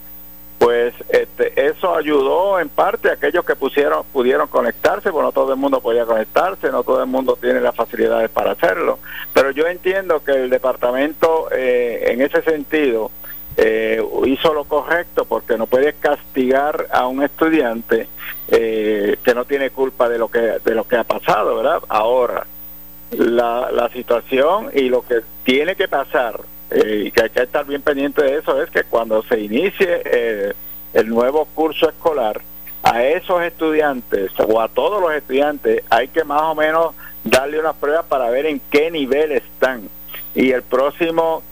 pues 0.60 0.94
este, 1.08 1.66
eso 1.66 1.96
ayudó 1.96 2.60
en 2.60 2.68
parte 2.68 3.10
a 3.10 3.14
aquellos 3.14 3.44
que 3.44 3.56
pusieron, 3.56 4.04
pudieron 4.12 4.46
conectarse, 4.46 5.10
porque 5.10 5.24
no 5.24 5.32
todo 5.32 5.52
el 5.52 5.58
mundo 5.58 5.80
podía 5.80 6.06
conectarse, 6.06 6.70
no 6.70 6.84
todo 6.84 7.02
el 7.02 7.08
mundo 7.08 7.36
tiene 7.40 7.60
las 7.60 7.74
facilidades 7.74 8.30
para 8.30 8.52
hacerlo. 8.52 9.00
Pero 9.34 9.50
yo 9.50 9.66
entiendo 9.66 10.22
que 10.22 10.30
el 10.30 10.48
departamento 10.48 11.48
eh, 11.50 12.12
en 12.12 12.22
ese 12.22 12.40
sentido 12.42 13.10
eh, 13.58 14.00
hizo 14.24 14.54
lo 14.54 14.64
correcto 14.64 15.24
porque 15.24 15.58
no 15.58 15.66
puede 15.66 15.92
castigar 15.94 16.86
a 16.92 17.06
un 17.08 17.22
estudiante 17.22 18.08
eh, 18.48 19.16
que 19.22 19.34
no 19.34 19.44
tiene 19.44 19.70
culpa 19.70 20.08
de 20.08 20.16
lo 20.18 20.28
que 20.28 20.38
de 20.64 20.74
lo 20.74 20.86
que 20.86 20.96
ha 20.96 21.04
pasado, 21.04 21.56
¿verdad? 21.56 21.80
Ahora 21.88 22.46
la, 23.10 23.70
la 23.72 23.88
situación 23.90 24.70
y 24.74 24.88
lo 24.88 25.02
que 25.02 25.22
tiene 25.44 25.74
que 25.74 25.88
pasar 25.88 26.40
eh, 26.70 27.04
y 27.06 27.10
que 27.10 27.22
hay 27.22 27.30
que 27.30 27.42
estar 27.42 27.64
bien 27.66 27.82
pendiente 27.82 28.22
de 28.22 28.38
eso, 28.38 28.62
es 28.62 28.70
que 28.70 28.84
cuando 28.84 29.22
se 29.22 29.40
inicie 29.40 30.02
eh, 30.04 30.52
el 30.92 31.08
nuevo 31.08 31.46
curso 31.46 31.88
escolar, 31.88 32.40
a 32.82 33.02
esos 33.02 33.42
estudiantes 33.42 34.30
o 34.38 34.60
a 34.60 34.68
todos 34.68 35.00
los 35.00 35.12
estudiantes 35.12 35.82
hay 35.90 36.08
que 36.08 36.22
más 36.22 36.42
o 36.42 36.54
menos 36.54 36.94
darle 37.24 37.58
una 37.58 37.72
prueba 37.72 38.04
para 38.04 38.30
ver 38.30 38.46
en 38.46 38.60
qué 38.70 38.90
nivel 38.90 39.32
están. 39.32 39.88
Y 40.34 40.52
el 40.52 40.62
próximo 40.62 41.42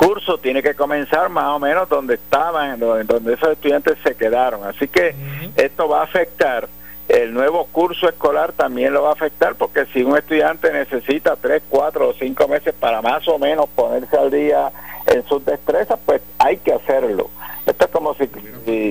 curso 0.00 0.38
tiene 0.38 0.62
que 0.62 0.74
comenzar 0.74 1.28
más 1.28 1.48
o 1.48 1.58
menos 1.58 1.86
donde 1.90 2.14
estaban, 2.14 2.80
donde, 2.80 3.34
esos 3.34 3.50
estudiantes 3.50 3.98
se 4.02 4.14
quedaron. 4.14 4.64
Así 4.64 4.88
que 4.88 5.14
esto 5.56 5.88
va 5.88 6.00
a 6.00 6.04
afectar 6.04 6.68
el 7.08 7.34
nuevo 7.34 7.66
curso 7.66 8.08
escolar 8.08 8.52
también 8.52 8.94
lo 8.94 9.02
va 9.02 9.10
a 9.10 9.14
afectar 9.14 9.56
porque 9.56 9.84
si 9.86 10.04
un 10.04 10.16
estudiante 10.16 10.72
necesita 10.72 11.34
tres, 11.34 11.60
cuatro 11.68 12.08
o 12.08 12.14
cinco 12.14 12.46
meses 12.46 12.72
para 12.72 13.02
más 13.02 13.26
o 13.26 13.36
menos 13.36 13.68
ponerse 13.74 14.16
al 14.16 14.30
día 14.30 14.70
en 15.06 15.26
sus 15.26 15.44
destrezas, 15.44 15.98
pues 16.06 16.22
hay 16.38 16.58
que 16.58 16.72
hacerlo. 16.72 17.28
Esto 17.66 17.84
es 17.86 17.90
como 17.90 18.14
si, 18.14 18.30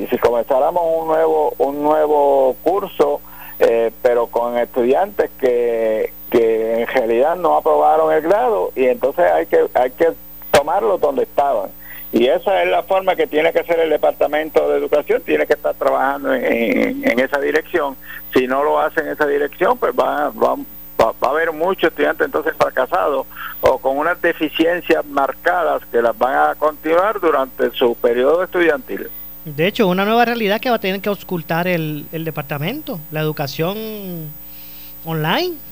si, 0.10 0.18
comenzáramos 0.18 0.84
un 0.98 1.08
nuevo 1.08 1.54
un 1.60 1.82
nuevo 1.82 2.58
curso, 2.62 3.22
eh, 3.60 3.92
pero 4.02 4.28
con 4.28 4.58
estudiantes 4.58 5.32
que, 5.40 6.12
que 6.30 6.82
en 6.82 6.88
realidad 6.88 7.38
no 7.38 7.56
aprobaron 7.56 8.12
el 8.12 8.22
grado 8.22 8.74
y 8.76 8.86
entonces 8.86 9.26
hay 9.32 9.46
que 9.46 9.66
hay 9.74 9.92
que 9.92 10.10
tomarlos 10.52 11.00
donde 11.00 11.24
estaban. 11.24 11.70
Y 12.12 12.26
esa 12.26 12.64
es 12.64 12.70
la 12.70 12.84
forma 12.84 13.16
que 13.16 13.28
tiene 13.28 13.54
que 13.54 13.64
ser 13.64 13.80
el 13.80 13.90
Departamento 13.90 14.68
de 14.68 14.78
Educación, 14.78 15.22
tiene 15.24 15.46
que 15.46 15.54
estar 15.54 15.76
trabajando 15.76 16.34
en, 16.34 17.20
esa 17.20 17.40
dirección. 17.40 17.96
Si 18.34 18.48
no 18.48 18.64
lo 18.64 18.80
hace 18.80 19.02
en 19.02 19.10
esa 19.10 19.28
dirección, 19.28 19.78
pues 19.78 19.94
va, 19.94 20.30
va, 20.30 20.56
va, 21.00 21.14
a 21.22 21.30
haber 21.30 21.52
muchos 21.52 21.92
estudiantes 21.92 22.26
entonces 22.26 22.54
fracasados 22.58 23.28
o 23.62 23.78
con 23.78 23.98
unas 23.98 24.20
deficiencias 24.22 25.06
marcadas 25.06 25.84
que 25.92 26.02
las 26.02 26.18
van 26.18 26.50
a 26.50 26.56
continuar 26.56 27.20
durante 27.20 27.70
su 27.72 27.94
periodo 27.96 28.44
estudiantil. 28.44 29.08
De 29.46 29.68
hecho, 29.68 29.88
una 29.88 30.04
nueva 30.04 30.26
realidad 30.26 30.60
que 30.60 30.70
va 30.70 30.78
a 30.78 30.80
tener 30.80 31.02
que 31.02 31.10
ocultar 31.10 31.68
el, 31.68 32.08
el 32.12 32.26
departamento, 32.26 33.00
la 33.12 33.20
educación 33.20 33.78
online. 35.06 35.69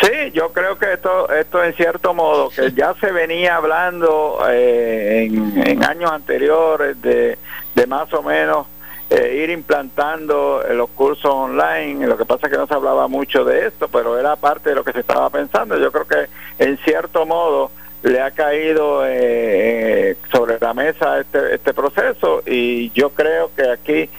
Sí, 0.00 0.32
yo 0.32 0.52
creo 0.52 0.78
que 0.78 0.92
esto, 0.92 1.30
esto 1.30 1.62
en 1.62 1.74
cierto 1.74 2.14
modo, 2.14 2.50
que 2.50 2.72
ya 2.72 2.94
se 3.00 3.12
venía 3.12 3.56
hablando 3.56 4.38
eh, 4.48 5.28
en, 5.30 5.84
años 5.84 6.10
anteriores 6.10 7.00
de, 7.00 7.38
de 7.74 7.86
más 7.86 8.12
o 8.12 8.22
menos 8.22 8.66
eh, 9.10 9.42
ir 9.44 9.50
implantando 9.50 10.62
los 10.70 10.90
cursos 10.90 11.30
online, 11.30 12.06
lo 12.06 12.16
que 12.16 12.24
pasa 12.24 12.46
es 12.46 12.52
que 12.52 12.58
no 12.58 12.66
se 12.66 12.74
hablaba 12.74 13.06
mucho 13.06 13.44
de 13.44 13.68
esto, 13.68 13.88
pero 13.88 14.18
era 14.18 14.34
parte 14.36 14.70
de 14.70 14.74
lo 14.74 14.84
que 14.84 14.92
se 14.92 15.00
estaba 15.00 15.30
pensando. 15.30 15.78
Yo 15.78 15.92
creo 15.92 16.06
que 16.06 16.28
en 16.58 16.76
cierto 16.78 17.24
modo 17.24 17.70
le 18.02 18.20
ha 18.20 18.32
caído 18.32 19.02
eh, 19.06 20.16
sobre 20.32 20.58
la 20.58 20.74
mesa 20.74 21.20
este, 21.20 21.54
este 21.54 21.72
proceso 21.72 22.42
y 22.44 22.90
yo 22.90 23.10
creo 23.10 23.50
que 23.54 23.70
aquí, 23.70 24.10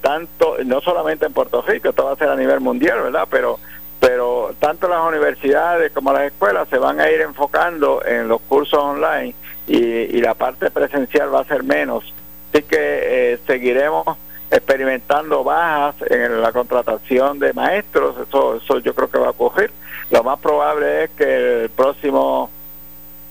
tanto, 0.00 0.56
no 0.64 0.80
solamente 0.80 1.26
en 1.26 1.32
Puerto 1.32 1.62
Rico, 1.62 1.90
esto 1.90 2.04
va 2.04 2.12
a 2.12 2.16
ser 2.16 2.28
a 2.28 2.34
nivel 2.34 2.60
mundial, 2.60 3.02
¿verdad? 3.02 3.28
Pero 3.30 3.60
pero 4.00 4.54
tanto 4.58 4.88
las 4.88 5.06
universidades 5.06 5.92
como 5.92 6.12
las 6.12 6.22
escuelas 6.22 6.68
se 6.70 6.78
van 6.78 6.98
a 7.00 7.10
ir 7.10 7.20
enfocando 7.20 8.02
en 8.04 8.28
los 8.28 8.40
cursos 8.40 8.78
online 8.78 9.34
y, 9.66 10.20
la 10.20 10.34
parte 10.34 10.70
presencial 10.70 11.32
va 11.32 11.40
a 11.40 11.44
ser 11.44 11.62
menos. 11.62 12.12
Así 12.52 12.62
que 12.64 12.78
eh, 12.78 13.38
seguiremos 13.46 14.04
experimentando 14.50 15.44
bajas 15.44 15.94
en 16.10 16.40
la 16.40 16.50
contratación 16.50 17.38
de 17.38 17.52
maestros, 17.52 18.16
eso, 18.26 18.56
eso 18.56 18.78
yo 18.80 18.94
creo 18.94 19.10
que 19.10 19.18
va 19.18 19.28
a 19.28 19.30
ocurrir. 19.30 19.70
Lo 20.10 20.24
más 20.24 20.40
probable 20.40 21.04
es 21.04 21.10
que 21.10 21.62
el 21.62 21.70
próximo 21.70 22.50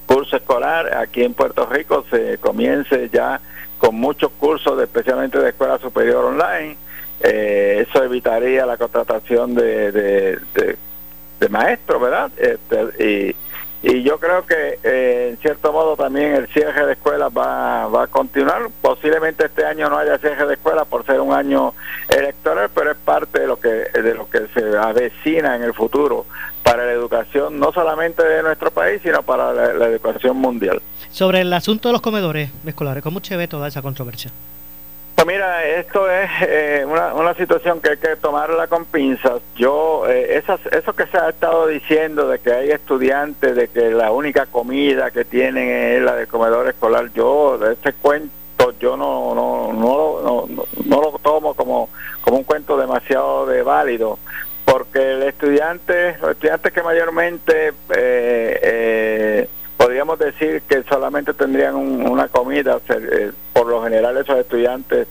curso 0.05 0.37
escolar 0.37 0.95
aquí 0.95 1.23
en 1.23 1.33
Puerto 1.33 1.65
Rico 1.65 2.05
se 2.09 2.37
comience 2.37 3.09
ya 3.11 3.41
con 3.77 3.95
muchos 3.95 4.31
cursos, 4.31 4.81
especialmente 4.81 5.39
de 5.39 5.49
escuela 5.49 5.77
superior 5.79 6.25
online 6.25 6.77
eh, 7.21 7.85
eso 7.87 8.03
evitaría 8.03 8.65
la 8.65 8.77
contratación 8.77 9.55
de, 9.55 9.91
de, 9.91 10.77
maestros, 11.49 12.01
¿verdad? 12.01 12.31
Este, 12.37 13.03
y, 13.03 13.35
y 13.81 14.03
yo 14.03 14.19
creo 14.19 14.45
que 14.45 14.77
eh, 14.83 15.29
en 15.31 15.37
cierto 15.37 15.71
modo 15.71 15.95
también 15.95 16.35
el 16.35 16.47
cierre 16.49 16.85
de 16.85 16.93
escuelas 16.93 17.31
va, 17.35 17.87
va 17.87 18.03
a 18.03 18.07
continuar. 18.07 18.69
Posiblemente 18.81 19.45
este 19.45 19.65
año 19.65 19.89
no 19.89 19.97
haya 19.97 20.17
cierre 20.17 20.45
de 20.45 20.55
escuelas 20.55 20.85
por 20.87 21.05
ser 21.05 21.21
un 21.21 21.33
año 21.33 21.73
electoral, 22.09 22.69
pero 22.75 22.91
es 22.91 22.97
parte 22.97 23.39
de 23.39 23.47
lo 23.47 23.59
que 23.59 23.69
de 23.69 24.13
lo 24.13 24.29
que 24.29 24.47
se 24.53 24.77
avecina 24.77 25.55
en 25.55 25.63
el 25.63 25.73
futuro 25.73 26.25
para 26.63 26.85
la 26.85 26.91
educación 26.91 27.59
no 27.59 27.71
solamente 27.71 28.23
de 28.23 28.43
nuestro 28.43 28.69
país, 28.69 29.01
sino 29.01 29.23
para 29.23 29.53
la, 29.53 29.87
educación 29.87 30.37
mundial. 30.37 30.81
Sobre 31.09 31.41
el 31.41 31.51
asunto 31.53 31.89
de 31.89 31.93
los 31.93 32.01
comedores 32.01 32.51
escolares, 32.65 33.01
¿cómo 33.01 33.21
se 33.23 33.35
ve 33.37 33.47
toda 33.47 33.67
esa 33.67 33.81
controversia? 33.81 34.31
Pues 35.19 35.27
mira, 35.27 35.65
esto 35.65 36.09
es 36.09 36.29
eh, 36.43 36.85
una, 36.87 37.13
una, 37.13 37.33
situación 37.33 37.81
que 37.81 37.89
hay 37.89 37.97
que 37.97 38.15
tomarla 38.15 38.67
con 38.67 38.85
pinzas. 38.85 39.41
Yo, 39.57 40.07
eh, 40.07 40.37
esas, 40.37 40.61
eso 40.67 40.95
que 40.95 41.07
se 41.07 41.17
ha 41.17 41.27
estado 41.27 41.67
diciendo 41.67 42.29
de 42.29 42.39
que 42.39 42.53
hay 42.53 42.71
estudiantes, 42.71 43.53
de 43.53 43.67
que 43.67 43.91
la 43.91 44.13
única 44.13 44.45
comida 44.45 45.11
que 45.11 45.25
tienen 45.25 45.67
es 45.67 46.01
la 46.03 46.15
del 46.15 46.29
comedor 46.29 46.69
escolar, 46.69 47.11
yo 47.13 47.57
de 47.57 47.73
ese 47.73 47.91
cuento 47.91 48.31
yo 48.79 48.95
no 48.95 49.35
no 49.35 49.73
no, 49.73 50.21
no, 50.23 50.65
no, 50.85 51.01
lo 51.01 51.19
tomo 51.21 51.53
como, 51.53 51.89
como 52.21 52.37
un 52.37 52.43
cuento 52.45 52.77
demasiado 52.77 53.45
de 53.45 53.61
válido, 53.61 54.19
porque 54.63 54.99
el 54.99 55.23
estudiante, 55.23 56.17
los 56.21 56.31
estudiantes 56.31 56.71
que 56.71 56.81
mayormente 56.81 57.73
eh, 57.89 58.59
eh 58.63 59.49
podríamos 59.99 60.19
decir 60.19 60.61
que 60.61 60.83
solamente 60.83 61.33
tendrían 61.33 61.75
una 61.75 62.29
comida. 62.29 62.79
Eh, 62.87 63.31
por 63.51 63.67
lo 63.67 63.83
general 63.83 64.15
esos 64.15 64.37
estudiantes 64.37 65.07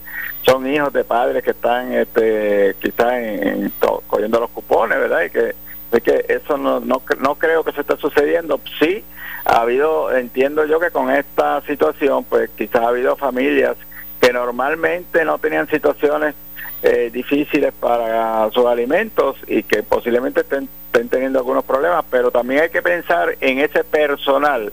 son 0.46 0.66
hijos 0.66 0.94
de 0.94 1.04
padres 1.04 1.42
que 1.42 1.50
están 1.50 1.92
este, 1.92 2.74
quizás 2.80 3.12
en, 3.12 3.70
cogiendo 4.06 4.40
los 4.40 4.48
cupones, 4.48 4.98
¿verdad? 4.98 5.24
Y 5.24 5.30
que, 5.30 5.54
que 6.00 6.24
eso 6.28 6.56
no, 6.56 6.80
no, 6.80 7.02
no 7.20 7.34
creo 7.34 7.64
que 7.64 7.72
se 7.72 7.82
esté 7.82 7.98
sucediendo. 7.98 8.60
Sí, 8.78 9.04
ha 9.44 9.60
habido, 9.60 10.10
entiendo 10.16 10.64
yo 10.64 10.80
que 10.80 10.90
con 10.90 11.10
esta 11.10 11.60
situación, 11.66 12.24
pues 12.24 12.48
quizás 12.56 12.80
ha 12.80 12.88
habido 12.88 13.14
familias 13.16 13.76
que 14.22 14.32
normalmente 14.32 15.22
no 15.26 15.38
tenían 15.38 15.68
situaciones 15.68 16.34
eh, 16.82 17.10
difíciles 17.12 17.74
para 17.78 18.50
sus 18.52 18.64
alimentos 18.64 19.36
y 19.48 19.64
que 19.64 19.82
posiblemente 19.82 20.40
estén, 20.40 20.66
teniendo 20.92 21.38
algunos 21.38 21.64
problemas, 21.64 22.04
pero 22.10 22.30
también 22.30 22.62
hay 22.62 22.70
que 22.70 22.82
pensar 22.82 23.36
en 23.40 23.60
ese 23.60 23.84
personal 23.84 24.72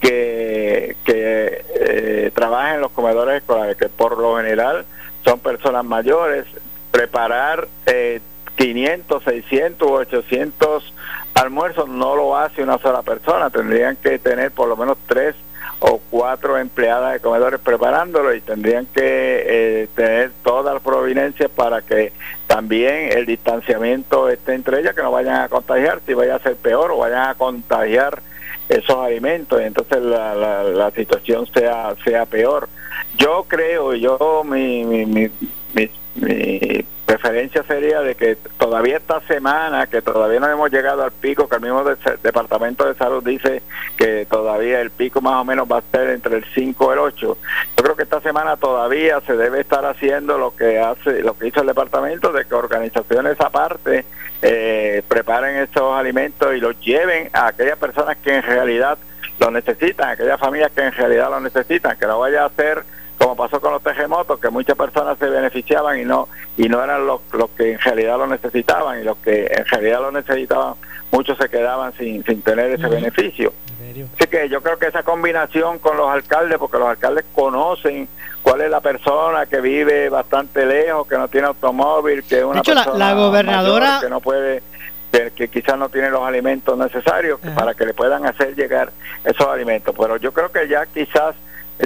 que, 0.00 0.96
que 1.04 1.64
eh, 1.74 2.30
trabaja 2.34 2.74
en 2.74 2.80
los 2.80 2.92
comedores 2.92 3.36
escolares, 3.36 3.76
que 3.76 3.88
por 3.88 4.18
lo 4.18 4.36
general 4.36 4.84
son 5.24 5.38
personas 5.38 5.84
mayores, 5.84 6.44
preparar 6.90 7.68
eh, 7.86 8.20
500, 8.56 9.24
600 9.24 9.88
o 9.88 9.94
800 9.94 10.94
almuerzos 11.34 11.88
no 11.88 12.14
lo 12.14 12.36
hace 12.36 12.62
una 12.62 12.78
sola 12.78 13.02
persona, 13.02 13.50
tendrían 13.50 13.96
que 13.96 14.18
tener 14.18 14.50
por 14.50 14.68
lo 14.68 14.76
menos 14.76 14.98
tres 15.06 15.34
o 15.84 16.00
cuatro 16.10 16.58
empleadas 16.58 17.14
de 17.14 17.20
comedores 17.20 17.58
preparándolo 17.58 18.32
y 18.32 18.40
tendrían 18.40 18.86
que 18.86 19.02
eh, 19.02 19.88
tener 19.96 20.30
todas 20.44 20.74
las 20.74 20.82
providencias 20.82 21.50
para 21.50 21.82
que 21.82 22.12
también 22.46 23.10
el 23.10 23.26
distanciamiento 23.26 24.28
esté 24.28 24.54
entre 24.54 24.78
ellas, 24.78 24.94
que 24.94 25.02
no 25.02 25.10
vayan 25.10 25.40
a 25.40 25.48
contagiar, 25.48 26.00
si 26.06 26.14
vaya 26.14 26.36
a 26.36 26.38
ser 26.38 26.54
peor 26.54 26.92
o 26.92 26.98
vayan 26.98 27.28
a 27.28 27.34
contagiar 27.34 28.22
esos 28.68 28.96
alimentos 28.96 29.60
y 29.60 29.64
entonces 29.64 30.00
la, 30.02 30.36
la, 30.36 30.62
la 30.62 30.90
situación 30.92 31.48
sea 31.52 31.94
sea 32.04 32.26
peor. 32.26 32.68
Yo 33.18 33.44
creo, 33.48 33.94
yo 33.94 34.42
mi, 34.44 34.84
mi, 34.84 35.04
mi, 35.04 35.30
mi 36.14 36.84
preferencia 37.06 37.62
sería 37.64 38.00
de 38.00 38.14
que 38.14 38.36
todavía 38.58 38.96
esta 38.96 39.20
semana, 39.22 39.86
que 39.86 40.02
todavía 40.02 40.40
no 40.40 40.48
hemos 40.48 40.70
llegado 40.70 41.04
al 41.04 41.12
pico, 41.12 41.48
que 41.48 41.56
el 41.56 41.62
mismo 41.62 41.84
Departamento 42.22 42.86
de 42.86 42.94
Salud 42.94 43.22
dice 43.22 43.62
que 43.96 44.26
todavía 44.26 44.80
el 44.80 44.90
pico 44.90 45.20
más 45.20 45.34
o 45.34 45.44
menos 45.44 45.70
va 45.70 45.78
a 45.78 45.82
ser 45.92 46.10
entre 46.10 46.36
el 46.36 46.44
5 46.54 46.90
y 46.90 46.92
el 46.92 46.98
8. 46.98 47.38
Yo 47.76 47.84
creo 47.84 47.96
que 47.96 48.04
esta 48.04 48.20
semana 48.20 48.56
todavía 48.56 49.20
se 49.26 49.36
debe 49.36 49.60
estar 49.60 49.84
haciendo 49.84 50.38
lo 50.38 50.56
que 50.56 50.78
hace, 50.78 51.22
lo 51.22 51.36
que 51.36 51.48
hizo 51.48 51.60
el 51.60 51.66
departamento, 51.66 52.32
de 52.32 52.44
que 52.44 52.54
organizaciones 52.54 53.40
aparte 53.40 54.04
eh, 54.40 55.02
preparen 55.06 55.56
estos 55.58 55.94
alimentos 55.94 56.54
y 56.54 56.60
los 56.60 56.80
lleven 56.80 57.30
a 57.32 57.48
aquellas 57.48 57.78
personas 57.78 58.16
que 58.16 58.36
en 58.36 58.42
realidad 58.42 58.98
lo 59.38 59.50
necesitan, 59.50 60.10
aquellas 60.10 60.40
familias 60.40 60.72
que 60.72 60.82
en 60.82 60.92
realidad 60.92 61.30
lo 61.30 61.40
necesitan, 61.40 61.96
que 61.98 62.06
no 62.06 62.18
vaya 62.18 62.44
a 62.44 62.50
ser 62.50 62.84
como 63.32 63.48
pasó 63.48 63.60
con 63.62 63.72
los 63.72 63.82
terremotos, 63.82 64.38
que 64.38 64.50
muchas 64.50 64.76
personas 64.76 65.18
se 65.18 65.26
beneficiaban 65.26 65.98
y 65.98 66.04
no 66.04 66.28
y 66.58 66.68
no 66.68 66.84
eran 66.84 67.06
los, 67.06 67.22
los 67.32 67.48
que 67.50 67.72
en 67.72 67.78
realidad 67.78 68.18
lo 68.18 68.26
necesitaban 68.26 69.00
y 69.00 69.04
los 69.04 69.16
que 69.18 69.46
en 69.46 69.64
realidad 69.64 70.00
lo 70.02 70.12
necesitaban, 70.12 70.74
muchos 71.10 71.38
se 71.38 71.48
quedaban 71.48 71.94
sin, 71.94 72.22
sin 72.24 72.42
tener 72.42 72.72
ese 72.72 72.88
beneficio. 72.88 73.54
Así 74.16 74.26
que 74.26 74.48
yo 74.48 74.62
creo 74.62 74.78
que 74.78 74.86
esa 74.86 75.02
combinación 75.02 75.78
con 75.78 75.96
los 75.96 76.10
alcaldes, 76.10 76.58
porque 76.58 76.78
los 76.78 76.88
alcaldes 76.88 77.24
conocen 77.34 78.06
cuál 78.42 78.60
es 78.60 78.70
la 78.70 78.80
persona 78.80 79.46
que 79.46 79.60
vive 79.60 80.10
bastante 80.10 80.66
lejos, 80.66 81.06
que 81.06 81.16
no 81.16 81.28
tiene 81.28 81.46
automóvil, 81.46 82.24
que 82.24 82.38
es 82.38 82.44
una 82.44 82.62
persona 82.62 82.96
la, 82.96 83.14
gobernadora 83.14 83.98
que 84.02 84.10
no 84.10 84.20
puede 84.20 84.62
que, 85.34 85.48
quizás 85.48 85.78
no 85.78 85.88
tienen 85.88 86.12
los 86.12 86.22
alimentos 86.22 86.76
necesarios 86.76 87.40
para 87.54 87.74
que 87.74 87.86
le 87.86 87.94
puedan 87.94 88.26
hacer 88.26 88.54
llegar 88.54 88.92
esos 89.24 89.46
alimentos. 89.46 89.94
Pero 89.98 90.16
yo 90.16 90.32
creo 90.32 90.50
que 90.50 90.68
ya 90.68 90.86
quizás 90.86 91.34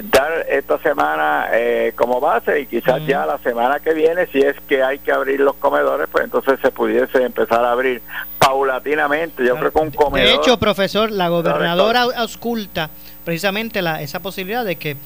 dar 0.03 0.45
esta 0.49 0.77
semana 0.79 1.47
eh, 1.53 1.93
como 1.95 2.19
base 2.19 2.61
y 2.61 2.65
quizás 2.67 3.05
ya 3.05 3.25
la 3.25 3.37
semana 3.39 3.79
que 3.79 3.93
viene, 3.93 4.27
si 4.27 4.39
es 4.39 4.55
que 4.67 4.83
hay 4.83 4.99
que 4.99 5.11
abrir 5.11 5.39
los 5.39 5.55
comedores, 5.55 6.07
pues 6.11 6.23
entonces 6.23 6.59
se 6.61 6.71
pudiese 6.71 7.23
empezar 7.23 7.63
a 7.65 7.71
abrir 7.71 8.01
paulatinamente. 8.37 9.45
Yo 9.45 9.57
creo 9.57 9.71
que 9.71 9.79
un 9.79 9.91
comedor... 9.91 10.27
De 10.27 10.35
hecho, 10.35 10.59
profesor, 10.59 11.11
la 11.11 11.29
gobernadora 11.29 12.03
ausculta 12.15 12.89
precisamente 13.25 13.81
la, 13.81 14.01
esa 14.01 14.19
posibilidad 14.21 14.63
de 14.63 14.77
que 14.77 14.97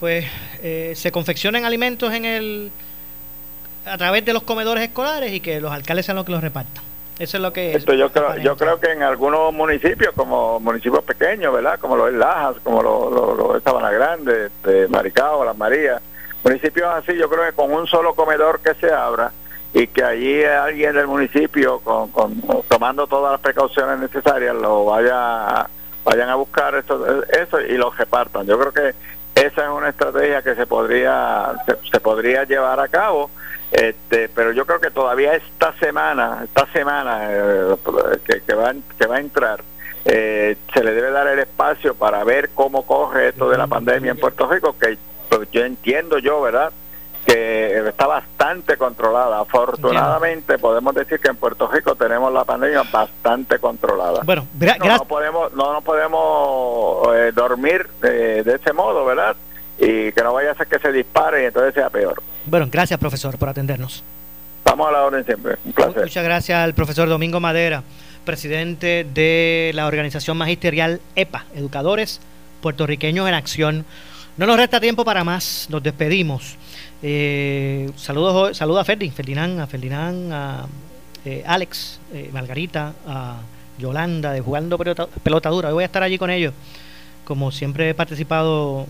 pues 0.00 0.26
eh, 0.62 0.94
se 0.96 1.12
confeccionen 1.12 1.64
alimentos 1.64 2.12
en 2.12 2.24
el 2.24 2.72
a 3.84 3.98
través 3.98 4.24
de 4.24 4.32
los 4.32 4.42
comedores 4.42 4.84
escolares 4.84 5.32
y 5.32 5.40
que 5.40 5.60
los 5.60 5.72
alcaldes 5.72 6.06
sean 6.06 6.16
los 6.16 6.24
que 6.24 6.32
los 6.32 6.40
repartan. 6.40 6.91
Eso 7.18 7.36
es 7.36 7.42
lo 7.42 7.52
que 7.52 7.74
Esto 7.74 7.94
yo 7.94 8.10
creo, 8.10 8.36
yo 8.36 8.56
creo 8.56 8.80
que 8.80 8.90
en 8.90 9.02
algunos 9.02 9.52
municipios, 9.52 10.12
como 10.14 10.58
municipios 10.60 11.04
pequeños, 11.04 11.52
¿verdad? 11.52 11.78
Como 11.78 11.96
los 11.96 12.12
Lajas, 12.12 12.56
como 12.62 12.82
los 12.82 13.12
lo, 13.12 13.34
lo 13.34 13.54
de 13.54 13.60
Sabana 13.60 13.90
Grande, 13.90 14.46
este, 14.46 14.88
Maricao, 14.88 15.44
Las 15.44 15.56
Marías, 15.56 16.00
municipios 16.42 16.88
así, 16.92 17.16
yo 17.16 17.28
creo 17.28 17.44
que 17.44 17.52
con 17.52 17.72
un 17.72 17.86
solo 17.86 18.14
comedor 18.14 18.60
que 18.60 18.74
se 18.74 18.92
abra 18.92 19.30
y 19.74 19.86
que 19.86 20.04
allí 20.04 20.42
alguien 20.44 20.94
del 20.94 21.06
municipio, 21.06 21.80
con, 21.80 22.10
con 22.10 22.34
tomando 22.68 23.06
todas 23.06 23.32
las 23.32 23.40
precauciones 23.40 23.98
necesarias, 24.00 24.54
lo 24.54 24.84
vaya 24.84 25.68
vayan 26.04 26.28
a 26.28 26.34
buscar 26.34 26.74
eso, 26.74 27.22
eso 27.26 27.60
y 27.60 27.76
lo 27.76 27.90
repartan. 27.90 28.46
Yo 28.46 28.58
creo 28.58 28.72
que 28.72 28.94
esa 29.40 29.62
es 29.62 29.68
una 29.70 29.88
estrategia 29.88 30.42
que 30.42 30.54
se 30.54 30.66
podría 30.66 31.52
se, 31.64 31.76
se 31.90 32.00
podría 32.00 32.44
llevar 32.44 32.80
a 32.80 32.88
cabo 32.88 33.30
este, 33.72 34.28
pero 34.28 34.52
yo 34.52 34.66
creo 34.66 34.80
que 34.80 34.90
todavía 34.90 35.34
esta 35.34 35.72
semana, 35.78 36.42
esta 36.44 36.66
semana 36.72 37.28
eh, 37.30 37.76
que, 38.24 38.42
que, 38.42 38.54
va, 38.54 38.74
que 38.98 39.06
va 39.06 39.16
a 39.16 39.20
entrar, 39.20 39.62
eh, 40.04 40.56
se 40.72 40.84
le 40.84 40.92
debe 40.92 41.10
dar 41.10 41.26
el 41.28 41.38
espacio 41.38 41.94
para 41.94 42.22
ver 42.24 42.50
cómo 42.54 42.84
coge 42.84 43.28
esto 43.28 43.48
de 43.48 43.56
la 43.56 43.66
pandemia 43.66 44.10
en 44.10 44.18
Puerto 44.18 44.46
Rico, 44.46 44.76
que 44.78 44.98
pues, 45.28 45.50
yo 45.50 45.64
entiendo 45.64 46.18
yo, 46.18 46.40
¿verdad? 46.42 46.72
que 47.24 47.88
está 47.88 48.08
bastante 48.08 48.76
controlada. 48.76 49.38
Afortunadamente 49.38 50.58
podemos 50.58 50.92
decir 50.92 51.20
que 51.20 51.28
en 51.28 51.36
Puerto 51.36 51.68
Rico 51.68 51.94
tenemos 51.94 52.32
la 52.32 52.44
pandemia 52.44 52.82
bastante 52.90 53.60
controlada. 53.60 54.22
Bueno, 54.24 54.44
no, 54.58 54.98
no 54.98 55.04
podemos 55.04 55.52
no, 55.52 55.72
no 55.72 55.80
podemos 55.82 57.14
eh, 57.14 57.30
dormir 57.32 57.88
de, 58.00 58.42
de 58.42 58.56
ese 58.56 58.72
modo, 58.72 59.04
¿verdad? 59.04 59.36
y 59.78 60.12
que 60.12 60.22
no 60.22 60.32
vaya 60.32 60.52
a 60.52 60.54
ser 60.54 60.66
que 60.68 60.78
se 60.78 60.92
dispare 60.92 61.42
y 61.42 61.46
entonces 61.46 61.74
sea 61.74 61.90
peor. 61.90 62.22
Bueno, 62.46 62.68
gracias 62.70 62.98
profesor 62.98 63.38
por 63.38 63.48
atendernos. 63.48 64.02
Estamos 64.64 64.88
a 64.88 64.92
la 64.92 65.02
orden 65.04 65.24
siempre, 65.24 65.56
un 65.64 65.72
placer. 65.72 66.02
Muchas 66.02 66.24
gracias 66.24 66.58
al 66.58 66.74
profesor 66.74 67.08
Domingo 67.08 67.40
Madera, 67.40 67.82
presidente 68.24 69.06
de 69.12 69.72
la 69.74 69.86
organización 69.86 70.36
magisterial 70.36 71.00
EPA, 71.14 71.46
Educadores 71.54 72.20
Puertorriqueños 72.60 73.28
en 73.28 73.34
Acción. 73.34 73.84
No 74.36 74.46
nos 74.46 74.56
resta 74.56 74.80
tiempo 74.80 75.04
para 75.04 75.24
más, 75.24 75.66
nos 75.68 75.82
despedimos. 75.82 76.56
Eh, 77.02 77.90
saludos, 77.96 78.56
saludos 78.56 78.80
a 78.80 78.84
Ferdi, 78.84 79.10
Ferdinand, 79.10 79.60
a 79.60 79.66
Ferdinand, 79.66 80.32
a 80.32 80.66
eh, 81.24 81.42
Alex, 81.46 82.00
eh, 82.12 82.30
Margarita, 82.32 82.94
a 83.06 83.40
Yolanda 83.78 84.32
de 84.32 84.40
Jugando 84.40 84.78
Pelota, 84.78 85.06
pelota 85.22 85.50
Dura. 85.50 85.68
Hoy 85.68 85.74
voy 85.74 85.82
a 85.82 85.86
estar 85.86 86.02
allí 86.02 86.18
con 86.18 86.30
ellos. 86.30 86.54
Como 87.24 87.50
siempre 87.52 87.90
he 87.90 87.94
participado 87.94 88.86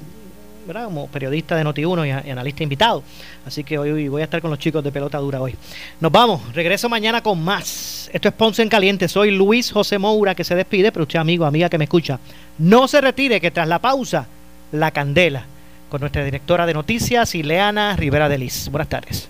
como 0.67 1.09
periodista 1.09 1.57
de 1.57 1.65
Noti1 1.65 2.25
y, 2.25 2.29
y, 2.29 2.31
analista 2.31 2.63
invitado. 2.63 3.03
Así 3.47 3.65
que 3.65 3.79
hoy 3.79 4.09
voy 4.09 4.23
a 4.23 4.25
estar 4.25 4.41
con 4.41 4.51
los 4.51 4.59
chicos 4.59 4.83
de 4.83 4.93
pelota 4.93 5.19
dura 5.19 5.41
hoy. 5.41 5.55
Nos 6.01 6.13
vamos, 6.13 6.55
regreso 6.55 6.89
mañana 6.89 7.23
con 7.23 7.43
más. 7.43 8.11
Esto 8.13 8.29
es 8.29 8.35
Ponce 8.35 8.63
en 8.63 8.69
Caliente. 8.69 9.09
Soy 9.09 9.31
Luis 9.31 9.71
José 9.71 9.99
Moura 9.99 10.35
que 10.35 10.45
se 10.45 10.55
despide, 10.55 10.93
pero 10.93 11.05
usted 11.05 11.19
amigo, 11.19 11.45
amiga 11.45 11.69
que 11.69 11.79
me 11.79 11.85
escucha, 11.85 12.19
no 12.59 12.89
se 12.89 13.01
retire 13.01 13.41
que 13.41 13.51
tras 13.51 13.69
la 13.69 13.79
pausa, 13.79 14.27
la 14.73 14.91
candela 14.91 15.47
con 15.93 16.01
nuestra 16.01 16.25
directora 16.25 16.65
de 16.65 16.73
noticias, 16.73 17.35
Ileana 17.35 17.97
Rivera 17.97 18.27
de 18.31 18.39
Liz. 18.39 18.71
Buenas 18.71 18.89
tardes. 18.89 19.29